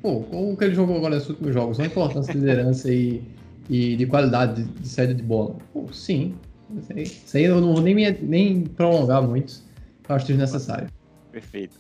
Pô, 0.02 0.24
o 0.32 0.56
que 0.58 0.64
ele 0.64 0.74
jogou 0.74 0.98
agora 0.98 1.16
nesses 1.16 1.30
últimos 1.30 1.54
jogos, 1.54 1.80
a 1.80 1.86
importância 1.86 2.34
de 2.34 2.40
liderança 2.40 2.92
e, 2.92 3.22
e 3.70 3.96
de 3.96 4.06
qualidade 4.06 4.64
de, 4.64 4.80
de 4.80 4.88
saída 4.88 5.14
de 5.14 5.22
bola. 5.22 5.56
Pô, 5.74 5.86
sim. 5.92 6.36
Isso 6.78 6.94
aí, 6.94 7.04
isso 7.04 7.38
aí 7.38 7.44
eu 7.44 7.60
não 7.60 7.74
vou 7.74 7.82
nem, 7.82 7.96
nem 8.22 8.64
prolongar 8.64 9.22
muito. 9.22 9.62
Eu 10.08 10.16
acho 10.16 10.26
desnecessário. 10.26 10.88
Perfeito. 11.32 11.78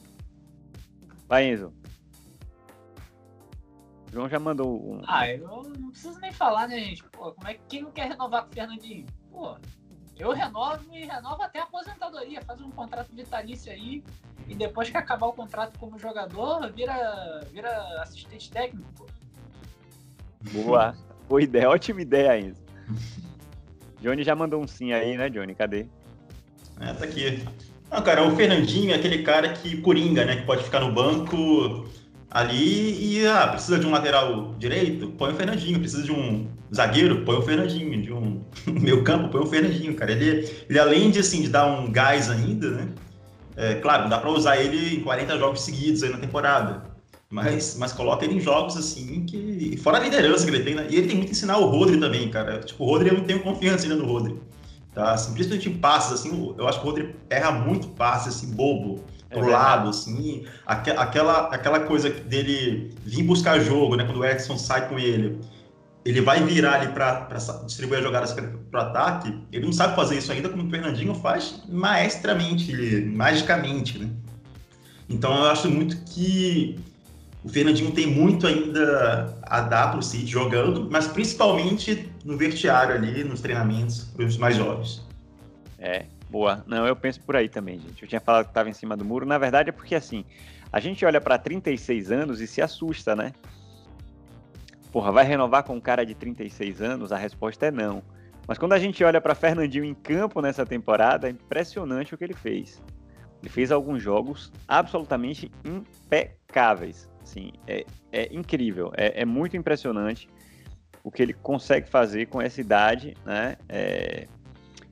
Vai, 1.27 1.51
Enzo. 1.51 1.71
João 4.11 4.27
já 4.27 4.39
mandou 4.39 4.75
um. 4.75 5.01
Ah, 5.07 5.29
eu 5.29 5.63
não 5.77 5.91
preciso 5.91 6.19
nem 6.19 6.31
falar, 6.31 6.67
né, 6.67 6.79
gente? 6.79 7.03
Pô, 7.03 7.31
como 7.31 7.47
é 7.47 7.53
que 7.53 7.61
quem 7.67 7.81
não 7.83 7.91
quer 7.91 8.07
renovar 8.09 8.43
com 8.43 8.49
o 8.49 8.53
Fernandinho? 8.53 9.05
Pô, 9.31 9.55
eu 10.17 10.31
renovo 10.31 10.83
e 10.91 11.05
renovo 11.05 11.41
até 11.41 11.59
a 11.59 11.63
aposentadoria, 11.63 12.41
faz 12.41 12.59
um 12.61 12.71
contrato 12.71 13.09
vitalício 13.13 13.71
aí 13.71 14.03
e 14.47 14.55
depois 14.55 14.89
que 14.89 14.97
acabar 14.97 15.27
o 15.27 15.33
contrato 15.33 15.77
como 15.77 15.99
jogador, 15.99 16.71
vira, 16.71 17.41
vira 17.51 17.69
assistente 18.01 18.49
técnico. 18.49 19.05
Boa. 20.51 20.95
Boa 21.29 21.43
ideia, 21.43 21.69
ótima 21.69 22.01
ideia, 22.01 22.39
Enzo. 22.39 22.59
Johnny 24.01 24.23
já 24.23 24.35
mandou 24.35 24.63
um 24.63 24.67
sim 24.67 24.91
aí, 24.93 25.15
né, 25.15 25.29
Johnny? 25.29 25.53
Cadê? 25.53 25.85
É, 26.79 26.91
tá 26.91 27.05
aqui. 27.05 27.45
Não, 27.91 28.01
cara, 28.01 28.27
o 28.27 28.35
Fernandinho 28.35 28.91
é 28.91 28.95
aquele 28.95 29.21
cara 29.21 29.53
que 29.53 29.79
coringa, 29.81 30.25
né? 30.25 30.37
Que 30.37 30.45
pode 30.47 30.63
ficar 30.63 30.79
no 30.79 30.91
banco 30.91 31.87
ali 32.29 33.17
e 33.17 33.27
ah, 33.27 33.47
precisa 33.47 33.79
de 33.79 33.87
um 33.87 33.91
lateral 33.91 34.53
direito, 34.57 35.07
põe 35.17 35.31
o 35.31 35.35
Fernandinho, 35.35 35.79
precisa 35.79 36.03
de 36.03 36.11
um 36.11 36.47
zagueiro, 36.73 37.23
põe 37.25 37.37
o 37.37 37.41
Fernandinho, 37.41 38.01
de 38.01 38.13
um 38.13 38.43
meio 38.67 39.03
campo, 39.03 39.29
põe 39.29 39.41
o 39.41 39.47
Fernandinho, 39.47 39.95
cara. 39.95 40.11
Ele, 40.11 40.49
ele 40.69 40.79
além 40.79 41.09
de 41.09 41.19
assim 41.19 41.41
de 41.41 41.49
dar 41.49 41.65
um 41.65 41.91
gás 41.91 42.29
ainda, 42.29 42.69
né? 42.69 42.87
É, 43.57 43.75
claro, 43.75 44.03
não 44.03 44.09
dá 44.09 44.19
para 44.19 44.29
usar 44.29 44.57
ele 44.57 44.95
em 44.95 45.01
40 45.01 45.37
jogos 45.37 45.61
seguidos 45.61 46.03
aí 46.03 46.09
na 46.09 46.17
temporada. 46.17 46.83
Mas, 47.31 47.75
mas 47.77 47.91
coloca 47.91 48.25
ele 48.25 48.35
em 48.35 48.39
jogos 48.39 48.75
assim 48.75 49.25
que. 49.25 49.77
Fora 49.77 49.97
a 49.97 49.99
liderança 49.99 50.45
que 50.45 50.51
ele 50.51 50.63
tem, 50.63 50.75
né? 50.75 50.87
E 50.89 50.95
ele 50.95 51.07
tem 51.07 51.17
muito 51.17 51.29
a 51.29 51.31
ensinar 51.31 51.57
o 51.57 51.65
Rodri 51.65 51.99
também, 51.99 52.29
cara. 52.29 52.59
Tipo, 52.59 52.83
o 52.83 52.87
Rodri 52.87 53.09
eu 53.09 53.15
não 53.15 53.23
tenho 53.23 53.41
confiança 53.41 53.83
ainda 53.83 53.95
no 53.95 54.05
Rodri. 54.05 54.39
Tá? 54.93 55.13
Principalmente 55.13 55.69
em 55.69 55.77
passes, 55.77 56.13
assim, 56.13 56.55
eu 56.57 56.67
acho 56.67 56.79
que 56.79 56.87
o 56.87 56.89
Rodri 56.89 57.15
erra 57.29 57.51
muito 57.51 57.89
passe, 57.89 58.29
assim, 58.29 58.51
bobo 58.51 59.03
pro 59.29 59.47
é 59.47 59.51
lado, 59.51 59.89
assim, 59.89 60.45
aquela, 60.65 61.47
aquela 61.49 61.81
coisa 61.81 62.09
dele 62.09 62.93
vir 63.05 63.23
buscar 63.23 63.59
jogo, 63.59 63.95
né, 63.95 64.03
quando 64.03 64.19
o 64.19 64.25
Edson 64.25 64.57
sai 64.57 64.89
com 64.89 64.97
ele, 64.97 65.39
ele 66.03 66.21
vai 66.21 66.43
virar 66.43 66.75
ali 66.75 66.87
para 66.87 67.27
distribuir 67.65 67.99
as 67.99 68.03
jogadas 68.03 68.33
para 68.33 68.79
o 68.79 68.83
ataque, 68.83 69.37
ele 69.51 69.65
não 69.65 69.73
sabe 69.73 69.95
fazer 69.95 70.17
isso 70.17 70.31
ainda 70.31 70.49
como 70.49 70.65
o 70.65 70.69
Fernandinho 70.69 71.13
faz 71.13 71.61
maestramente, 71.69 72.73
magicamente, 73.13 73.99
né? 73.99 74.09
Então 75.07 75.35
eu 75.35 75.45
acho 75.45 75.69
muito 75.69 75.97
que 76.05 76.79
o 77.43 77.49
Fernandinho 77.49 77.91
tem 77.91 78.07
muito 78.07 78.45
ainda 78.47 79.37
a 79.43 79.61
dar 79.61 79.91
para 79.91 79.99
o 79.99 80.03
City 80.03 80.27
jogando, 80.27 80.87
mas 80.91 81.07
principalmente 81.07 82.09
no 82.23 82.37
vestiário 82.37 82.95
ali, 82.95 83.23
nos 83.23 83.41
treinamentos 83.41 84.05
para 84.15 84.25
os 84.25 84.37
mais 84.37 84.55
jovens. 84.55 85.03
É, 85.77 86.05
Boa. 86.29 86.63
Não, 86.67 86.85
eu 86.85 86.95
penso 86.95 87.21
por 87.21 87.35
aí 87.35 87.49
também, 87.49 87.79
gente. 87.79 88.03
Eu 88.03 88.07
tinha 88.07 88.21
falado 88.21 88.45
que 88.45 88.51
estava 88.51 88.69
em 88.69 88.73
cima 88.73 88.95
do 88.95 89.03
muro. 89.03 89.25
Na 89.25 89.37
verdade 89.37 89.69
é 89.69 89.71
porque, 89.71 89.95
assim, 89.95 90.23
a 90.71 90.79
gente 90.79 91.03
olha 91.05 91.19
para 91.19 91.37
36 91.37 92.11
anos 92.11 92.39
e 92.39 92.47
se 92.47 92.61
assusta, 92.61 93.15
né? 93.15 93.33
Porra, 94.91 95.11
vai 95.11 95.23
renovar 95.23 95.63
com 95.63 95.75
um 95.75 95.81
cara 95.81 96.05
de 96.05 96.13
36 96.13 96.81
anos? 96.81 97.11
A 97.11 97.17
resposta 97.17 97.67
é 97.67 97.71
não. 97.71 98.03
Mas 98.47 98.57
quando 98.57 98.73
a 98.73 98.79
gente 98.79 99.03
olha 99.03 99.21
para 99.21 99.35
Fernandinho 99.35 99.85
em 99.85 99.93
campo 99.93 100.41
nessa 100.41 100.65
temporada, 100.65 101.27
é 101.27 101.31
impressionante 101.31 102.13
o 102.13 102.17
que 102.17 102.23
ele 102.23 102.33
fez. 102.33 102.81
Ele 103.41 103.49
fez 103.49 103.71
alguns 103.71 104.01
jogos 104.01 104.51
absolutamente 104.67 105.51
impecáveis. 105.63 107.09
Assim, 107.21 107.51
é, 107.67 107.85
é 108.11 108.33
incrível, 108.33 108.91
é, 108.97 109.21
é, 109.21 109.25
muito 109.25 109.55
impressionante 109.55 110.27
o 111.03 111.11
que 111.11 111.21
ele 111.21 111.33
consegue 111.33 111.87
fazer 111.87 112.25
com 112.25 112.41
essa 112.41 112.59
idade, 112.59 113.15
né? 113.25 113.55
É, 113.69 114.27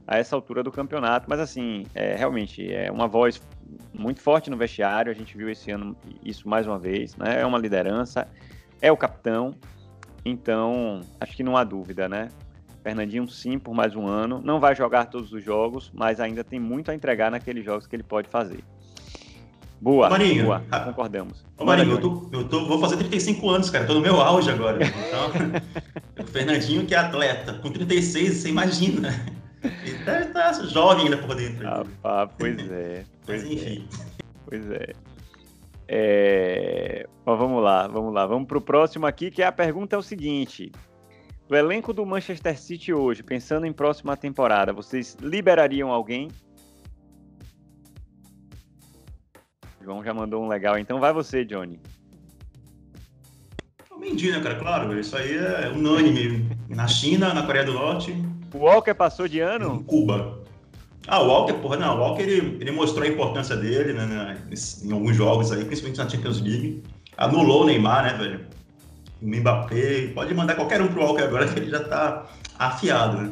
a 0.08 0.18
essa 0.18 0.36
altura 0.36 0.64
do 0.64 0.72
campeonato, 0.72 1.30
mas 1.30 1.40
assim, 1.40 1.86
é, 1.94 2.16
realmente 2.16 2.74
é 2.74 2.90
uma 2.90 3.08
voz 3.08 3.42
muito 3.94 4.22
forte 4.22 4.50
no 4.50 4.56
vestiário, 4.56 5.12
a 5.12 5.16
gente 5.16 5.38
viu 5.38 5.50
esse 5.50 5.70
ano 5.70 5.96
isso 6.24 6.48
mais 6.48 6.66
uma 6.66 6.80
vez, 6.80 7.16
né? 7.18 7.42
É 7.42 7.46
uma 7.46 7.58
liderança, 7.58 8.26
é 8.82 8.90
o 8.90 8.96
capitão, 8.96 9.54
então 10.24 11.02
acho 11.20 11.36
que 11.36 11.44
não 11.44 11.58
há 11.58 11.64
dúvida, 11.66 12.08
né? 12.08 12.30
Fernandinho 12.82 13.28
sim 13.28 13.60
por 13.60 13.74
mais 13.74 13.96
um 13.98 14.08
ano, 14.08 14.42
não 14.42 14.62
vai 14.62 14.74
jogar 14.74 15.08
todos 15.08 15.34
os 15.34 15.44
jogos, 15.44 15.92
mas 15.94 16.22
ainda 16.22 16.42
tem 16.42 16.58
muito 16.58 16.90
a 16.90 16.96
entregar 16.96 17.30
naqueles 17.30 17.66
jogos 17.66 17.86
que 17.86 17.94
ele 17.94 18.04
pode 18.04 18.30
fazer. 18.30 18.64
Boa, 19.80 20.10
Marinho, 20.10 20.46
boa, 20.46 20.64
concordamos. 20.86 21.46
Ô, 21.58 21.66
Marinho, 21.66 21.92
eu, 21.92 22.02
tô, 22.02 22.30
eu 22.32 22.48
tô, 22.48 22.66
vou 22.66 22.80
fazer 22.80 22.96
35 22.98 23.50
anos, 23.50 23.70
cara, 23.70 23.86
tô 23.86 23.94
no 23.94 24.02
meu 24.02 24.20
auge 24.22 24.50
agora. 24.50 24.80
Então, 24.84 25.32
o 26.18 26.26
Fernandinho 26.32 26.86
que 26.86 26.96
é 26.96 26.98
atleta, 26.98 27.54
com 27.56 27.70
36, 27.70 28.34
você 28.34 28.50
imagina. 28.50 29.37
Deve 30.08 30.28
estar 30.28 30.54
jovem 30.64 31.04
ainda 31.06 31.18
por 31.18 31.36
dentro. 31.36 31.68
Ah, 31.68 31.86
pá, 32.02 32.28
pois 32.28 32.58
é. 32.72 33.04
Pois 33.28 33.44
Mas 33.44 33.52
enfim. 33.52 33.86
É, 33.92 34.06
pois 34.46 34.72
é. 34.72 34.94
é... 35.90 37.10
Mas 37.26 37.38
vamos 37.38 37.62
lá, 37.62 37.88
vamos 37.88 38.14
lá. 38.14 38.26
Vamos 38.26 38.48
para 38.48 38.58
o 38.58 38.62
próximo 38.62 39.06
aqui, 39.06 39.30
que 39.30 39.44
a 39.44 39.52
pergunta 39.52 39.98
é 39.98 40.00
o 40.00 40.02
seguinte. 40.02 40.72
Do 41.50 41.58
elenco 41.58 41.92
do 41.92 42.06
Manchester 42.06 42.58
City 42.58 42.94
hoje, 42.94 43.22
pensando 43.22 43.66
em 43.66 43.74
próxima 43.74 44.16
temporada, 44.16 44.72
vocês 44.72 45.18
liberariam 45.22 45.92
alguém? 45.92 46.30
João 49.82 50.04
já 50.04 50.14
mandou 50.14 50.44
um 50.44 50.48
legal, 50.48 50.78
então 50.78 51.02
vai 51.02 51.12
você, 51.12 51.44
Johnny. 51.44 51.80
O 53.92 53.98
Mendy, 53.98 54.32
né, 54.32 54.42
cara? 54.42 54.56
Claro, 54.56 54.98
isso 54.98 55.18
aí 55.18 55.38
é 55.38 55.70
unânime. 55.70 56.50
Na 56.70 56.88
China, 56.88 57.34
na 57.34 57.44
Coreia 57.44 57.66
do 57.66 57.74
Norte, 57.74 58.14
o 58.54 58.58
Walker 58.60 58.94
passou 58.94 59.28
de 59.28 59.40
ano? 59.40 59.76
Em 59.76 59.84
Cuba. 59.84 60.40
Ah, 61.08 61.22
o 61.22 61.28
Walker, 61.28 61.54
porra, 61.54 61.78
não, 61.78 61.96
o 61.96 62.00
Walker 62.00 62.22
ele, 62.22 62.58
ele 62.60 62.72
mostrou 62.72 63.06
a 63.06 63.08
importância 63.08 63.56
dele, 63.56 63.94
né, 63.94 64.06
né, 64.06 64.38
em 64.84 64.92
alguns 64.92 65.16
jogos 65.16 65.52
aí, 65.54 65.64
principalmente 65.64 65.98
na 66.00 66.10
Champions 66.10 66.42
League. 66.42 66.84
Anulou 67.16 67.64
o 67.64 67.66
Neymar, 67.66 68.04
né, 68.04 68.14
velho? 68.14 68.46
O 69.22 69.28
Mbappé, 69.28 70.12
pode 70.14 70.34
mandar 70.34 70.56
qualquer 70.56 70.82
um 70.82 70.88
pro 70.90 71.02
Walker 71.02 71.24
agora 71.24 71.48
que 71.48 71.60
ele 71.60 71.70
já 71.70 71.84
tá 71.84 72.28
afiado, 72.60 73.22
né? 73.22 73.32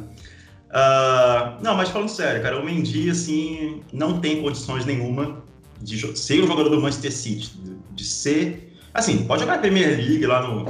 Uh, 0.69 1.61
não, 1.61 1.75
mas 1.75 1.89
falando 1.89 2.09
sério, 2.09 2.41
cara, 2.41 2.59
o 2.59 2.65
Mendy, 2.65 3.09
assim, 3.09 3.81
não 3.93 4.19
tem 4.19 4.41
condições 4.41 4.85
nenhuma 4.85 5.43
de 5.81 6.17
ser 6.17 6.43
um 6.43 6.47
jogador 6.47 6.69
do 6.69 6.81
Manchester 6.81 7.11
City, 7.11 7.57
de, 7.57 7.75
de 7.93 8.03
ser... 8.05 8.73
Assim, 8.93 9.25
pode 9.25 9.41
jogar 9.41 9.55
na 9.55 9.59
Premier 9.59 9.97
League 9.97 10.25
lá 10.25 10.47
no, 10.47 10.65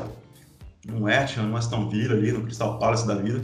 no 0.87 1.05
West 1.05 1.37
no 1.37 1.55
Aston 1.55 1.87
Villa 1.89 2.15
ali, 2.15 2.31
no 2.31 2.41
Crystal 2.41 2.79
Palace 2.79 3.07
da 3.07 3.15
vida. 3.15 3.43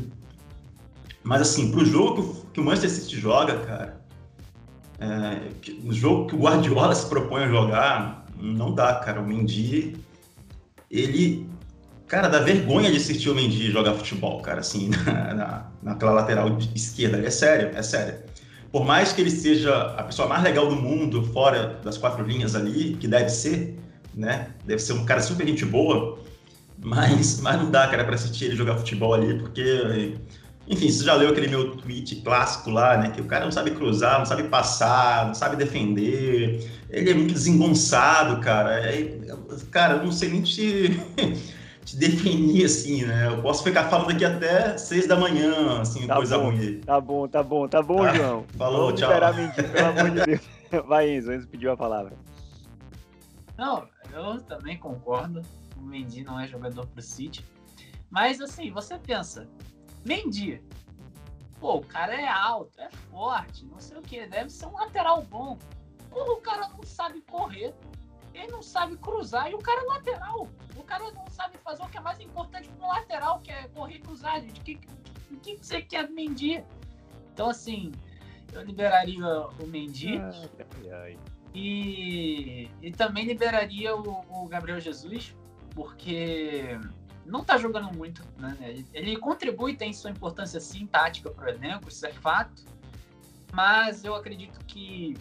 Mas 1.23 1.41
assim, 1.41 1.71
pro 1.71 1.85
jogo 1.85 2.45
que 2.53 2.59
o, 2.59 2.63
Manchester 2.63 2.89
City 2.89 3.19
joga, 3.19 3.59
cara, 3.59 4.01
é, 4.99 5.49
no 5.83 5.93
jogo 5.93 6.27
que 6.27 6.35
o 6.35 6.39
Guardiola 6.39 6.93
se 6.95 7.07
propõe 7.07 7.43
a 7.43 7.47
jogar, 7.47 8.25
não 8.39 8.73
dá, 8.73 8.95
cara. 8.95 9.21
O 9.21 9.27
Mendy, 9.27 9.97
ele, 10.89 11.47
cara, 12.07 12.27
dá 12.27 12.39
vergonha 12.39 12.89
de 12.89 12.97
assistir 12.97 13.29
o 13.29 13.35
Mendy 13.35 13.71
jogar 13.71 13.93
futebol, 13.93 14.41
cara, 14.41 14.61
assim, 14.61 14.89
na, 15.05 15.33
na, 15.33 15.65
naquela 15.81 16.11
lateral 16.11 16.57
esquerda. 16.75 17.19
É 17.19 17.29
sério, 17.29 17.71
é 17.75 17.83
sério. 17.83 18.19
Por 18.71 18.85
mais 18.85 19.11
que 19.11 19.21
ele 19.21 19.31
seja 19.31 19.75
a 19.97 20.03
pessoa 20.03 20.27
mais 20.27 20.41
legal 20.43 20.67
do 20.67 20.75
mundo, 20.75 21.23
fora 21.25 21.79
das 21.83 21.97
quatro 21.97 22.25
linhas 22.25 22.55
ali, 22.55 22.95
que 22.95 23.07
deve 23.07 23.29
ser, 23.29 23.77
né? 24.15 24.47
Deve 24.65 24.81
ser 24.81 24.93
um 24.93 25.05
cara 25.05 25.21
super 25.21 25.45
gente 25.45 25.65
boa, 25.65 26.19
mas, 26.83 27.41
mas 27.41 27.57
não 27.57 27.69
dá, 27.69 27.87
cara, 27.87 28.05
para 28.05 28.15
assistir 28.15 28.45
ele 28.45 28.55
jogar 28.55 28.77
futebol 28.77 29.13
ali, 29.13 29.37
porque 29.37 30.15
enfim, 30.71 30.89
você 30.89 31.03
já 31.03 31.13
leu 31.15 31.29
aquele 31.29 31.49
meu 31.49 31.75
tweet 31.75 32.15
clássico 32.21 32.69
lá, 32.69 32.95
né? 32.95 33.11
Que 33.11 33.19
o 33.19 33.25
cara 33.25 33.43
não 33.43 33.51
sabe 33.51 33.71
cruzar, 33.71 34.19
não 34.19 34.25
sabe 34.25 34.43
passar, 34.43 35.27
não 35.27 35.33
sabe 35.33 35.57
defender. 35.57 36.65
Ele 36.89 37.09
é 37.09 37.13
muito 37.13 37.33
desengonçado, 37.33 38.39
cara. 38.39 38.79
É, 38.79 39.17
cara, 39.69 39.95
eu 39.95 40.05
não 40.05 40.13
sei 40.13 40.29
nem 40.29 40.41
te, 40.41 40.97
te 41.83 41.97
definir, 41.97 42.63
assim, 42.63 43.03
né? 43.03 43.27
Eu 43.27 43.41
posso 43.41 43.65
ficar 43.65 43.89
falando 43.89 44.11
aqui 44.11 44.23
até 44.23 44.77
seis 44.77 45.05
da 45.05 45.17
manhã, 45.17 45.81
assim, 45.81 46.07
tá 46.07 46.15
coisa 46.15 46.37
bom, 46.37 46.51
ruim. 46.51 46.79
Tá 46.79 47.01
bom, 47.01 47.27
tá 47.27 47.43
bom, 47.43 47.67
tá 47.67 47.81
bom, 47.81 48.05
tá. 48.05 48.13
João. 48.13 48.45
Falou, 48.57 48.85
Vamos 48.85 48.99
tchau. 49.01 49.09
Esperar 49.09 49.35
mentir, 49.35 49.69
pelo 49.69 49.87
amor 49.87 50.09
de 50.09 50.25
Deus. 50.25 50.41
Vai, 50.87 51.09
Enzo, 51.09 51.33
Enzo 51.33 51.47
pediu 51.49 51.73
a 51.73 51.75
palavra. 51.75 52.13
Não, 53.57 53.85
eu 54.13 54.39
também 54.39 54.77
concordo. 54.77 55.41
O 55.75 55.81
Mendy 55.81 56.23
não 56.23 56.39
é 56.39 56.47
jogador 56.47 56.87
pro 56.87 57.01
City. 57.01 57.45
Mas 58.09 58.39
assim, 58.39 58.71
você 58.71 58.97
pensa, 58.97 59.47
Mendy. 60.05 60.61
Pô, 61.59 61.77
o 61.77 61.85
cara 61.85 62.19
é 62.19 62.27
alto, 62.27 62.79
é 62.81 62.89
forte, 62.89 63.65
não 63.65 63.79
sei 63.79 63.97
o 63.97 64.01
que, 64.01 64.25
deve 64.25 64.49
ser 64.49 64.65
um 64.65 64.73
lateral 64.73 65.21
bom. 65.21 65.57
Porra, 66.09 66.31
o 66.31 66.41
cara 66.41 66.67
não 66.69 66.81
sabe 66.83 67.21
correr, 67.21 67.73
ele 68.33 68.51
não 68.51 68.63
sabe 68.63 68.97
cruzar, 68.97 69.51
e 69.51 69.53
o 69.53 69.59
cara 69.59 69.81
é 69.81 69.85
lateral. 69.85 70.47
O 70.75 70.83
cara 70.83 71.11
não 71.11 71.27
sabe 71.27 71.57
fazer 71.59 71.83
o 71.83 71.87
que 71.87 71.97
é 71.97 72.01
mais 72.01 72.19
importante 72.19 72.67
para 72.69 72.85
um 72.85 72.89
lateral, 72.89 73.39
que 73.41 73.51
é 73.51 73.67
correr 73.67 73.95
e 73.95 73.99
cruzar. 73.99 74.39
O 74.39 74.45
que, 74.47 74.75
que, 74.75 75.57
que 75.57 75.65
você 75.65 75.81
quer 75.81 76.07
do 76.07 76.13
Mendy? 76.13 76.63
Então, 77.33 77.49
assim, 77.49 77.91
eu 78.51 78.63
liberaria 78.63 79.47
o 79.59 79.67
Mendy. 79.67 80.17
Ai, 80.17 80.91
ai. 80.91 81.19
E, 81.53 82.69
e 82.81 82.91
também 82.91 83.25
liberaria 83.25 83.95
o, 83.95 84.25
o 84.29 84.47
Gabriel 84.47 84.79
Jesus, 84.79 85.35
porque 85.75 86.79
não 87.25 87.43
tá 87.43 87.57
jogando 87.57 87.95
muito, 87.95 88.23
né? 88.37 88.57
Ele, 88.61 88.87
ele 88.93 89.17
contribui, 89.17 89.75
tem 89.75 89.93
sua 89.93 90.11
importância 90.11 90.59
sim, 90.59 90.85
tática 90.85 91.29
para 91.29 91.45
o 91.45 91.49
elenco, 91.49 91.89
isso 91.89 92.05
é 92.05 92.11
fato. 92.11 92.65
Mas 93.53 94.03
eu 94.03 94.15
acredito 94.15 94.63
que 94.65 95.15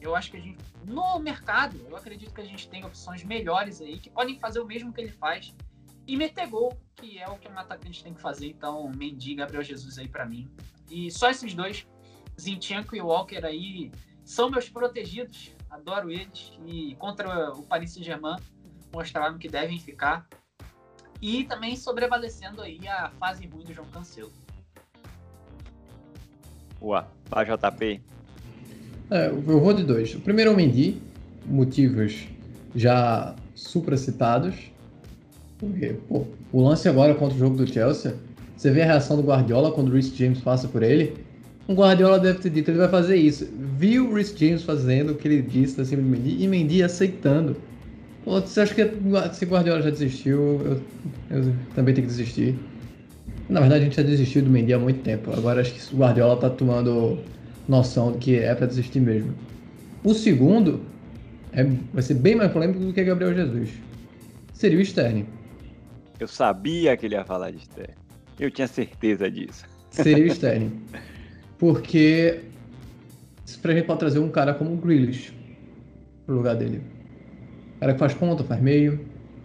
eu 0.00 0.14
acho 0.14 0.30
que 0.30 0.36
a 0.36 0.40
gente, 0.40 0.58
no 0.84 1.18
mercado, 1.18 1.80
eu 1.88 1.96
acredito 1.96 2.32
que 2.34 2.40
a 2.40 2.44
gente 2.44 2.68
tem 2.68 2.84
opções 2.84 3.24
melhores 3.24 3.80
aí 3.80 3.98
que 3.98 4.10
podem 4.10 4.38
fazer 4.38 4.60
o 4.60 4.66
mesmo 4.66 4.92
que 4.92 5.00
ele 5.00 5.10
faz 5.10 5.54
e 6.06 6.16
meter 6.16 6.46
gol, 6.48 6.78
que 6.94 7.18
é 7.18 7.28
o 7.28 7.38
que 7.38 7.48
um 7.48 7.58
atacante 7.58 8.02
tem 8.02 8.12
que 8.12 8.20
fazer. 8.20 8.48
Então, 8.48 8.90
Mendy, 8.94 9.34
Gabriel 9.34 9.62
Jesus 9.62 9.98
aí 9.98 10.08
para 10.08 10.26
mim. 10.26 10.50
E 10.90 11.10
só 11.10 11.30
esses 11.30 11.54
dois, 11.54 11.86
Zinchenko 12.38 12.94
e 12.94 13.00
Walker 13.00 13.44
aí, 13.44 13.90
são 14.24 14.50
meus 14.50 14.68
protegidos. 14.68 15.54
Adoro 15.70 16.10
eles. 16.10 16.52
E 16.66 16.94
contra 16.96 17.52
o 17.52 17.62
Paris 17.62 17.92
Saint-Germain, 17.92 18.36
mostraram 18.92 19.38
que 19.38 19.48
devem 19.48 19.78
ficar. 19.78 20.28
E 21.26 21.42
também 21.44 21.74
sobrevalecendo 21.74 22.60
aí 22.60 22.86
a 22.86 23.10
fase 23.18 23.46
ruim 23.46 23.64
do 23.64 23.72
João 23.72 23.88
Cancelo. 23.90 24.30
Boa. 26.78 27.08
Vai, 27.30 27.46
JP. 27.46 28.02
É, 29.10 29.28
eu 29.28 29.40
vou 29.40 29.72
de 29.72 29.84
dois. 29.84 30.14
O 30.14 30.20
primeiro 30.20 30.50
é 30.50 30.52
o 30.52 30.56
Mendy, 30.58 31.00
motivos 31.46 32.28
já 32.76 33.34
supracitados. 33.54 34.70
Porque, 35.56 35.94
pô, 36.06 36.26
o 36.52 36.60
lance 36.60 36.90
agora 36.90 37.14
contra 37.14 37.34
o 37.34 37.38
jogo 37.38 37.56
do 37.56 37.66
Chelsea, 37.66 38.14
você 38.54 38.70
vê 38.70 38.82
a 38.82 38.86
reação 38.86 39.16
do 39.16 39.22
Guardiola 39.22 39.72
quando 39.72 39.88
o 39.88 39.94
Rhys 39.94 40.14
James 40.14 40.42
passa 40.42 40.68
por 40.68 40.82
ele. 40.82 41.24
O 41.66 41.72
Guardiola 41.72 42.20
deve 42.20 42.40
ter 42.40 42.50
dito, 42.50 42.70
ele 42.70 42.76
vai 42.76 42.90
fazer 42.90 43.16
isso. 43.16 43.48
Viu 43.78 44.10
o 44.10 44.14
Rhys 44.14 44.38
James 44.38 44.62
fazendo 44.62 45.12
o 45.12 45.14
que 45.14 45.26
ele 45.26 45.40
disse 45.40 45.80
acima 45.80 46.02
do 46.02 46.08
Mendy 46.08 46.44
e 46.44 46.46
Mendy 46.46 46.82
aceitando. 46.82 47.56
Você 48.24 48.60
acha 48.60 48.74
que 48.74 48.82
se 49.34 49.44
Guardiola 49.44 49.82
já 49.82 49.90
desistiu, 49.90 50.60
eu, 50.64 50.80
eu 51.30 51.54
também 51.74 51.94
tenho 51.94 52.06
que 52.06 52.12
desistir. 52.12 52.58
Na 53.48 53.60
verdade, 53.60 53.82
a 53.82 53.84
gente 53.84 53.96
já 53.96 54.02
desistiu 54.02 54.42
do 54.42 54.48
Mendy 54.48 54.72
há 54.72 54.78
muito 54.78 55.02
tempo. 55.02 55.30
Agora 55.32 55.60
acho 55.60 55.74
que 55.74 55.94
o 55.94 55.98
Guardiola 55.98 56.40
tá 56.40 56.48
tomando 56.48 57.18
noção 57.68 58.12
de 58.12 58.18
que 58.18 58.36
é 58.36 58.54
para 58.54 58.66
desistir 58.66 59.00
mesmo. 59.00 59.34
O 60.02 60.14
segundo 60.14 60.80
é, 61.52 61.64
vai 61.92 62.02
ser 62.02 62.14
bem 62.14 62.34
mais 62.34 62.50
polêmico 62.50 62.80
do 62.80 62.92
que 62.92 63.04
Gabriel 63.04 63.34
Jesus. 63.34 63.70
Seria 64.54 64.78
o 64.78 64.80
Sterling. 64.80 65.26
Eu 66.18 66.28
sabia 66.28 66.96
que 66.96 67.06
ele 67.06 67.16
ia 67.16 67.24
falar 67.24 67.50
de 67.50 67.58
Sterling. 67.58 67.94
Eu 68.40 68.50
tinha 68.50 68.66
certeza 68.66 69.30
disso. 69.30 69.66
Seria 69.90 70.24
o 70.24 70.26
Sterling. 70.32 70.72
Porque 71.58 72.40
pra 73.60 73.74
gente 73.74 73.86
pode 73.86 73.98
trazer 73.98 74.18
um 74.18 74.30
cara 74.30 74.54
como 74.54 74.72
o 74.72 74.76
Grealish 74.76 75.32
pro 76.26 76.36
lugar 76.36 76.56
dele. 76.56 76.93
Cara 77.84 77.92
que 77.92 77.98
faz 77.98 78.14
ponta, 78.14 78.42
faz 78.42 78.62
meio. 78.62 78.98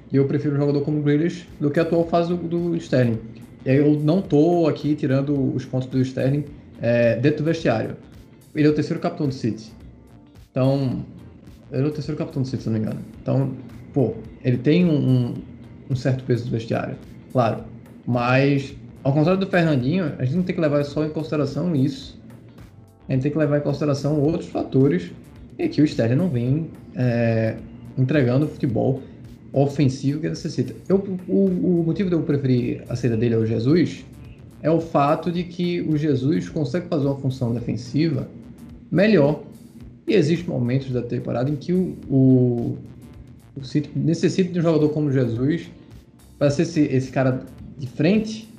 E 0.10 0.16
eu 0.16 0.24
prefiro 0.24 0.56
um 0.56 0.58
jogador 0.58 0.80
como 0.80 1.00
o 1.00 1.04
Grealish 1.04 1.46
do 1.60 1.70
que 1.70 1.78
a 1.78 1.84
atual 1.84 2.08
fase 2.08 2.34
do, 2.34 2.38
do 2.38 2.78
Sterling. 2.78 3.20
E 3.66 3.70
aí 3.70 3.76
eu 3.76 4.00
não 4.00 4.22
tô 4.22 4.66
aqui 4.66 4.96
tirando 4.96 5.54
os 5.54 5.66
pontos 5.66 5.90
do 5.90 6.00
Sterling 6.00 6.46
é, 6.82 7.18
dentro 7.18 7.40
do 7.40 7.44
vestiário. 7.44 7.98
Ele 8.56 8.66
é 8.66 8.72
o 8.72 8.74
terceiro 8.74 9.02
capitão 9.02 9.28
do 9.28 9.34
City. 9.34 9.74
Então, 10.50 11.04
ele 11.70 11.84
é 11.84 11.88
o 11.88 11.92
terceiro 11.92 12.18
capitão 12.18 12.42
do 12.42 12.48
City, 12.48 12.64
se 12.64 12.70
não 12.70 12.80
me 12.80 12.86
engano. 12.86 13.02
Então, 13.22 13.52
pô, 13.94 14.14
ele 14.42 14.58
tem 14.58 14.86
um, 14.86 15.34
um 15.90 15.96
certo 15.98 16.24
peso 16.24 16.46
do 16.46 16.52
vestiário, 16.52 16.96
claro. 17.34 17.66
Mas, 18.08 18.74
ao 19.04 19.12
contrário 19.12 19.42
do 19.42 19.48
Fernandinho, 19.48 20.14
a 20.18 20.24
gente 20.24 20.38
não 20.38 20.44
tem 20.44 20.56
que 20.56 20.62
levar 20.62 20.82
só 20.86 21.04
em 21.04 21.10
consideração 21.10 21.76
isso. 21.76 22.18
A 23.10 23.12
gente 23.12 23.24
tem 23.24 23.32
que 23.34 23.38
levar 23.38 23.58
em 23.58 23.62
consideração 23.64 24.18
outros 24.18 24.50
fatores 24.50 25.12
e 25.58 25.68
que 25.68 25.82
o 25.82 25.84
Sterling 25.84 26.16
não 26.16 26.30
vem 26.30 26.70
é, 26.96 27.58
entregando 27.98 28.46
o 28.46 28.50
futebol 28.50 29.02
ofensivo 29.52 30.20
que 30.20 30.30
necessita. 30.30 30.76
Eu, 30.88 30.98
o, 31.28 31.46
o 31.46 31.84
motivo 31.86 32.10
de 32.10 32.16
eu 32.16 32.22
preferir 32.22 32.84
a 32.88 32.96
saída 32.96 33.18
dele 33.18 33.36
ao 33.36 33.46
Jesus 33.46 34.06
é 34.62 34.70
o 34.70 34.80
fato 34.80 35.32
de 35.32 35.44
que 35.44 35.82
o 35.82 35.98
Jesus 35.98 36.50
consegue 36.50 36.88
fazer 36.88 37.06
uma 37.06 37.16
função 37.16 37.54
defensiva 37.54 38.28
melhor. 38.92 39.44
E 40.08 40.14
existem 40.14 40.48
momentos 40.48 40.92
da 40.92 41.02
temporada 41.02 41.50
em 41.50 41.56
que 41.56 41.72
o, 41.72 41.96
o, 42.10 42.78
o 43.56 43.64
City 43.64 43.90
necessita 43.96 44.52
de 44.52 44.60
um 44.60 44.62
jogador 44.62 44.90
como 44.90 45.12
Jesus 45.12 45.70
para 46.38 46.50
ser 46.50 46.64
esse, 46.64 46.82
esse 46.82 47.12
cara 47.12 47.44
de 47.78 47.88
frente 47.88 48.50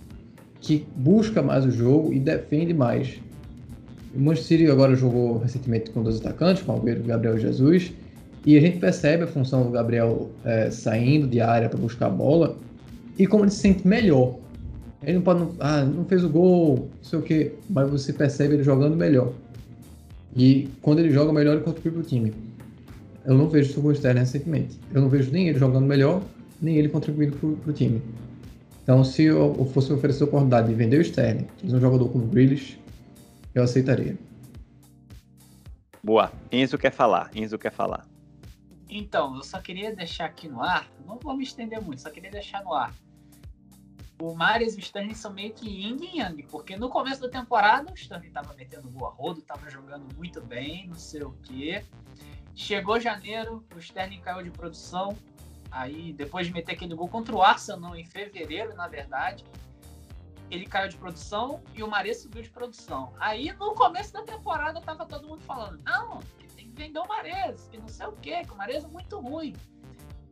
que 0.60 0.86
busca 0.96 1.42
mais 1.42 1.64
o 1.64 1.70
jogo 1.70 2.12
e 2.12 2.18
defende 2.18 2.72
mais. 2.72 3.18
O 4.14 4.20
Manchester 4.20 4.58
City 4.58 4.70
agora 4.70 4.94
jogou 4.94 5.38
recentemente 5.38 5.90
com 5.90 6.02
dois 6.02 6.18
atacantes, 6.18 6.62
com 6.62 6.74
o 6.74 6.80
Gabriel 6.80 7.38
Jesus, 7.38 7.92
e 8.44 8.56
a 8.56 8.60
gente 8.60 8.78
percebe 8.78 9.24
a 9.24 9.26
função 9.26 9.64
do 9.64 9.70
Gabriel 9.70 10.30
é, 10.44 10.70
saindo 10.70 11.26
de 11.26 11.40
área 11.40 11.68
para 11.68 11.78
buscar 11.78 12.06
a 12.06 12.10
bola 12.10 12.56
e 13.18 13.26
como 13.26 13.44
ele 13.44 13.50
se 13.50 13.58
sente 13.58 13.86
melhor. 13.86 14.36
Ele 15.02 15.14
não 15.14 15.22
pode. 15.22 15.46
Ah, 15.60 15.82
não 15.82 16.04
fez 16.04 16.24
o 16.24 16.28
gol, 16.28 16.88
não 16.96 17.04
sei 17.04 17.18
o 17.18 17.22
quê, 17.22 17.54
mas 17.68 17.88
você 17.90 18.12
percebe 18.12 18.54
ele 18.54 18.62
jogando 18.62 18.96
melhor. 18.96 19.32
E 20.36 20.68
quando 20.80 21.00
ele 21.00 21.10
joga 21.10 21.32
melhor, 21.32 21.54
ele 21.54 21.62
contribui 21.62 21.92
para 21.92 22.00
o 22.00 22.04
time. 22.04 22.32
Eu 23.24 23.34
não 23.34 23.48
vejo 23.48 23.70
isso 23.70 23.80
com 23.80 23.88
o 23.88 23.92
Sterling 23.92 24.20
recentemente. 24.20 24.78
Eu 24.92 25.02
não 25.02 25.08
vejo 25.08 25.30
nem 25.30 25.48
ele 25.48 25.58
jogando 25.58 25.86
melhor, 25.86 26.22
nem 26.60 26.76
ele 26.76 26.88
contribuindo 26.88 27.36
para 27.36 27.70
o 27.70 27.72
time. 27.72 28.00
Então, 28.82 29.04
se 29.04 29.24
eu 29.24 29.68
fosse 29.72 29.92
oferecer 29.92 30.22
a 30.22 30.26
oportunidade 30.26 30.68
de 30.68 30.74
vender 30.74 30.98
o 30.98 31.02
Sterling, 31.02 31.46
trazer 31.58 31.76
um 31.76 31.80
jogador 31.80 32.08
como 32.08 32.24
o 32.24 32.28
Grealish, 32.28 32.78
eu 33.54 33.62
aceitaria. 33.62 34.16
Boa. 36.02 36.32
Enzo 36.50 36.78
quer 36.78 36.92
falar. 36.92 37.30
Enzo 37.34 37.58
quer 37.58 37.72
falar. 37.72 38.09
Então, 38.90 39.36
eu 39.36 39.44
só 39.44 39.60
queria 39.60 39.94
deixar 39.94 40.24
aqui 40.24 40.48
no 40.48 40.60
ar, 40.60 40.90
não 41.06 41.16
vou 41.16 41.36
me 41.36 41.44
estender 41.44 41.80
muito, 41.80 42.02
só 42.02 42.10
queria 42.10 42.30
deixar 42.30 42.64
no 42.64 42.74
ar. 42.74 42.92
O 44.20 44.34
Marius 44.34 44.74
e 44.74 44.78
o 44.78 44.80
Sterling 44.80 45.14
são 45.14 45.32
meio 45.32 45.54
que 45.54 45.66
yin 45.66 45.96
e 46.02 46.18
yang, 46.18 46.42
porque 46.48 46.76
no 46.76 46.90
começo 46.90 47.22
da 47.22 47.28
temporada 47.28 47.90
o 47.90 47.94
Sterling 47.94 48.32
tava 48.32 48.52
metendo 48.54 48.90
gol 48.90 49.06
a 49.06 49.10
rodo, 49.10 49.40
tava 49.42 49.70
jogando 49.70 50.12
muito 50.16 50.42
bem, 50.42 50.88
não 50.88 50.96
sei 50.96 51.22
o 51.22 51.32
quê. 51.44 51.84
Chegou 52.54 53.00
janeiro, 53.00 53.64
o 53.74 53.78
Sterling 53.78 54.20
caiu 54.20 54.42
de 54.42 54.50
produção, 54.50 55.16
aí 55.70 56.12
depois 56.12 56.48
de 56.48 56.52
meter 56.52 56.72
aquele 56.72 56.94
gol 56.94 57.08
contra 57.08 57.34
o 57.34 57.40
Arsenal 57.40 57.96
em 57.96 58.04
fevereiro, 58.04 58.74
na 58.74 58.88
verdade, 58.88 59.44
ele 60.50 60.66
caiu 60.66 60.88
de 60.88 60.96
produção 60.96 61.62
e 61.74 61.82
o 61.82 61.88
Maria 61.88 62.12
subiu 62.12 62.42
de 62.42 62.50
produção. 62.50 63.14
Aí 63.20 63.52
no 63.52 63.72
começo 63.72 64.12
da 64.12 64.22
temporada 64.22 64.80
tava 64.80 65.06
todo 65.06 65.26
mundo 65.28 65.40
falando: 65.42 65.80
não, 65.84 66.20
vendeu 66.80 67.02
o 67.02 67.08
Mares, 67.08 67.68
que 67.70 67.76
não 67.76 67.88
sei 67.88 68.06
o 68.06 68.12
quê, 68.12 68.42
que 68.42 68.52
o 68.52 68.56
Mares 68.56 68.84
é 68.84 68.88
muito 68.88 69.20
ruim. 69.20 69.54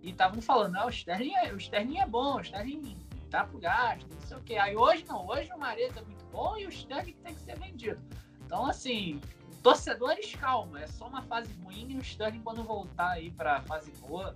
E 0.02 0.10
estavam 0.10 0.40
falando, 0.40 0.72
não, 0.72 0.86
o 0.86 0.90
Sterling, 0.90 1.34
é, 1.34 1.52
o 1.52 1.58
Sterling 1.58 1.98
é 1.98 2.06
bom, 2.06 2.36
o 2.36 2.40
Sterling 2.40 2.96
tá 3.28 3.44
pro 3.44 3.58
gasto, 3.58 4.08
não 4.10 4.20
sei 4.22 4.36
o 4.38 4.40
quê. 4.40 4.56
Aí 4.56 4.74
hoje 4.74 5.04
não, 5.06 5.26
hoje 5.26 5.52
o 5.52 5.58
Mares 5.58 5.94
é 5.94 6.00
muito 6.00 6.24
bom 6.32 6.56
e 6.56 6.66
o 6.66 6.70
Sterling 6.70 7.16
tem 7.22 7.34
que 7.34 7.40
ser 7.40 7.58
vendido. 7.58 8.00
Então, 8.46 8.64
assim, 8.64 9.20
torcedores, 9.62 10.34
calma, 10.36 10.80
é 10.80 10.86
só 10.86 11.06
uma 11.06 11.20
fase 11.22 11.52
ruim 11.62 11.86
e 11.90 11.96
o 11.96 12.00
Sterling, 12.00 12.40
quando 12.40 12.62
voltar 12.62 13.10
aí 13.10 13.30
pra 13.30 13.60
fase 13.62 13.92
boa, 14.00 14.34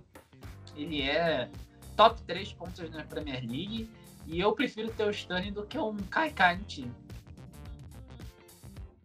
ele 0.75 1.01
é 1.01 1.49
top 1.97 2.21
3 2.23 2.53
pontos 2.53 2.91
na 2.91 3.03
Premier 3.05 3.41
League. 3.41 3.89
E 4.27 4.39
eu 4.39 4.53
prefiro 4.53 4.89
ter 4.93 5.05
o 5.05 5.09
Sterling 5.09 5.51
do 5.51 5.65
que 5.65 5.77
um 5.79 5.97
Kai 6.09 6.31
no 6.57 6.63
time. 6.63 6.93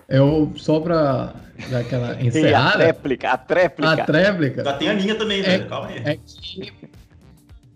Eu, 0.09 0.51
só 0.57 0.81
pra 0.81 1.35
dar 1.71 1.81
aquela 1.81 2.21
encerrada... 2.23 2.69
a 2.69 2.73
tréplica, 2.79 3.31
a 3.31 3.37
tréplica. 3.37 3.93
A 3.93 4.07
tréplica. 4.07 4.65
Já 4.65 4.73
tem 4.73 4.89
a 4.89 4.95
linha 4.95 5.15
também, 5.15 5.43
velho, 5.43 5.69
calma 5.69 5.89
aí. 5.89 5.99
É 6.03 6.17
que 6.17 6.73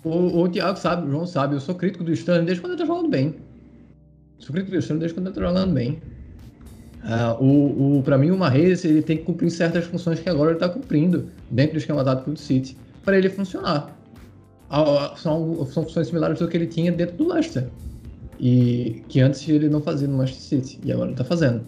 o, 0.02 0.40
o 0.40 0.48
Thiago 0.48 0.78
sabe, 0.78 1.06
o 1.06 1.10
João 1.10 1.26
sabe, 1.26 1.54
eu 1.54 1.60
sou 1.60 1.74
crítico 1.74 2.02
do 2.02 2.12
Stanley 2.12 2.46
desde 2.46 2.62
quando 2.62 2.72
ele 2.72 2.80
tá 2.80 2.86
jogando 2.86 3.08
bem. 3.10 3.36
Sou 4.38 4.52
crítico 4.52 4.72
do 4.72 4.78
Stanley 4.78 5.00
desde 5.00 5.14
quando 5.14 5.26
ele 5.26 5.34
tá 5.34 5.40
jogando 5.42 5.74
bem. 5.74 6.00
Uh, 7.04 7.44
o, 7.44 7.98
o, 7.98 8.02
pra 8.02 8.16
mim, 8.16 8.30
o 8.30 8.36
Marrez, 8.36 8.84
ele 8.84 9.02
tem 9.02 9.18
que 9.18 9.24
cumprir 9.24 9.50
certas 9.50 9.84
funções 9.84 10.18
que 10.18 10.28
agora 10.28 10.52
ele 10.52 10.58
tá 10.58 10.68
cumprindo 10.68 11.28
dentro 11.50 11.74
do 11.74 11.78
esquema 11.78 12.02
dado 12.02 12.24
pelo 12.24 12.36
City, 12.36 12.78
para 13.04 13.18
ele 13.18 13.28
funcionar. 13.28 13.94
Uh, 14.70 15.18
são, 15.18 15.66
são 15.66 15.82
funções 15.82 16.06
similares 16.06 16.40
ao 16.40 16.48
que 16.48 16.56
ele 16.56 16.66
tinha 16.66 16.90
dentro 16.90 17.16
do 17.16 17.28
Leicester. 17.30 17.68
E 18.40 19.02
que 19.08 19.20
antes 19.20 19.46
ele 19.46 19.68
não 19.68 19.82
fazia 19.82 20.08
no 20.08 20.16
Manchester 20.16 20.60
City, 20.60 20.80
e 20.82 20.90
agora 20.90 21.10
ele 21.10 21.16
tá 21.16 21.24
fazendo 21.24 21.62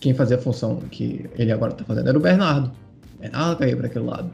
quem 0.00 0.14
fazia 0.14 0.36
a 0.36 0.40
função 0.40 0.76
que 0.90 1.28
ele 1.36 1.52
agora 1.52 1.72
está 1.72 1.84
fazendo 1.84 2.08
era 2.08 2.18
o 2.18 2.20
Bernardo. 2.20 2.70
O 3.16 3.20
Bernardo 3.20 3.58
caiu 3.58 3.76
para 3.76 3.86
aquele 3.86 4.04
lado. 4.04 4.30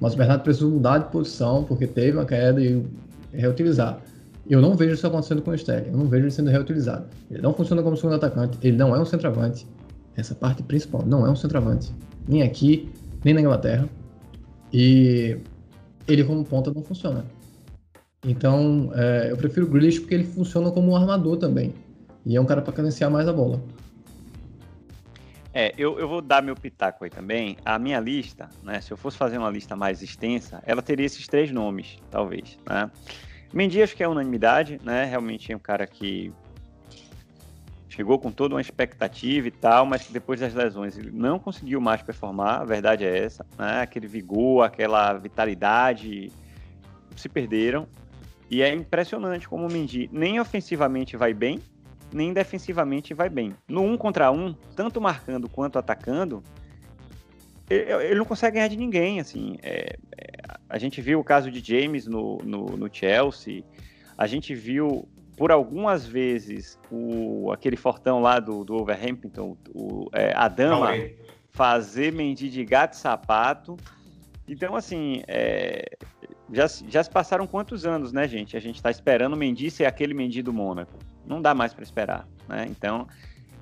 Mas 0.00 0.14
o 0.14 0.16
Bernardo 0.16 0.42
precisou 0.42 0.70
mudar 0.70 0.98
de 0.98 1.10
posição 1.10 1.64
porque 1.64 1.86
teve 1.86 2.16
uma 2.16 2.24
queda 2.24 2.60
e 2.62 2.84
reutilizar. 3.32 4.00
Eu 4.48 4.62
não 4.62 4.74
vejo 4.74 4.94
isso 4.94 5.06
acontecendo 5.06 5.42
com 5.42 5.50
o 5.50 5.54
Sterling. 5.54 5.90
Eu 5.90 5.96
não 5.96 6.06
vejo 6.06 6.24
ele 6.24 6.30
sendo 6.30 6.50
reutilizado. 6.50 7.06
Ele 7.30 7.42
não 7.42 7.52
funciona 7.52 7.82
como 7.82 7.96
segundo 7.96 8.14
atacante. 8.14 8.58
Ele 8.62 8.76
não 8.76 8.94
é 8.94 9.00
um 9.00 9.04
centroavante. 9.04 9.66
Essa 10.16 10.34
parte 10.34 10.62
principal. 10.62 11.04
Não 11.04 11.26
é 11.26 11.30
um 11.30 11.36
centroavante. 11.36 11.92
Nem 12.26 12.42
aqui, 12.42 12.90
nem 13.24 13.34
na 13.34 13.40
Inglaterra. 13.40 13.88
E 14.72 15.36
ele 16.06 16.24
como 16.24 16.44
ponta 16.44 16.72
não 16.72 16.82
funciona. 16.82 17.24
Então, 18.24 18.90
é, 18.94 19.30
eu 19.30 19.36
prefiro 19.36 19.66
o 19.66 19.68
Grealish 19.68 20.00
porque 20.00 20.14
ele 20.14 20.24
funciona 20.24 20.70
como 20.70 20.92
um 20.92 20.96
armador 20.96 21.36
também. 21.36 21.74
E 22.24 22.36
é 22.36 22.40
um 22.40 22.46
cara 22.46 22.62
para 22.62 22.72
cadenciar 22.72 23.10
mais 23.10 23.28
a 23.28 23.32
bola. 23.32 23.60
É, 25.60 25.74
eu, 25.76 25.98
eu 25.98 26.06
vou 26.06 26.22
dar 26.22 26.40
meu 26.40 26.54
pitaco 26.54 27.02
aí 27.02 27.10
também. 27.10 27.56
A 27.64 27.80
minha 27.80 27.98
lista, 27.98 28.48
né? 28.62 28.80
Se 28.80 28.92
eu 28.92 28.96
fosse 28.96 29.16
fazer 29.18 29.38
uma 29.38 29.50
lista 29.50 29.74
mais 29.74 30.00
extensa, 30.02 30.62
ela 30.64 30.80
teria 30.80 31.04
esses 31.04 31.26
três 31.26 31.50
nomes, 31.50 31.98
talvez, 32.12 32.56
né? 32.64 32.88
Mendy 33.52 33.82
acho 33.82 33.96
que 33.96 34.04
é 34.04 34.06
unanimidade, 34.06 34.80
né? 34.84 35.04
Realmente 35.04 35.50
é 35.50 35.56
um 35.56 35.58
cara 35.58 35.84
que 35.84 36.32
chegou 37.88 38.20
com 38.20 38.30
toda 38.30 38.54
uma 38.54 38.60
expectativa 38.60 39.48
e 39.48 39.50
tal, 39.50 39.84
mas 39.84 40.06
que 40.06 40.12
depois 40.12 40.38
das 40.38 40.54
lesões 40.54 40.96
ele 40.96 41.10
não 41.10 41.40
conseguiu 41.40 41.80
mais 41.80 42.02
performar, 42.02 42.60
a 42.60 42.64
verdade 42.64 43.04
é 43.04 43.18
essa, 43.18 43.44
né? 43.58 43.80
Aquele 43.80 44.06
vigor, 44.06 44.64
aquela 44.64 45.14
vitalidade 45.14 46.30
se 47.16 47.28
perderam. 47.28 47.88
E 48.48 48.62
é 48.62 48.72
impressionante 48.72 49.48
como 49.48 49.66
o 49.66 49.72
Mendy 49.72 50.08
nem 50.12 50.38
ofensivamente 50.38 51.16
vai 51.16 51.34
bem, 51.34 51.58
nem 52.12 52.32
defensivamente 52.32 53.14
vai 53.14 53.28
bem. 53.28 53.54
No 53.68 53.82
um 53.82 53.96
contra 53.96 54.30
um, 54.30 54.54
tanto 54.74 55.00
marcando 55.00 55.48
quanto 55.48 55.78
atacando, 55.78 56.42
ele, 57.70 58.14
não 58.14 58.24
consegue 58.24 58.54
ganhar 58.54 58.68
de 58.68 58.76
ninguém, 58.76 59.20
assim. 59.20 59.56
É, 59.62 59.96
é, 60.16 60.26
a 60.68 60.78
gente 60.78 61.00
viu 61.00 61.20
o 61.20 61.24
caso 61.24 61.50
de 61.50 61.60
James 61.60 62.06
no, 62.06 62.38
no, 62.38 62.64
no 62.76 62.88
Chelsea, 62.92 63.62
a 64.16 64.26
gente 64.26 64.54
viu 64.54 65.06
por 65.36 65.52
algumas 65.52 66.06
vezes 66.06 66.78
o, 66.90 67.52
aquele 67.52 67.76
fortão 67.76 68.20
lá 68.20 68.40
do, 68.40 68.64
do 68.64 68.74
Overhampton, 68.74 69.56
o, 69.74 70.08
é, 70.12 70.32
a 70.34 70.48
dama, 70.48 70.92
fazer 71.50 72.12
Mendy 72.12 72.48
de 72.48 72.64
gato 72.64 72.94
sapato. 72.94 73.76
Então, 74.48 74.74
assim, 74.74 75.22
é, 75.28 75.84
já, 76.52 76.66
já 76.88 77.04
se 77.04 77.10
passaram 77.10 77.46
quantos 77.46 77.84
anos, 77.84 78.12
né, 78.12 78.26
gente? 78.26 78.56
A 78.56 78.60
gente 78.60 78.76
está 78.76 78.90
esperando 78.90 79.34
o 79.34 79.36
Mendy 79.36 79.70
ser 79.70 79.84
aquele 79.84 80.14
Mendy 80.14 80.42
do 80.42 80.52
Mônaco. 80.52 80.98
Não 81.28 81.42
dá 81.42 81.54
mais 81.54 81.74
para 81.74 81.84
esperar, 81.84 82.26
né? 82.48 82.66
Então, 82.68 83.06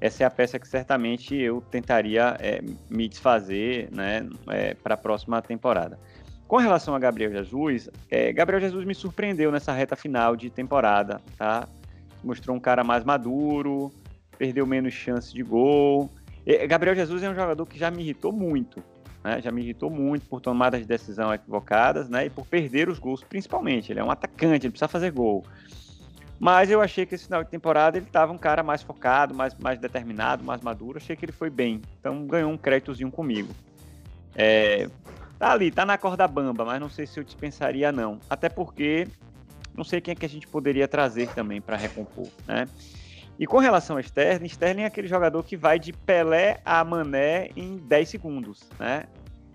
essa 0.01 0.25
é 0.25 0.27
a 0.27 0.31
peça 0.31 0.59
que 0.59 0.69
certamente 0.69 1.35
eu 1.35 1.61
tentaria 1.71 2.37
é, 2.39 2.63
me 2.91 3.09
desfazer, 3.09 3.89
né, 3.91 4.29
é, 4.49 4.75
para 4.75 4.95
a 4.95 4.97
próxima 4.97 5.41
temporada. 5.41 5.99
Com 6.47 6.59
relação 6.59 6.95
a 6.95 6.99
Gabriel 6.99 7.33
Jesus, 7.33 7.89
é, 8.11 8.33
Gabriel 8.33 8.61
Jesus 8.61 8.85
me 8.85 8.95
surpreendeu 8.95 9.51
nessa 9.51 9.73
reta 9.73 9.97
final 9.97 10.37
de 10.37 10.49
temporada, 10.49 11.21
tá? 11.37 11.67
Mostrou 12.23 12.57
um 12.57 12.61
cara 12.61 12.85
mais 12.85 13.05
maduro, 13.05 13.91
perdeu 14.39 14.65
menos 14.67 14.95
chance 14.95 15.35
de 15.35 15.43
gol. 15.43 16.11
Gabriel 16.69 16.95
Jesus 16.95 17.25
é 17.25 17.31
um 17.31 17.35
jogador 17.35 17.67
que 17.67 17.77
já 17.77 17.91
me 17.91 18.03
irritou 18.03 18.33
muito, 18.33 18.81
né? 19.25 19.41
Já 19.43 19.51
me 19.51 19.61
irritou 19.61 19.91
muito 19.91 20.27
por 20.27 20.41
tomadas 20.41 20.81
de 20.81 20.87
decisão 20.87 21.35
equivocadas, 21.35 22.09
né? 22.09 22.27
E 22.27 22.31
por 22.31 22.47
perder 22.47 22.89
os 22.89 23.01
gols, 23.01 23.25
principalmente. 23.25 23.91
Ele 23.91 23.99
é 23.99 24.05
um 24.05 24.11
atacante, 24.11 24.67
ele 24.67 24.71
precisa 24.71 24.87
fazer 24.87 25.11
gol. 25.11 25.45
Mas 26.39 26.71
eu 26.71 26.81
achei 26.83 27.07
que 27.07 27.15
esse 27.15 27.25
final 27.25 27.43
de 27.43 27.51
temporada 27.51 27.97
ele 27.97 28.07
estava 28.07 28.33
um 28.33 28.39
cara 28.39 28.63
mais 28.63 28.83
focado, 28.83 29.35
mais, 29.35 29.55
mais 29.55 29.79
determinado, 29.79 30.45
mais 30.45 30.61
maduro. 30.61 30.99
Achei 30.99 31.17
que 31.17 31.25
ele 31.25 31.33
foi 31.33 31.49
bem. 31.49 31.81
Então 31.99 32.27
ganhou 32.27 32.51
um 32.51 32.59
créditozinho 32.59 33.11
comigo. 33.11 33.55
É, 34.35 34.89
tá 35.39 35.53
ali, 35.53 35.71
tá 35.71 35.87
na 35.87 35.97
corda 35.97 36.29
bamba, 36.29 36.65
mas 36.65 36.81
não 36.81 36.91
sei 36.91 37.07
se 37.07 37.19
eu 37.19 37.25
dispensaria 37.25 37.91
não. 37.91 38.21
Até 38.29 38.49
porque 38.49 39.09
não 39.75 39.85
sei 39.85 40.01
quem 40.01 40.13
é 40.13 40.15
que 40.15 40.27
a 40.27 40.29
gente 40.29 40.47
poderia 40.47 40.87
trazer 40.87 41.29
também 41.29 41.61
para 41.61 41.77
recompor, 41.77 42.29
né? 42.47 42.67
E 43.39 43.47
com 43.47 43.59
relação 43.59 43.99
a 43.99 44.01
Sterling, 44.01 44.47
Sterling 44.47 44.83
é 44.83 44.87
aquele 44.87 45.09
jogador 45.09 45.43
que 45.43 45.57
vai 45.57 45.79
de 45.79 45.93
Pelé 45.93 46.61
a 46.65 46.83
Mané 46.83 47.51
em 47.55 47.77
10 47.77 48.09
segundos, 48.09 48.63
né? 48.79 49.05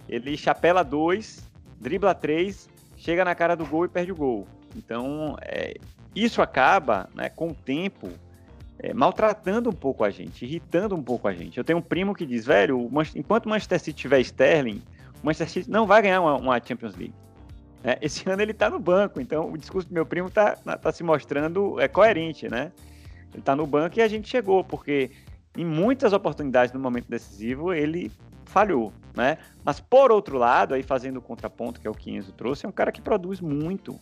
Ele 0.08 0.38
chapela 0.38 0.84
2, 0.84 1.50
dribla 1.80 2.14
3, 2.14 2.70
chega 2.96 3.26
na 3.26 3.34
cara 3.34 3.56
do 3.56 3.66
gol 3.66 3.86
e 3.86 3.88
perde 3.88 4.12
o 4.12 4.16
gol. 4.16 4.48
Então, 4.76 5.36
é, 5.42 5.74
isso 6.16 6.42
acaba, 6.42 7.10
né, 7.16 7.30
com 7.30 7.50
o 7.50 7.54
tempo, 7.54 8.10
é, 8.80 8.94
maltratando 8.94 9.70
um 9.70 9.74
pouco 9.74 10.04
a 10.04 10.10
gente, 10.10 10.44
irritando 10.44 10.96
um 10.96 11.04
pouco 11.04 11.28
a 11.28 11.34
gente. 11.34 11.58
Eu 11.58 11.64
tenho 11.64 11.80
um 11.80 11.82
primo 11.82 12.16
que 12.16 12.26
diz, 12.26 12.46
velho, 12.46 12.90
enquanto 13.16 13.46
o 13.46 13.50
Manchester 13.50 13.80
City 13.80 13.94
tiver 13.94 14.20
Sterling, 14.22 14.82
o 15.22 15.26
Manchester 15.26 15.50
City 15.50 15.70
não 15.70 15.86
vai 15.86 16.02
ganhar 16.02 16.22
uma, 16.22 16.36
uma 16.36 16.62
Champions 16.64 16.96
League. 16.96 17.14
É, 17.84 17.98
esse 18.02 18.28
ano 18.30 18.42
ele 18.42 18.52
está 18.52 18.70
no 18.70 18.80
banco, 18.80 19.22
então 19.22 19.52
o 19.52 19.58
discurso 19.58 19.88
do 19.88 19.94
meu 19.94 20.06
primo 20.06 20.28
está 20.28 20.56
tá 20.56 20.92
se 20.92 21.04
mostrando 21.04 21.80
é, 21.80 21.88
coerente, 21.88 22.50
né? 22.50 22.72
Ele 23.32 23.40
está 23.40 23.56
no 23.56 23.66
banco 23.66 23.98
e 23.98 24.02
a 24.02 24.08
gente 24.08 24.28
chegou, 24.28 24.64
porque 24.64 25.12
em 25.56 25.66
muitas 25.66 26.12
oportunidades 26.12 26.74
no 26.74 26.80
momento 26.80 27.08
decisivo 27.08 27.74
ele 27.74 28.12
falhou, 28.46 28.92
né? 29.16 29.38
Mas 29.64 29.80
por 29.80 30.12
outro 30.12 30.38
lado, 30.38 30.74
aí 30.74 30.84
fazendo 30.84 31.18
o 31.18 31.22
contraponto 31.22 31.80
que 31.80 31.88
é 31.88 31.90
o 31.90 31.94
que 31.94 32.12
Enzo 32.12 32.34
trouxe, 32.34 32.66
é 32.66 32.70
um 32.70 32.74
cara 32.74 32.92
que 32.92 33.02
produz 33.02 33.40
muito. 33.40 33.98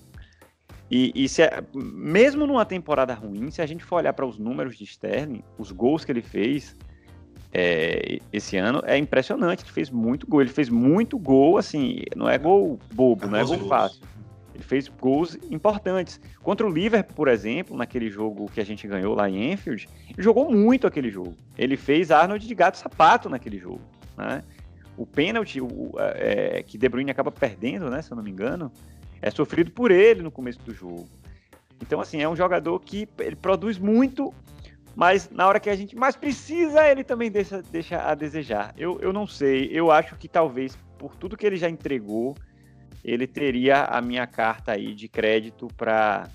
E, 0.89 1.11
e 1.13 1.29
se, 1.29 1.43
é, 1.43 1.63
mesmo 1.73 2.47
numa 2.47 2.65
temporada 2.65 3.13
ruim, 3.13 3.51
se 3.51 3.61
a 3.61 3.65
gente 3.65 3.83
for 3.83 3.97
olhar 3.97 4.13
para 4.13 4.25
os 4.25 4.39
números 4.39 4.77
de 4.77 4.83
Sterling, 4.83 5.43
os 5.57 5.71
gols 5.71 6.03
que 6.03 6.11
ele 6.11 6.21
fez, 6.21 6.75
é, 7.51 8.19
esse 8.31 8.57
ano 8.57 8.81
é 8.85 8.97
impressionante. 8.97 9.63
Ele 9.63 9.71
fez 9.71 9.89
muito 9.89 10.27
gol. 10.27 10.41
Ele 10.41 10.49
fez 10.49 10.69
muito 10.69 11.17
gol, 11.17 11.57
assim, 11.57 12.01
não 12.15 12.29
é 12.29 12.37
gol 12.37 12.79
bobo, 12.93 13.27
não 13.27 13.37
é 13.37 13.43
gol 13.43 13.67
fácil. 13.67 14.01
Ele 14.53 14.63
fez 14.63 14.87
gols 14.87 15.37
importantes. 15.49 16.19
Contra 16.41 16.67
o 16.67 16.69
Liverpool, 16.69 17.15
por 17.15 17.27
exemplo, 17.27 17.77
naquele 17.77 18.09
jogo 18.09 18.49
que 18.53 18.59
a 18.59 18.65
gente 18.65 18.87
ganhou 18.87 19.15
lá 19.15 19.29
em 19.29 19.53
Enfield, 19.53 19.87
ele 20.09 20.21
jogou 20.21 20.51
muito 20.51 20.85
aquele 20.85 21.09
jogo. 21.09 21.35
Ele 21.57 21.77
fez 21.77 22.11
Arnold 22.11 22.45
de 22.45 22.55
gato 22.55 22.77
sapato 22.77 23.29
naquele 23.29 23.57
jogo. 23.57 23.81
Né? 24.17 24.43
O 24.97 25.05
pênalti 25.05 25.61
o, 25.61 25.93
é, 25.97 26.61
que 26.61 26.77
De 26.77 26.89
Bruyne 26.89 27.09
acaba 27.09 27.31
perdendo, 27.31 27.89
né, 27.89 28.01
se 28.01 28.11
eu 28.11 28.17
não 28.17 28.23
me 28.23 28.29
engano, 28.29 28.69
é 29.21 29.29
sofrido 29.31 29.71
por 29.71 29.91
ele 29.91 30.21
no 30.21 30.31
começo 30.31 30.59
do 30.61 30.73
jogo. 30.73 31.07
Então, 31.81 31.99
assim, 32.01 32.21
é 32.21 32.27
um 32.27 32.35
jogador 32.35 32.79
que 32.79 33.07
ele 33.19 33.35
produz 33.35 33.77
muito 33.77 34.33
mas 34.95 35.29
na 35.29 35.47
hora 35.47 35.61
que 35.61 35.69
a 35.69 35.75
gente 35.77 35.95
mais 35.95 36.17
precisa, 36.17 36.85
ele 36.85 37.05
também 37.05 37.31
deixa, 37.31 37.61
deixa 37.61 38.01
a 38.01 38.13
desejar. 38.13 38.73
Eu, 38.77 38.99
eu 38.99 39.13
não 39.13 39.25
sei, 39.25 39.69
eu 39.71 39.91
acho 39.91 40.17
que 40.17 40.27
talvez 40.27 40.77
por 40.97 41.15
tudo 41.15 41.37
que 41.37 41.45
ele 41.45 41.55
já 41.55 41.69
entregou, 41.69 42.35
ele 43.01 43.25
teria 43.25 43.85
a 43.85 44.01
minha 44.01 44.27
carta 44.27 44.73
aí 44.73 44.93
de 44.93 45.07
crédito 45.07 45.67
para 45.77 46.27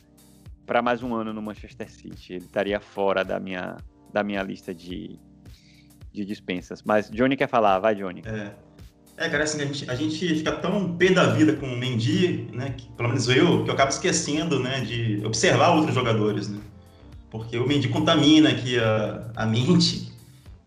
para 0.64 0.80
mais 0.80 1.02
um 1.02 1.14
ano 1.14 1.30
no 1.30 1.42
Manchester 1.42 1.90
City. 1.90 2.32
Ele 2.32 2.44
estaria 2.46 2.80
fora 2.80 3.22
da 3.22 3.38
minha, 3.38 3.76
da 4.10 4.24
minha 4.24 4.42
lista 4.42 4.74
de, 4.74 5.20
de 6.10 6.24
dispensas. 6.24 6.82
Mas 6.82 7.10
Johnny 7.10 7.36
quer 7.36 7.48
falar, 7.48 7.78
vai 7.80 7.94
Johnny. 7.94 8.22
É, 8.24 8.54
é 9.16 9.28
cara, 9.28 9.44
assim, 9.44 9.60
a 9.60 9.66
gente, 9.66 9.90
a 9.90 9.94
gente 9.94 10.34
fica 10.36 10.52
tão 10.52 10.96
pé 10.96 11.10
da 11.10 11.26
vida 11.26 11.54
com 11.54 11.66
o 11.66 11.76
Mendy, 11.76 12.48
né, 12.52 12.74
que, 12.76 12.88
pelo 12.92 13.08
menos 13.08 13.28
eu, 13.28 13.64
que 13.64 13.70
eu 13.70 13.74
acabo 13.74 13.90
esquecendo, 13.90 14.58
né, 14.58 14.80
de 14.80 15.24
observar 15.24 15.70
outros 15.70 15.94
jogadores, 15.94 16.48
né 16.48 16.60
porque 17.34 17.58
o 17.58 17.66
Mendy 17.66 17.88
contamina 17.88 18.50
aqui 18.50 18.78
a, 18.78 19.28
a 19.34 19.44
mente 19.44 20.12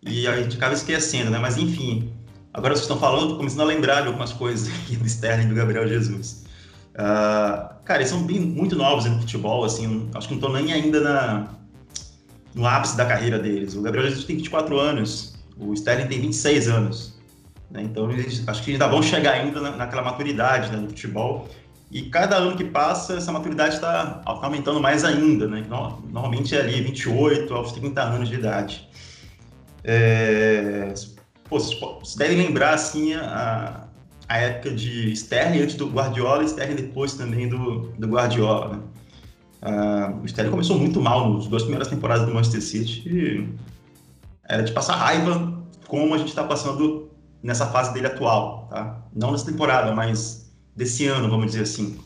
e 0.06 0.28
a 0.28 0.36
gente 0.36 0.58
acaba 0.58 0.74
esquecendo, 0.74 1.32
né? 1.32 1.40
Mas 1.40 1.58
enfim, 1.58 2.12
agora 2.54 2.76
vocês 2.76 2.84
estão 2.84 3.00
falando, 3.00 3.30
tô 3.30 3.38
começando 3.38 3.62
a 3.62 3.64
lembrar 3.64 4.02
de 4.02 4.08
algumas 4.08 4.34
coisas 4.34 4.68
aqui 4.68 4.98
do 4.98 5.06
Sterling 5.08 5.46
e 5.46 5.48
do 5.48 5.56
Gabriel 5.56 5.88
Jesus. 5.88 6.44
Uh, 6.94 7.74
cara, 7.86 8.02
eles 8.02 8.10
são 8.10 8.22
bem, 8.22 8.42
muito 8.42 8.76
novos 8.76 9.06
no 9.06 9.18
futebol, 9.18 9.64
assim, 9.64 10.10
acho 10.14 10.28
que 10.28 10.34
não 10.34 10.42
estão 10.42 10.62
nem 10.62 10.74
ainda 10.74 11.00
na, 11.00 11.48
no 12.54 12.68
ápice 12.68 12.98
da 12.98 13.06
carreira 13.06 13.40
deles. 13.40 13.74
O 13.74 13.82
Gabriel 13.82 14.06
Jesus 14.10 14.26
tem 14.26 14.36
24 14.36 14.78
anos, 14.78 15.36
o 15.58 15.74
Sterling 15.74 16.08
tem 16.08 16.20
26 16.20 16.68
anos. 16.68 17.17
Né? 17.70 17.84
Então, 17.84 18.10
acho 18.48 18.64
que 18.64 18.72
ainda 18.72 18.88
vão 18.88 19.02
chegar 19.02 19.34
ainda 19.34 19.60
na, 19.60 19.72
naquela 19.72 20.02
maturidade 20.02 20.72
né, 20.72 20.78
no 20.78 20.90
futebol. 20.90 21.48
E 21.90 22.04
cada 22.04 22.36
ano 22.36 22.58
que 22.58 22.66
passa, 22.66 23.14
essa 23.14 23.32
maturidade 23.32 23.76
está 23.76 24.22
aumentando 24.26 24.82
mais 24.82 25.06
ainda, 25.06 25.48
né? 25.48 25.64
Normalmente 25.70 26.54
é 26.54 26.60
ali 26.60 26.82
28 26.82 27.54
aos 27.54 27.72
30 27.72 28.02
anos 28.02 28.30
de 28.30 28.36
idade. 28.36 28.90
É... 29.86 30.94
Pô, 31.50 31.58
vocês 31.58 32.16
devem 32.18 32.38
lembrar, 32.38 32.74
assim, 32.74 33.14
a, 33.14 33.88
a 34.28 34.38
época 34.38 34.72
de 34.72 35.14
Sterling 35.14 35.62
antes 35.62 35.76
do 35.76 35.88
Guardiola 35.88 36.44
e 36.44 36.48
Sterling 36.48 36.76
depois 36.76 37.14
também 37.14 37.48
do, 37.48 37.94
do 37.98 38.08
Guardiola, 38.08 38.76
né? 38.76 38.82
O 40.22 40.26
Sterling 40.26 40.52
começou 40.52 40.78
muito 40.78 41.02
mal 41.02 41.34
nas 41.34 41.48
duas 41.48 41.64
primeiras 41.64 41.88
temporadas 41.88 42.26
do 42.26 42.34
Manchester 42.34 42.62
City 42.62 43.50
era 44.48 44.64
de 44.64 44.72
passar 44.72 44.96
raiva 44.96 45.54
como 45.88 46.14
a 46.14 46.18
gente 46.18 46.30
está 46.30 46.44
passando 46.44 47.07
nessa 47.48 47.66
fase 47.68 47.94
dele 47.94 48.08
atual, 48.08 48.68
tá? 48.70 49.00
Não 49.16 49.32
nessa 49.32 49.46
temporada, 49.46 49.96
mas 49.96 50.52
desse 50.76 51.08
ano, 51.08 51.30
vamos 51.30 51.46
dizer 51.46 51.64
assim, 51.64 51.98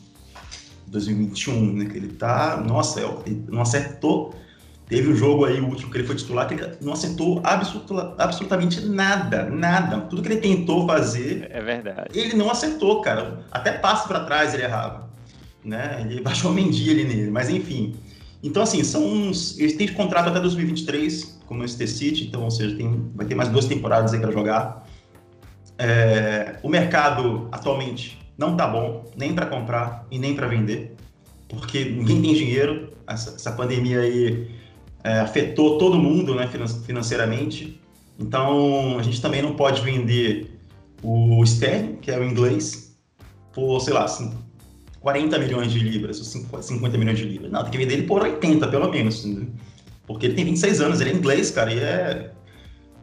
2021, 0.86 1.72
né? 1.72 1.84
Que 1.86 1.96
ele 1.96 2.12
tá, 2.12 2.62
nossa, 2.64 3.00
ele 3.26 3.44
não 3.48 3.60
acertou. 3.60 4.36
Teve 4.86 5.10
um 5.10 5.16
jogo 5.16 5.44
aí, 5.44 5.60
o 5.60 5.66
último 5.66 5.90
que 5.90 5.96
ele 5.98 6.06
foi 6.06 6.14
titular, 6.14 6.46
que 6.46 6.54
ele 6.54 6.76
não 6.80 6.92
acertou 6.92 7.40
absoluta, 7.42 8.14
absolutamente 8.18 8.82
nada, 8.82 9.50
nada. 9.50 10.02
Tudo 10.02 10.22
que 10.22 10.28
ele 10.28 10.40
tentou 10.40 10.86
fazer, 10.86 11.48
é 11.50 11.60
verdade. 11.60 12.16
Ele 12.16 12.36
não 12.36 12.48
acertou, 12.48 13.00
cara. 13.00 13.44
Até 13.50 13.72
passo 13.72 14.06
para 14.06 14.20
trás 14.20 14.54
ele 14.54 14.62
errava, 14.62 15.10
né? 15.64 16.06
Ele 16.08 16.20
baixou 16.22 16.52
a 16.52 16.54
mendia 16.54 16.92
ali 16.92 17.02
nele, 17.02 17.32
mas 17.32 17.50
enfim. 17.50 17.96
Então, 18.44 18.62
assim, 18.62 18.84
são 18.84 19.04
uns. 19.04 19.58
Eles 19.58 19.74
têm 19.74 19.88
contrato 19.88 20.28
até 20.28 20.38
2023 20.38 21.40
com 21.46 21.54
o 21.54 21.58
Manchester 21.58 21.90
City, 21.90 22.26
então, 22.28 22.44
ou 22.44 22.50
seja, 22.50 22.76
tem, 22.76 23.10
vai 23.16 23.26
ter 23.26 23.34
mais 23.34 23.48
duas 23.48 23.64
temporadas 23.64 24.14
aí 24.14 24.20
para 24.20 24.30
jogar. 24.30 24.86
É, 25.84 26.60
o 26.62 26.68
mercado 26.68 27.48
atualmente 27.50 28.16
não 28.38 28.56
tá 28.56 28.68
bom 28.68 29.10
nem 29.16 29.34
para 29.34 29.46
comprar 29.46 30.06
e 30.12 30.18
nem 30.18 30.32
para 30.32 30.46
vender, 30.46 30.94
porque 31.48 31.84
ninguém 31.84 32.22
tem 32.22 32.34
dinheiro. 32.34 32.92
Essa, 33.04 33.30
essa 33.30 33.50
pandemia 33.50 33.98
aí 33.98 34.48
é, 35.02 35.18
afetou 35.18 35.78
todo 35.78 35.98
mundo 35.98 36.36
né, 36.36 36.48
financeiramente. 36.86 37.80
Então 38.16 38.96
a 38.96 39.02
gente 39.02 39.20
também 39.20 39.42
não 39.42 39.56
pode 39.56 39.82
vender 39.82 40.56
o 41.02 41.42
Sterling, 41.42 41.96
que 41.96 42.12
é 42.12 42.18
o 42.18 42.22
inglês, 42.22 42.96
por, 43.52 43.80
sei 43.80 43.92
lá, 43.92 44.06
40 45.00 45.36
milhões 45.40 45.72
de 45.72 45.80
libras, 45.80 46.18
ou 46.20 46.62
50 46.62 46.96
milhões 46.96 47.18
de 47.18 47.24
libras. 47.24 47.50
Não, 47.50 47.60
tem 47.62 47.72
que 47.72 47.78
vender 47.78 47.94
ele 47.94 48.04
por 48.04 48.22
80, 48.22 48.68
pelo 48.68 48.88
menos. 48.88 49.26
Porque 50.06 50.26
ele 50.26 50.34
tem 50.34 50.44
26 50.44 50.80
anos, 50.80 51.00
ele 51.00 51.10
é 51.10 51.14
inglês, 51.14 51.50
cara, 51.50 51.72
e 51.72 51.78
é. 51.80 52.30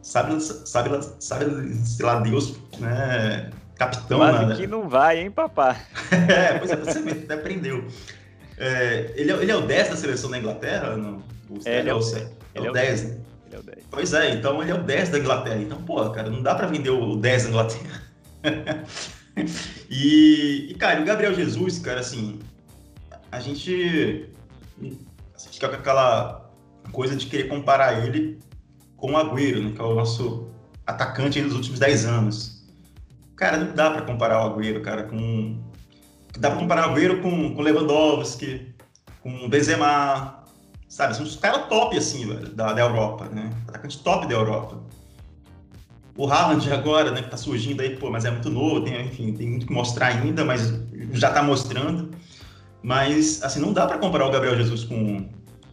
Sabe, 0.02 0.40
sabe, 0.40 0.90
sabe 1.18 1.74
sei 1.84 2.06
lá, 2.06 2.20
Deus, 2.20 2.54
né? 2.78 3.50
Capitão, 3.76 4.18
Mas 4.18 4.48
né? 4.48 4.56
que 4.56 4.66
não 4.66 4.88
vai, 4.88 5.20
hein, 5.20 5.30
papá? 5.30 5.76
é, 6.12 6.58
pois 6.58 6.70
é, 6.70 6.76
você 6.76 6.98
até 6.98 7.34
aprendeu. 7.34 7.86
É, 8.58 9.12
ele, 9.16 9.32
é, 9.32 9.36
ele 9.36 9.50
é 9.50 9.56
o 9.56 9.62
10 9.62 9.88
da 9.90 9.96
seleção 9.96 10.30
da 10.30 10.38
Inglaterra? 10.38 10.96
Não? 10.96 11.22
O 11.48 11.58
É, 11.64 11.78
ele 11.78 11.88
é 11.88 11.94
o- 11.94 12.16
é, 12.16 12.30
ele 12.54 12.68
o 12.68 12.72
10, 12.72 13.04
né? 13.04 13.18
Ele 13.46 13.56
é 13.56 13.58
o 13.58 13.62
10. 13.62 13.78
Pois 13.90 14.12
é, 14.12 14.30
então 14.34 14.62
ele 14.62 14.70
é 14.70 14.74
o 14.74 14.82
10 14.82 15.08
da 15.08 15.18
Inglaterra. 15.18 15.56
Então, 15.56 15.82
pô, 15.82 16.10
cara, 16.10 16.28
não 16.28 16.42
dá 16.42 16.54
pra 16.54 16.66
vender 16.66 16.90
o 16.90 17.16
10 17.16 17.44
da 17.44 17.48
Inglaterra. 17.48 18.02
e, 19.90 20.68
e, 20.70 20.74
cara, 20.74 21.00
o 21.00 21.04
Gabriel 21.04 21.34
Jesus, 21.34 21.78
cara, 21.78 22.00
assim, 22.00 22.38
a 23.32 23.40
gente, 23.40 24.28
a 24.78 24.84
gente 25.38 25.54
fica 25.54 25.68
com 25.68 25.76
aquela 25.76 26.50
coisa 26.92 27.16
de 27.16 27.26
querer 27.26 27.44
comparar 27.48 28.04
ele 28.06 28.38
com 29.00 29.12
o 29.12 29.16
Agüero, 29.16 29.62
né, 29.62 29.72
que 29.74 29.80
é 29.80 29.84
o 29.84 29.94
nosso 29.94 30.48
atacante 30.86 31.40
dos 31.40 31.54
últimos 31.54 31.78
10 31.80 32.04
anos. 32.04 32.60
Cara, 33.34 33.56
não 33.56 33.74
dá 33.74 33.90
pra 33.90 34.02
comparar 34.02 34.44
o 34.44 34.54
Agüero, 34.54 34.82
cara, 34.82 35.04
com... 35.04 35.58
Dá 36.38 36.50
pra 36.50 36.60
comparar 36.60 36.88
o 36.88 36.90
Agüero 36.92 37.22
com, 37.22 37.54
com 37.54 37.62
Lewandowski, 37.62 38.74
com 39.22 39.48
Benzema, 39.48 40.44
sabe? 40.88 41.16
São 41.16 41.24
os 41.24 41.36
caras 41.36 41.66
top, 41.68 41.96
assim, 41.96 42.28
da, 42.54 42.72
da 42.72 42.80
Europa, 42.80 43.24
né? 43.26 43.50
Atacante 43.66 43.98
top 44.02 44.26
da 44.26 44.34
Europa. 44.34 44.78
O 46.16 46.30
Haaland 46.30 46.70
agora, 46.70 47.10
né, 47.10 47.22
que 47.22 47.30
tá 47.30 47.36
surgindo 47.36 47.80
aí, 47.80 47.96
pô, 47.96 48.10
mas 48.10 48.26
é 48.26 48.30
muito 48.30 48.50
novo, 48.50 48.82
tem, 48.82 49.06
enfim, 49.06 49.32
tem 49.32 49.48
muito 49.48 49.66
que 49.66 49.72
mostrar 49.72 50.08
ainda, 50.08 50.44
mas 50.44 50.72
já 51.12 51.30
tá 51.32 51.42
mostrando. 51.42 52.10
Mas, 52.82 53.42
assim, 53.42 53.60
não 53.60 53.72
dá 53.72 53.86
para 53.86 53.98
comparar 53.98 54.26
o 54.26 54.30
Gabriel 54.30 54.56
Jesus 54.56 54.84
com, 54.84 55.28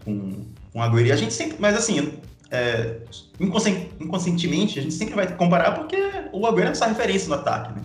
com, 0.06 0.46
com 0.72 0.80
o 0.80 0.82
Agüero. 0.82 1.08
E 1.08 1.12
a 1.12 1.18
gente 1.18 1.34
sempre, 1.34 1.58
mas 1.60 1.76
assim, 1.76 2.20
é, 2.52 2.98
inconscien- 3.40 3.90
inconscientemente, 4.00 4.80
a 4.80 4.82
gente 4.82 4.94
sempre 4.94 5.16
vai 5.16 5.28
comparar 5.36 5.72
porque 5.72 5.98
o 6.32 6.46
Agüero 6.46 6.66
é 6.68 6.70
nossa 6.70 6.86
referência 6.88 7.28
no 7.30 7.36
ataque, 7.36 7.74
né? 7.74 7.82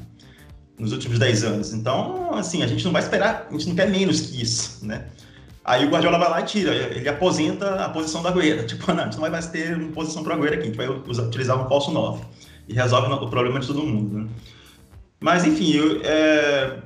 Nos 0.78 0.92
últimos 0.92 1.18
10 1.18 1.44
anos. 1.44 1.72
Então, 1.72 2.34
assim, 2.34 2.62
a 2.62 2.66
gente 2.66 2.84
não 2.84 2.92
vai 2.92 3.02
esperar, 3.02 3.46
a 3.48 3.52
gente 3.52 3.68
não 3.68 3.74
quer 3.76 3.88
menos 3.90 4.20
que 4.20 4.42
isso, 4.42 4.84
né? 4.84 5.06
Aí 5.64 5.86
o 5.86 5.90
Guardiola 5.90 6.18
vai 6.18 6.28
lá 6.28 6.40
e 6.40 6.44
tira, 6.44 6.74
ele 6.74 7.08
aposenta 7.08 7.84
a 7.84 7.88
posição 7.88 8.22
da 8.22 8.30
Agüero. 8.30 8.66
Tipo, 8.66 8.92
não, 8.92 9.02
a 9.02 9.04
gente 9.04 9.14
não 9.14 9.20
vai 9.20 9.30
mais 9.30 9.46
ter 9.46 9.76
uma 9.76 9.92
posição 9.92 10.24
para 10.24 10.34
Agüero 10.34 10.54
aqui, 10.54 10.62
a 10.62 10.66
gente 10.66 10.76
vai 10.76 10.88
usar- 10.88 11.22
utilizar 11.24 11.64
um 11.64 11.68
falso 11.68 11.90
9. 11.92 12.24
E 12.68 12.74
resolve 12.74 13.12
o 13.12 13.28
problema 13.28 13.60
de 13.60 13.66
todo 13.66 13.82
mundo, 13.82 14.18
né? 14.18 14.28
Mas, 15.20 15.44
enfim, 15.44 15.72
eu, 15.72 16.00
é, 16.04 16.78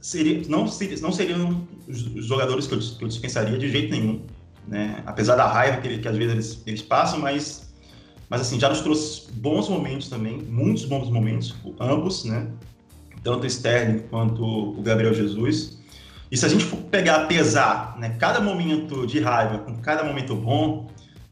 seria, 0.00 0.42
não, 0.48 0.68
seria- 0.68 0.98
não 1.00 1.10
seriam 1.10 1.66
os 1.88 2.24
jogadores 2.24 2.66
que 2.68 2.74
eu, 2.74 2.78
que 2.78 3.02
eu 3.04 3.08
dispensaria 3.08 3.58
de 3.58 3.68
jeito 3.68 3.90
nenhum, 3.90 4.22
né? 4.70 5.02
Apesar 5.04 5.34
da 5.34 5.46
raiva 5.46 5.78
que, 5.78 5.98
que 5.98 6.08
às 6.08 6.16
vezes 6.16 6.32
eles, 6.32 6.62
eles 6.64 6.82
passam, 6.82 7.18
mas, 7.18 7.74
mas, 8.28 8.40
assim, 8.40 8.58
já 8.58 8.68
nos 8.68 8.80
trouxe 8.80 9.30
bons 9.32 9.68
momentos 9.68 10.08
também, 10.08 10.40
muitos 10.42 10.84
bons 10.84 11.10
momentos, 11.10 11.56
ambos, 11.80 12.24
né? 12.24 12.46
Tanto 13.24 13.42
o 13.42 13.46
Sterling 13.46 13.98
quanto 14.08 14.42
o 14.42 14.80
Gabriel 14.80 15.12
Jesus. 15.12 15.80
E 16.30 16.36
se 16.36 16.46
a 16.46 16.48
gente 16.48 16.64
for 16.64 16.76
pegar, 16.82 17.26
pesar, 17.26 17.98
né, 17.98 18.10
cada 18.10 18.40
momento 18.40 19.04
de 19.04 19.18
raiva 19.18 19.58
com 19.58 19.76
cada 19.78 20.04
momento 20.04 20.36
bom, 20.36 20.88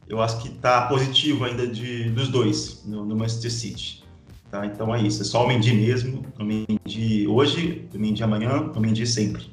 eu 0.07 0.21
acho 0.21 0.41
que 0.41 0.49
tá 0.49 0.87
positivo 0.87 1.45
ainda 1.45 1.65
de, 1.65 2.09
dos 2.09 2.27
dois 2.27 2.83
no, 2.85 3.05
no 3.05 3.15
Manchester 3.15 3.51
City. 3.51 4.03
Tá? 4.51 4.65
Então 4.65 4.93
é 4.93 5.01
isso, 5.01 5.21
é 5.21 5.25
só 5.25 5.45
o 5.45 5.47
Mendy 5.47 5.73
mesmo, 5.73 6.25
o 6.37 6.43
Mendy 6.43 7.25
hoje, 7.27 7.87
o 7.93 7.97
Mendy 7.97 8.23
amanhã, 8.23 8.71
o 8.75 8.79
Mendy 8.79 9.07
sempre, 9.07 9.49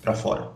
para 0.00 0.14
fora. 0.14 0.52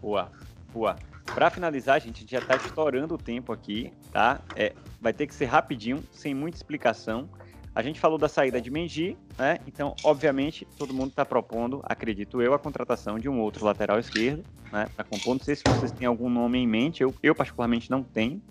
Boa, 0.00 0.30
boa. 0.72 0.96
Pra 1.34 1.50
finalizar, 1.50 2.00
gente, 2.00 2.16
a 2.16 2.20
gente 2.20 2.32
já 2.32 2.40
tá 2.40 2.56
estourando 2.56 3.14
o 3.14 3.18
tempo 3.18 3.52
aqui, 3.52 3.92
tá? 4.12 4.40
É, 4.54 4.72
vai 5.00 5.12
ter 5.12 5.26
que 5.26 5.34
ser 5.34 5.46
rapidinho, 5.46 6.02
sem 6.10 6.34
muita 6.34 6.56
explicação. 6.56 7.28
A 7.74 7.82
gente 7.82 7.98
falou 7.98 8.18
da 8.18 8.28
saída 8.28 8.60
de 8.60 8.70
Mendy, 8.70 9.16
né? 9.38 9.58
Então, 9.66 9.96
obviamente, 10.02 10.66
todo 10.76 10.92
mundo 10.92 11.08
está 11.08 11.24
propondo, 11.24 11.80
acredito 11.84 12.42
eu, 12.42 12.52
a 12.52 12.58
contratação 12.58 13.18
de 13.18 13.30
um 13.30 13.40
outro 13.40 13.64
lateral 13.64 13.98
esquerdo, 13.98 14.44
né? 14.70 14.86
Para 14.94 15.04
compor. 15.04 15.34
Não 15.34 15.40
sei 15.40 15.56
se 15.56 15.64
vocês 15.64 15.90
têm 15.90 16.06
algum 16.06 16.28
nome 16.28 16.58
em 16.58 16.66
mente, 16.66 17.02
eu, 17.02 17.14
eu 17.22 17.34
particularmente 17.34 17.90
não 17.90 18.02
tenho, 18.02 18.42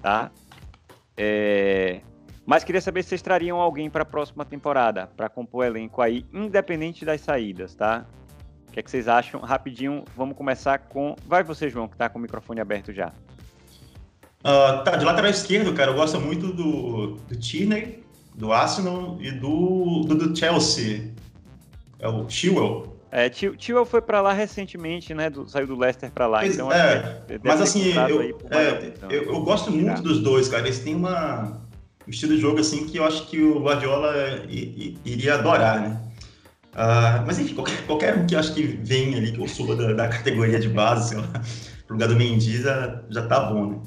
tá? 0.00 0.30
É, 1.14 2.00
Mas 2.46 2.64
queria 2.64 2.80
saber 2.80 3.02
se 3.02 3.10
vocês 3.10 3.20
trariam 3.20 3.60
alguém 3.60 3.90
para 3.90 4.02
a 4.02 4.06
próxima 4.06 4.46
temporada, 4.46 5.08
para 5.08 5.28
compor 5.28 5.60
o 5.60 5.64
elenco 5.64 6.00
aí, 6.00 6.24
independente 6.32 7.04
das 7.04 7.20
saídas, 7.20 7.74
tá? 7.74 8.06
O 8.78 8.80
que, 8.80 8.80
é 8.80 8.82
que 8.84 8.90
vocês 8.92 9.08
acham? 9.08 9.40
Rapidinho, 9.40 10.04
vamos 10.16 10.36
começar 10.36 10.78
com. 10.78 11.16
Vai 11.26 11.42
você, 11.42 11.68
João, 11.68 11.88
que 11.88 11.96
tá 11.96 12.08
com 12.08 12.16
o 12.16 12.22
microfone 12.22 12.60
aberto 12.60 12.92
já. 12.92 13.10
Ah, 14.44 14.82
tá, 14.84 14.94
de 14.94 15.04
lateral 15.04 15.28
esquerdo, 15.32 15.74
cara, 15.74 15.90
eu 15.90 15.96
gosto 15.96 16.20
muito 16.20 16.52
do, 16.52 17.16
do 17.16 17.36
Tierney, 17.36 18.04
do 18.36 18.52
Arsenal 18.52 19.18
e 19.20 19.32
do, 19.32 20.04
do, 20.06 20.14
do 20.14 20.36
Chelsea. 20.38 21.10
É 21.98 22.06
o 22.06 22.28
Chilwell. 22.30 22.96
É, 23.10 23.28
Tio 23.28 23.84
foi 23.84 24.00
para 24.00 24.20
lá 24.20 24.32
recentemente, 24.32 25.12
né? 25.12 25.28
do- 25.28 25.48
saiu 25.48 25.66
do 25.66 25.76
Leicester 25.76 26.12
para 26.12 26.28
lá. 26.28 26.38
Pois 26.38 26.54
então, 26.54 26.70
é, 26.70 27.20
Mas 27.42 27.60
assim, 27.60 27.92
eu, 28.08 28.22
é, 28.50 28.72
tempo. 28.74 29.12
eu, 29.12 29.24
eu 29.24 29.40
gosto 29.40 29.72
muito 29.72 30.02
dos 30.02 30.20
dois, 30.20 30.46
cara. 30.46 30.62
Eles 30.68 30.78
têm 30.78 30.94
uma, 30.94 31.60
um 32.06 32.10
estilo 32.10 32.32
de 32.36 32.40
jogo 32.40 32.60
assim 32.60 32.86
que 32.86 32.98
eu 32.98 33.04
acho 33.04 33.26
que 33.26 33.42
o 33.42 33.58
Guardiola 33.60 34.14
iria 34.48 35.34
adorar, 35.34 35.80
né? 35.80 36.07
Ah, 36.80 37.24
mas 37.26 37.40
enfim, 37.40 37.54
qualquer, 37.56 37.84
qualquer 37.86 38.16
um 38.16 38.24
que 38.24 38.36
acho 38.36 38.54
que 38.54 38.62
vem 38.62 39.16
ali, 39.16 39.32
que 39.32 39.40
eu 39.40 39.48
suba 39.48 39.74
da, 39.74 39.94
da 39.94 40.06
categoria 40.08 40.60
de 40.60 40.68
base, 40.68 41.08
sei 41.08 41.18
lá, 41.18 41.26
pro 41.84 41.94
lugar 41.94 42.08
do 42.08 42.14
Mendy 42.14 42.62
já, 42.62 43.02
já 43.10 43.26
tá 43.26 43.40
bom, 43.50 43.66
né? 43.66 43.78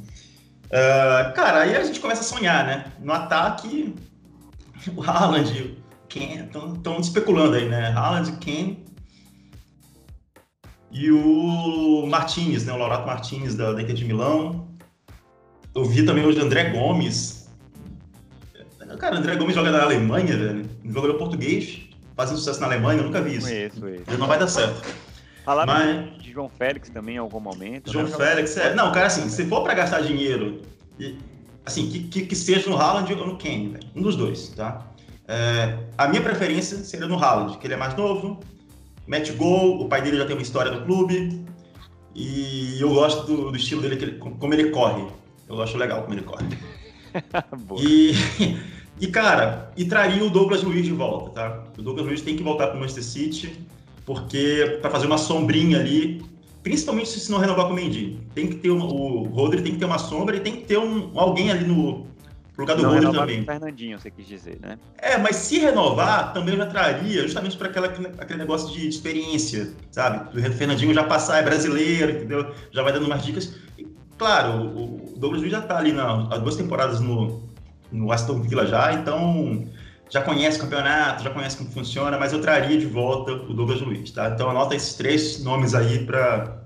Ah, 0.73 1.31
cara, 1.33 1.61
aí 1.61 1.73
a 1.73 1.83
gente 1.85 2.01
começa 2.01 2.19
a 2.19 2.25
sonhar, 2.25 2.65
né? 2.65 2.91
No 2.99 3.13
ataque, 3.13 3.95
o 4.93 5.01
Haaland, 5.01 5.57
o 5.61 6.07
Ken, 6.09 6.49
estão 6.75 6.99
especulando 6.99 7.55
aí, 7.55 7.69
né? 7.69 7.93
Haaland, 7.95 8.33
Ken 8.39 8.75
e 10.91 11.09
o 11.13 12.05
Martinez, 12.07 12.65
né? 12.65 12.73
O 12.73 12.77
Laurato 12.77 13.07
Martinez 13.07 13.55
da, 13.55 13.71
da 13.71 13.81
Inter 13.81 13.95
de 13.95 14.03
Milão. 14.03 14.67
Eu 15.73 15.85
vi 15.85 16.03
também 16.03 16.25
hoje 16.25 16.41
o 16.41 16.43
André 16.43 16.71
Gomes. 16.71 17.49
Cara, 18.99 19.17
André 19.17 19.37
Gomes 19.37 19.55
joga 19.55 19.71
na 19.71 19.81
Alemanha, 19.81 20.35
velho. 20.35 20.69
Jogador 20.83 21.17
português, 21.17 21.89
fazendo 22.15 22.37
sucesso 22.37 22.59
na 22.59 22.67
Alemanha, 22.67 22.99
eu 22.99 23.05
nunca 23.05 23.21
vi 23.21 23.37
isso. 23.37 23.47
Conheço 23.47 23.87
ele. 23.87 24.03
Não 24.17 24.27
vai 24.27 24.37
dar 24.39 24.47
certo. 24.47 24.87
Falaram 25.43 25.73
Mas- 25.73 26.21
de 26.21 26.31
João 26.31 26.49
Félix 26.49 26.89
também 26.89 27.15
em 27.15 27.19
algum 27.19 27.39
momento. 27.39 27.91
João 27.91 28.05
né? 28.05 28.11
Félix, 28.15 28.55
é. 28.57 28.73
Não, 28.75 28.91
cara, 28.91 29.07
assim, 29.07 29.27
se 29.29 29.45
for 29.45 29.63
pra 29.63 29.73
gastar 29.73 30.01
dinheiro, 30.01 30.61
e, 30.99 31.17
assim, 31.65 31.89
que, 31.89 31.99
que, 32.03 32.25
que 32.27 32.35
seja 32.35 32.69
no 32.69 32.77
Haaland 32.77 33.11
ou 33.13 33.25
no 33.27 33.37
Kane, 33.37 33.69
velho. 33.69 33.87
Um 33.95 34.01
dos 34.01 34.15
dois, 34.15 34.49
tá? 34.49 34.87
É, 35.27 35.77
a 35.97 36.07
minha 36.07 36.21
preferência 36.21 36.77
seria 36.83 37.07
no 37.07 37.17
Haaland, 37.17 37.57
que 37.57 37.65
ele 37.65 37.73
é 37.73 37.77
mais 37.77 37.95
novo, 37.95 38.39
mete 39.07 39.31
gol, 39.31 39.81
o 39.81 39.87
pai 39.89 40.01
dele 40.01 40.17
já 40.17 40.25
tem 40.25 40.35
uma 40.35 40.41
história 40.41 40.71
no 40.71 40.85
clube, 40.85 41.43
e 42.13 42.77
eu 42.79 42.89
gosto 42.89 43.25
do, 43.25 43.49
do 43.51 43.57
estilo 43.57 43.81
dele, 43.81 43.95
ele- 43.95 44.17
como 44.17 44.53
ele 44.53 44.69
corre. 44.69 45.07
Eu 45.49 45.61
acho 45.61 45.77
legal 45.77 46.01
como 46.03 46.13
ele 46.13 46.21
corre. 46.21 46.45
Boa. 47.65 47.81
E, 47.83 48.13
e, 49.01 49.07
cara, 49.07 49.71
e 49.75 49.83
traria 49.83 50.23
o 50.23 50.29
Douglas 50.29 50.61
Luiz 50.61 50.85
de 50.85 50.93
volta, 50.93 51.31
tá? 51.31 51.63
O 51.75 51.81
Douglas 51.81 52.05
Luiz 52.05 52.21
tem 52.21 52.37
que 52.37 52.43
voltar 52.43 52.67
para 52.67 52.77
o 52.77 52.79
Manchester 52.79 53.03
City, 53.03 53.65
porque 54.05 54.77
para 54.79 54.91
fazer 54.91 55.07
uma 55.07 55.17
sombrinha 55.17 55.79
ali, 55.79 56.23
principalmente 56.61 57.09
se 57.09 57.31
não 57.31 57.39
renovar 57.39 57.65
com 57.65 57.71
o 57.71 57.75
Mendy. 57.75 58.19
Tem 58.35 58.45
que 58.47 58.57
ter 58.57 58.69
uma, 58.69 58.85
o 58.85 59.23
Rodri 59.23 59.63
tem 59.63 59.73
que 59.73 59.79
ter 59.79 59.85
uma 59.85 59.97
sombra 59.97 60.37
e 60.37 60.39
tem 60.39 60.57
que 60.57 60.65
ter 60.67 60.77
um, 60.77 61.11
alguém 61.19 61.49
ali 61.49 61.65
no 61.65 62.05
pro 62.53 62.61
lugar 62.61 62.75
do 62.75 62.83
Não 62.83 62.89
Rodri 62.89 63.05
renovar 63.05 63.21
com 63.21 63.33
também. 63.33 63.41
o 63.41 63.45
Fernandinho, 63.45 63.99
você 63.99 64.11
quis 64.11 64.27
dizer, 64.27 64.59
né? 64.61 64.77
É, 64.99 65.17
mas 65.17 65.35
se 65.37 65.57
renovar, 65.57 66.31
também 66.31 66.53
eu 66.53 66.59
já 66.59 66.67
traria, 66.67 67.23
justamente 67.23 67.57
para 67.57 67.69
aquele 67.69 68.37
negócio 68.37 68.71
de 68.71 68.87
experiência, 68.87 69.73
sabe? 69.89 70.37
O 70.37 70.53
Fernandinho 70.53 70.93
já 70.93 71.03
passar, 71.03 71.39
é 71.39 71.43
brasileiro, 71.43 72.11
entendeu? 72.11 72.53
Já 72.71 72.83
vai 72.83 72.93
dando 72.93 73.07
umas 73.07 73.23
dicas. 73.25 73.55
E, 73.79 73.87
claro, 74.15 74.61
o, 74.61 75.13
o 75.13 75.13
Douglas 75.17 75.41
Luiz 75.41 75.51
já 75.51 75.61
tá 75.61 75.79
ali 75.79 75.91
na, 75.91 76.27
há 76.29 76.37
duas 76.37 76.55
temporadas 76.55 76.99
no, 76.99 77.49
no 77.91 78.11
Aston 78.11 78.41
Villa 78.41 78.65
já, 78.65 78.93
então 78.93 79.67
já 80.09 80.21
conhece 80.21 80.57
o 80.57 80.61
campeonato, 80.61 81.23
já 81.23 81.29
conhece 81.29 81.57
como 81.57 81.71
funciona, 81.71 82.17
mas 82.17 82.33
eu 82.33 82.41
traria 82.41 82.77
de 82.77 82.85
volta 82.85 83.31
o 83.31 83.53
Douglas 83.53 83.81
Luiz, 83.81 84.11
tá? 84.11 84.29
Então 84.29 84.49
anota 84.49 84.75
esses 84.75 84.95
três 84.95 85.43
nomes 85.43 85.73
aí 85.73 86.05
para 86.05 86.61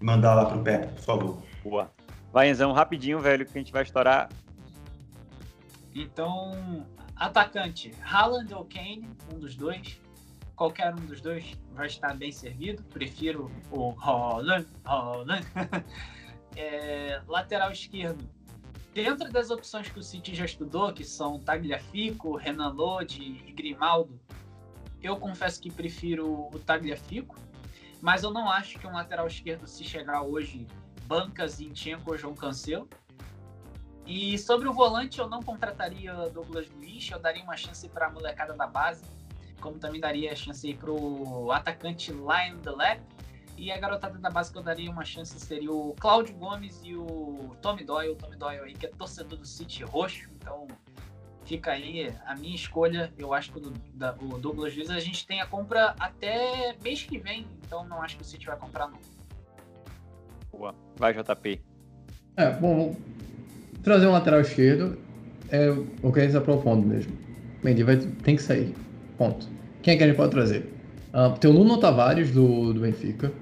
mandar 0.00 0.34
lá 0.34 0.46
pro 0.46 0.60
Pepe, 0.60 0.94
por 0.94 1.02
favor. 1.02 1.42
Boa. 1.62 1.90
Vai, 2.32 2.50
Enzão, 2.50 2.72
rapidinho, 2.72 3.20
velho, 3.20 3.44
que 3.44 3.56
a 3.56 3.60
gente 3.60 3.72
vai 3.72 3.82
estourar. 3.82 4.28
Então, 5.94 6.86
atacante, 7.14 7.94
Haaland 8.02 8.52
ou 8.54 8.64
Kane, 8.64 9.08
um 9.34 9.38
dos 9.38 9.56
dois. 9.56 10.00
Qualquer 10.54 10.94
um 10.94 11.06
dos 11.06 11.20
dois 11.20 11.56
vai 11.74 11.86
estar 11.86 12.14
bem 12.14 12.32
servido. 12.32 12.82
Prefiro 12.84 13.50
o 13.70 13.94
Haaland. 14.00 14.66
Haaland. 14.84 15.46
É, 16.58 17.20
lateral 17.28 17.70
esquerdo. 17.70 18.26
Dentro 18.96 19.30
das 19.30 19.50
opções 19.50 19.90
que 19.90 19.98
o 19.98 20.02
City 20.02 20.34
já 20.34 20.46
estudou, 20.46 20.90
que 20.90 21.04
são 21.04 21.38
Tagliafico, 21.38 22.34
Renan 22.34 22.70
Lodi 22.70 23.42
e 23.46 23.52
Grimaldo, 23.52 24.18
eu 25.02 25.18
confesso 25.18 25.60
que 25.60 25.70
prefiro 25.70 26.48
o 26.50 26.58
Tagliafico, 26.58 27.36
mas 28.00 28.22
eu 28.22 28.30
não 28.30 28.50
acho 28.50 28.78
que 28.78 28.86
um 28.86 28.94
lateral 28.94 29.26
esquerdo, 29.26 29.66
se 29.66 29.84
chegar 29.84 30.22
hoje 30.22 30.66
banca 31.02 31.46
Zinchenko 31.46 32.10
ou 32.10 32.16
João 32.16 32.34
Cancelo. 32.34 32.88
E 34.06 34.38
sobre 34.38 34.66
o 34.66 34.72
volante, 34.72 35.18
eu 35.18 35.28
não 35.28 35.42
contrataria 35.42 36.14
Douglas 36.30 36.66
Luiz, 36.70 37.10
eu 37.10 37.18
daria 37.18 37.44
uma 37.44 37.54
chance 37.54 37.86
para 37.90 38.06
a 38.06 38.10
molecada 38.10 38.54
da 38.54 38.66
base, 38.66 39.04
como 39.60 39.78
também 39.78 40.00
daria 40.00 40.34
chance 40.34 40.72
para 40.72 40.90
o 40.90 41.52
atacante 41.52 42.12
Lion 42.12 42.56
Delep. 42.62 43.02
E 43.56 43.72
a 43.72 43.78
garotada 43.78 44.18
da 44.18 44.28
base 44.28 44.52
que 44.52 44.58
eu 44.58 44.62
daria 44.62 44.90
uma 44.90 45.04
chance 45.04 45.38
seria 45.40 45.72
o 45.72 45.94
Cláudio 45.98 46.34
Gomes 46.34 46.80
e 46.84 46.94
o 46.94 47.56
Tommy 47.62 47.84
Doyle. 47.84 48.10
O 48.10 48.16
Tommy 48.16 48.36
Doyle 48.36 48.60
aí, 48.60 48.74
que 48.74 48.86
é 48.86 48.88
torcedor 48.90 49.38
do 49.38 49.46
City 49.46 49.82
roxo, 49.82 50.28
então 50.36 50.66
fica 51.44 51.70
aí 51.72 52.12
a 52.26 52.34
minha 52.36 52.54
escolha. 52.54 53.12
Eu 53.16 53.32
acho 53.32 53.52
que 53.52 53.58
o, 53.58 53.72
da, 53.94 54.14
o 54.20 54.38
Douglas 54.38 54.74
Luiz 54.74 54.90
a 54.90 55.00
gente 55.00 55.26
tem 55.26 55.40
a 55.40 55.46
compra 55.46 55.94
até 55.98 56.76
mês 56.82 57.02
que 57.02 57.18
vem, 57.18 57.46
então 57.64 57.86
não 57.88 58.02
acho 58.02 58.16
que 58.16 58.22
o 58.22 58.26
City 58.26 58.46
vai 58.46 58.56
comprar 58.56 58.88
não. 58.88 58.98
Boa. 60.52 60.74
Vai, 60.96 61.14
JP. 61.14 61.60
É, 62.36 62.50
bom, 62.50 62.94
trazer 63.82 64.06
um 64.06 64.12
lateral 64.12 64.40
esquerdo 64.40 64.98
é 65.48 65.70
o 66.02 66.12
que 66.12 66.18
a 66.18 66.22
gente 66.22 66.36
está 66.36 66.40
propondo 66.40 66.86
mesmo. 66.86 67.16
Mendy 67.62 67.82
vai, 67.82 67.96
tem 67.96 68.36
que 68.36 68.42
sair. 68.42 68.74
Ponto. 69.16 69.48
Quem 69.82 69.94
é 69.94 69.96
que 69.96 70.04
a 70.04 70.06
gente 70.06 70.16
pode 70.16 70.30
trazer? 70.30 70.72
Uh, 71.14 71.38
tem 71.38 71.50
o 71.50 71.54
Nuno 71.54 71.78
Tavares 71.78 72.30
do, 72.30 72.74
do 72.74 72.80
Benfica. 72.80 73.32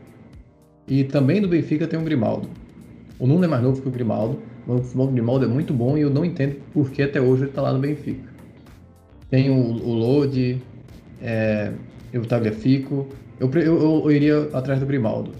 E 0.86 1.04
também 1.04 1.40
do 1.40 1.48
Benfica 1.48 1.86
tem 1.86 1.98
o 1.98 2.02
Grimaldo. 2.02 2.48
O 3.18 3.26
Nuno 3.26 3.44
é 3.44 3.48
mais 3.48 3.62
novo 3.62 3.80
que 3.80 3.88
o 3.88 3.90
Grimaldo. 3.90 4.38
O 4.66 4.78
futebol 4.78 5.06
do 5.06 5.12
Grimaldo 5.12 5.44
é 5.44 5.48
muito 5.48 5.72
bom 5.72 5.96
e 5.96 6.02
eu 6.02 6.10
não 6.10 6.24
entendo 6.24 6.56
por 6.72 6.90
que 6.90 7.02
até 7.02 7.20
hoje 7.20 7.42
ele 7.42 7.50
está 7.50 7.62
lá 7.62 7.72
no 7.72 7.78
Benfica. 7.78 8.28
Tem 9.30 9.50
o, 9.50 9.54
o 9.54 9.92
Lodi, 9.92 10.60
é, 11.22 11.72
o 12.14 12.20
Tagliafico. 12.20 13.08
Eu, 13.40 13.50
eu, 13.54 14.02
eu, 14.04 14.10
iria 14.10 14.48
atrás 14.52 14.80
do 14.80 14.86
Grimaldo. 14.86 15.32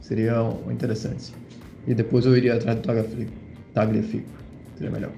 Seria 0.00 0.34
interessante. 0.70 1.32
E 1.86 1.94
depois 1.94 2.26
eu 2.26 2.36
iria 2.36 2.54
atrás 2.54 2.78
do 2.78 2.82
Tagliafico. 2.82 3.32
Tagliafico. 3.72 4.28
Seria 4.76 4.90
melhor. 4.90 5.12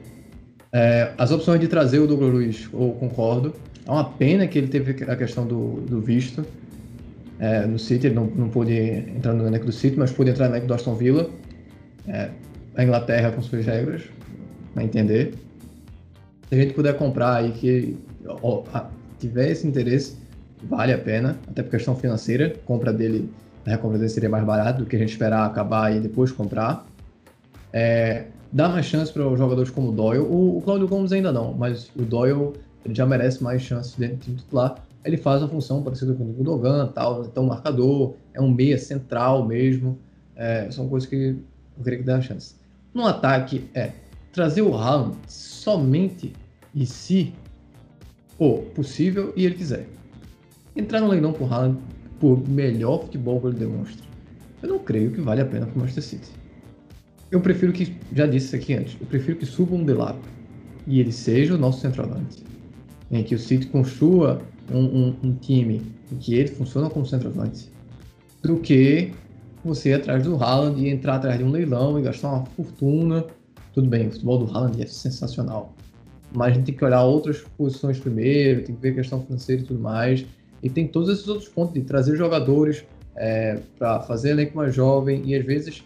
É, 0.72 1.12
as 1.18 1.30
opções 1.30 1.60
de 1.60 1.68
trazer 1.68 1.98
o 1.98 2.06
Douglas 2.06 2.32
Luiz, 2.32 2.68
eu 2.72 2.96
concordo. 2.98 3.54
É 3.86 3.90
uma 3.90 4.04
pena 4.04 4.46
que 4.46 4.58
ele 4.58 4.68
teve 4.68 5.04
a 5.04 5.16
questão 5.16 5.46
do, 5.46 5.80
do 5.80 6.00
visto 6.00 6.44
é, 7.42 7.66
no 7.66 7.78
City. 7.78 8.06
Ele 8.06 8.14
não, 8.14 8.26
não 8.26 8.48
pôde 8.48 8.72
entrar 8.72 9.34
no 9.34 9.46
elenco 9.46 9.66
do 9.66 9.72
City, 9.72 9.98
mas 9.98 10.12
pôde 10.12 10.30
entrar 10.30 10.48
no 10.48 10.54
elenco 10.54 10.68
do 10.68 10.74
Aston 10.74 10.94
Villa. 10.94 11.28
É, 12.06 12.30
a 12.76 12.84
Inglaterra 12.84 13.32
com 13.32 13.42
suas 13.42 13.66
regras, 13.66 14.02
vai 14.74 14.84
entender. 14.84 15.34
Se 16.48 16.54
a 16.54 16.58
gente 16.58 16.72
puder 16.72 16.96
comprar 16.96 17.44
e 17.44 17.50
que 17.50 17.98
ó, 18.26 18.62
tiver 19.18 19.50
esse 19.50 19.66
interesse, 19.66 20.16
vale 20.62 20.92
a 20.92 20.98
pena, 20.98 21.36
até 21.48 21.62
por 21.62 21.70
questão 21.70 21.96
financeira. 21.96 22.46
A 22.46 22.66
compra 22.66 22.92
dele, 22.92 23.28
a 23.66 23.70
recompra 23.70 23.98
dele 23.98 24.10
seria 24.10 24.28
mais 24.28 24.44
barata 24.44 24.78
do 24.78 24.86
que 24.86 24.96
a 24.96 24.98
gente 24.98 25.10
esperar 25.10 25.44
acabar 25.44 25.94
e 25.94 26.00
depois 26.00 26.30
comprar. 26.30 26.86
É, 27.72 28.26
dá 28.52 28.68
mais 28.68 28.86
chance 28.86 29.12
para 29.12 29.22
jogadores 29.36 29.70
como 29.70 29.88
o 29.88 29.92
Doyle. 29.92 30.20
O, 30.20 30.58
o 30.58 30.62
Claudio 30.62 30.86
Gomes 30.86 31.12
ainda 31.12 31.32
não, 31.32 31.52
mas 31.52 31.90
o 31.96 32.02
Doyle 32.02 32.52
ele 32.84 32.94
já 32.94 33.06
merece 33.06 33.42
mais 33.42 33.62
chances 33.62 33.94
dentro 33.96 34.30
do 34.30 34.36
titular. 34.36 34.76
Ele 35.04 35.16
faz 35.16 35.42
a 35.42 35.48
função 35.48 35.82
parecida 35.82 36.14
com 36.14 36.24
o 36.24 36.32
Gundogan, 36.32 36.86
tal, 36.88 37.24
então 37.24 37.44
marcador, 37.44 38.14
é 38.32 38.40
um 38.40 38.50
meia 38.50 38.78
central 38.78 39.46
mesmo. 39.46 39.98
É, 40.36 40.70
são 40.70 40.88
coisas 40.88 41.08
que 41.08 41.36
eu 41.76 41.84
queria 41.84 41.98
que 41.98 42.04
dê 42.04 42.12
a 42.12 42.20
chance. 42.20 42.54
No 42.94 43.06
ataque 43.06 43.68
é 43.74 43.92
trazer 44.32 44.62
o 44.62 44.74
Haaland 44.74 45.16
somente 45.26 46.32
e 46.74 46.86
se 46.86 47.32
for 48.38 48.60
possível 48.74 49.32
e 49.36 49.44
ele 49.44 49.54
quiser. 49.54 49.86
Entrar 50.74 51.00
no 51.00 51.08
leilão 51.08 51.32
por 51.32 51.52
Haaland 51.52 51.78
por 52.18 52.48
melhor 52.48 53.02
futebol 53.02 53.40
que 53.40 53.48
ele 53.48 53.58
demonstra. 53.58 54.06
Eu 54.62 54.68
não 54.68 54.78
creio 54.78 55.10
que 55.10 55.20
vale 55.20 55.40
a 55.40 55.44
pena 55.44 55.66
para 55.66 55.74
o 55.74 55.78
Manchester 55.78 56.04
City. 56.04 56.30
Eu 57.30 57.40
prefiro 57.40 57.72
que, 57.72 57.96
já 58.12 58.26
disse 58.26 58.46
isso 58.46 58.56
aqui 58.56 58.74
antes, 58.74 58.96
eu 59.00 59.06
prefiro 59.06 59.38
que 59.38 59.46
suba 59.46 59.74
um 59.74 59.84
Delap 59.84 60.18
e 60.86 61.00
ele 61.00 61.10
seja 61.10 61.54
o 61.54 61.58
nosso 61.58 61.80
centroavante. 61.80 62.44
Em 63.10 63.24
que 63.24 63.34
o 63.34 63.38
City 63.38 63.66
construa 63.66 64.40
um, 64.70 64.78
um, 64.78 65.16
um 65.22 65.34
time 65.34 65.82
em 66.10 66.16
que 66.16 66.34
ele 66.34 66.48
funciona 66.48 66.90
como 66.90 67.06
centroavante, 67.06 67.70
do 68.42 68.58
que 68.58 69.12
você 69.64 69.90
ir 69.90 69.94
atrás 69.94 70.22
do 70.22 70.36
Haaland 70.36 70.80
e 70.80 70.88
entrar 70.88 71.16
atrás 71.16 71.38
de 71.38 71.44
um 71.44 71.50
leilão 71.50 71.98
e 71.98 72.02
gastar 72.02 72.28
uma 72.28 72.46
fortuna. 72.46 73.24
Tudo 73.72 73.88
bem, 73.88 74.08
o 74.08 74.10
futebol 74.10 74.38
do 74.38 74.52
Haaland 74.52 74.82
é 74.82 74.86
sensacional. 74.86 75.74
Mas 76.34 76.48
a 76.48 76.54
gente 76.54 76.66
tem 76.66 76.74
que 76.74 76.84
olhar 76.84 77.02
outras 77.04 77.40
posições 77.56 77.98
primeiro, 77.98 78.64
tem 78.64 78.74
que 78.74 78.80
ver 78.80 78.90
a 78.90 78.94
questão 78.94 79.22
financeira 79.22 79.62
e 79.62 79.64
tudo 79.64 79.80
mais. 79.80 80.24
E 80.62 80.70
tem 80.70 80.86
todos 80.86 81.08
esses 81.08 81.28
outros 81.28 81.48
pontos 81.48 81.74
de 81.74 81.82
trazer 81.82 82.16
jogadores 82.16 82.84
é, 83.16 83.58
para 83.78 84.00
fazer 84.00 84.30
elenco 84.30 84.56
mais 84.56 84.74
jovem 84.74 85.22
e 85.24 85.34
às 85.34 85.44
vezes 85.44 85.82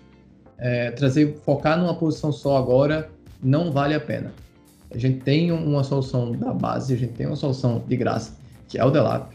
é, 0.59 0.91
trazer, 0.93 1.37
focar 1.45 1.79
numa 1.79 1.95
posição 1.95 2.33
só 2.33 2.57
agora 2.57 3.11
não 3.43 3.71
vale 3.71 3.95
a 3.95 4.01
pena. 4.01 4.33
A 4.91 4.99
gente 4.99 5.21
tem 5.21 5.51
uma 5.51 5.83
solução 5.83 6.33
da 6.33 6.55
base, 6.55 6.95
a 6.95 6.97
gente 6.97 7.13
tem 7.13 7.27
uma 7.27 7.37
solução 7.37 7.83
de 7.87 7.97
graça, 7.97 8.37
que 8.69 8.79
é 8.79 8.85
o 8.85 8.91
Delap. 8.91 9.35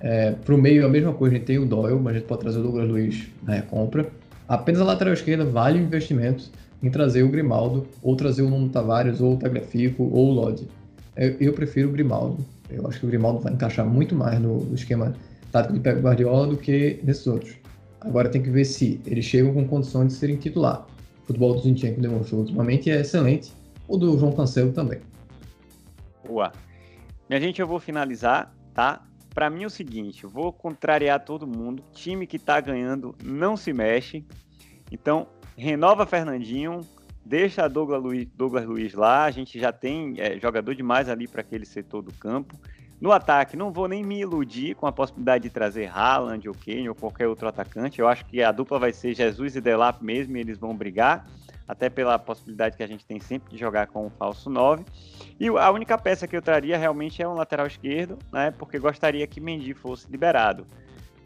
É, 0.00 0.32
para 0.32 0.54
o 0.54 0.58
meio, 0.58 0.86
a 0.86 0.88
mesma 0.88 1.12
coisa, 1.12 1.34
a 1.34 1.38
gente 1.38 1.46
tem 1.46 1.58
o 1.58 1.66
Doyle, 1.66 2.00
mas 2.00 2.14
a 2.14 2.18
gente 2.18 2.26
pode 2.26 2.40
trazer 2.40 2.58
o 2.58 2.62
Douglas 2.62 2.88
Luiz 2.88 3.28
na 3.42 3.54
recompra. 3.54 4.08
Apenas 4.48 4.80
a 4.80 4.84
lateral 4.84 5.12
esquerda 5.12 5.44
vale 5.44 5.78
o 5.78 5.82
investimento 5.82 6.50
em 6.82 6.90
trazer 6.90 7.22
o 7.22 7.28
Grimaldo, 7.28 7.86
ou 8.02 8.16
trazer 8.16 8.42
o 8.42 8.48
Nuno 8.48 8.70
Tavares, 8.70 9.20
ou 9.20 9.34
o 9.34 9.36
Tagliafico, 9.36 10.02
ou 10.04 10.28
o 10.28 10.32
Lodi. 10.32 10.66
Eu, 11.16 11.36
eu, 11.40 11.52
prefiro 11.52 11.88
o 11.88 11.92
Grimaldo. 11.92 12.38
Eu 12.70 12.86
acho 12.86 13.00
que 13.00 13.06
o 13.06 13.08
Grimaldo 13.08 13.40
vai 13.40 13.52
encaixar 13.52 13.86
muito 13.86 14.14
mais 14.14 14.40
no, 14.40 14.64
no 14.64 14.74
esquema 14.74 15.14
tático 15.52 15.74
de 15.74 15.80
Pep 15.80 16.00
Guardiola 16.00 16.46
do 16.46 16.56
que 16.56 16.98
nesses 17.02 17.26
outros. 17.26 17.54
Agora 18.00 18.28
tem 18.30 18.42
que 18.42 18.48
ver 18.48 18.64
se 18.64 19.00
eles 19.04 19.24
chegam 19.24 19.52
com 19.52 19.66
condições 19.66 20.08
de 20.08 20.12
serem 20.14 20.36
titular. 20.36 20.86
O 21.22 21.26
futebol 21.26 21.54
do 21.54 21.60
Zinchenko 21.60 22.00
demonstrou 22.00 22.40
ultimamente 22.40 22.90
é 22.90 23.00
excelente, 23.00 23.52
o 23.86 23.98
do 23.98 24.18
João 24.18 24.32
Cancelo 24.32 24.72
também. 24.72 25.00
Boa. 26.26 26.50
Minha 27.30 27.40
gente, 27.42 27.60
eu 27.60 27.66
vou 27.68 27.78
finalizar, 27.78 28.52
tá? 28.74 29.06
Para 29.32 29.48
mim 29.48 29.62
é 29.62 29.66
o 29.68 29.70
seguinte, 29.70 30.26
vou 30.26 30.52
contrariar 30.52 31.24
todo 31.24 31.46
mundo. 31.46 31.80
Time 31.92 32.26
que 32.26 32.40
tá 32.40 32.60
ganhando 32.60 33.14
não 33.22 33.56
se 33.56 33.72
mexe. 33.72 34.26
Então, 34.90 35.28
renova 35.56 36.04
Fernandinho, 36.04 36.80
deixa 37.24 37.68
Douglas 37.68 38.02
Luiz, 38.02 38.28
Douglas 38.34 38.66
Luiz 38.66 38.94
lá. 38.94 39.26
A 39.26 39.30
gente 39.30 39.60
já 39.60 39.70
tem 39.70 40.16
é, 40.18 40.40
jogador 40.40 40.74
demais 40.74 41.08
ali 41.08 41.28
para 41.28 41.42
aquele 41.42 41.64
setor 41.64 42.02
do 42.02 42.12
campo. 42.12 42.58
No 43.00 43.12
ataque, 43.12 43.56
não 43.56 43.70
vou 43.70 43.86
nem 43.86 44.02
me 44.02 44.18
iludir 44.18 44.74
com 44.74 44.88
a 44.88 44.92
possibilidade 44.92 45.44
de 45.44 45.50
trazer 45.50 45.86
Haaland 45.86 46.48
ou 46.48 46.54
Kane 46.54 46.88
ou 46.88 46.96
qualquer 46.96 47.28
outro 47.28 47.46
atacante. 47.46 48.00
Eu 48.00 48.08
acho 48.08 48.26
que 48.26 48.42
a 48.42 48.50
dupla 48.50 48.76
vai 48.76 48.92
ser 48.92 49.14
Jesus 49.14 49.54
e 49.54 49.60
Delap 49.60 50.02
mesmo 50.02 50.36
e 50.36 50.40
eles 50.40 50.58
vão 50.58 50.76
brigar 50.76 51.24
até 51.70 51.88
pela 51.88 52.18
possibilidade 52.18 52.76
que 52.76 52.82
a 52.82 52.86
gente 52.86 53.06
tem 53.06 53.20
sempre 53.20 53.52
de 53.52 53.56
jogar 53.56 53.86
com 53.86 54.04
um 54.04 54.10
falso 54.10 54.50
9. 54.50 54.84
E 55.38 55.46
a 55.46 55.70
única 55.70 55.96
peça 55.96 56.26
que 56.26 56.36
eu 56.36 56.42
traria 56.42 56.76
realmente 56.76 57.22
é 57.22 57.28
um 57.28 57.34
lateral 57.34 57.64
esquerdo, 57.64 58.18
né? 58.32 58.50
Porque 58.50 58.76
gostaria 58.76 59.24
que 59.24 59.40
Mendy 59.40 59.72
fosse 59.72 60.10
liberado. 60.10 60.66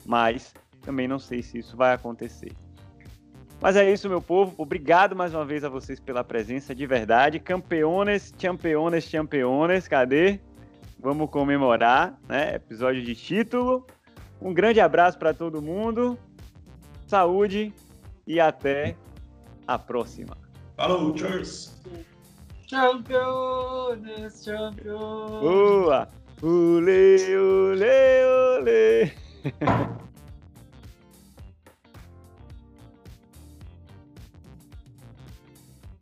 Mas 0.05 0.53
também 0.83 1.09
não 1.09 1.19
sei 1.19 1.43
se 1.43 1.59
isso 1.59 1.79
vai 1.79 1.95
acontecer. 1.95 2.53
Mas 3.59 3.75
é 3.75 3.91
isso, 3.91 4.07
meu 4.07 4.21
povo. 4.21 4.55
Obrigado 4.59 5.17
mais 5.17 5.33
uma 5.33 5.47
vez 5.47 5.65
a 5.65 5.71
vocês 5.71 5.99
pela 5.99 6.23
presença 6.23 6.75
de 6.75 6.85
verdade. 6.87 7.41
Campeones, 7.41 8.35
campeones, 8.39 9.11
campeones. 9.11 9.89
Cadê? 9.89 10.39
Vamos 10.99 11.31
comemorar, 11.31 12.19
né? 12.29 12.57
Episódio 12.57 13.03
de 13.03 13.15
título. 13.15 13.87
Um 14.43 14.53
grande 14.53 14.79
abraço 14.79 15.19
para 15.19 15.33
todo 15.33 15.63
mundo. 15.63 16.19
Saúde 17.07 17.73
e 18.27 18.39
até 18.39 18.95
a 19.67 19.79
próxima. 19.79 20.37
Falou, 20.77 21.17
cheers! 21.17 21.75
Campeones, 22.69 24.45
campeones! 24.45 25.41
Boa! 25.41 26.09
Ule, 26.43 27.17
ule, 27.37 27.85
ule! 28.59 29.13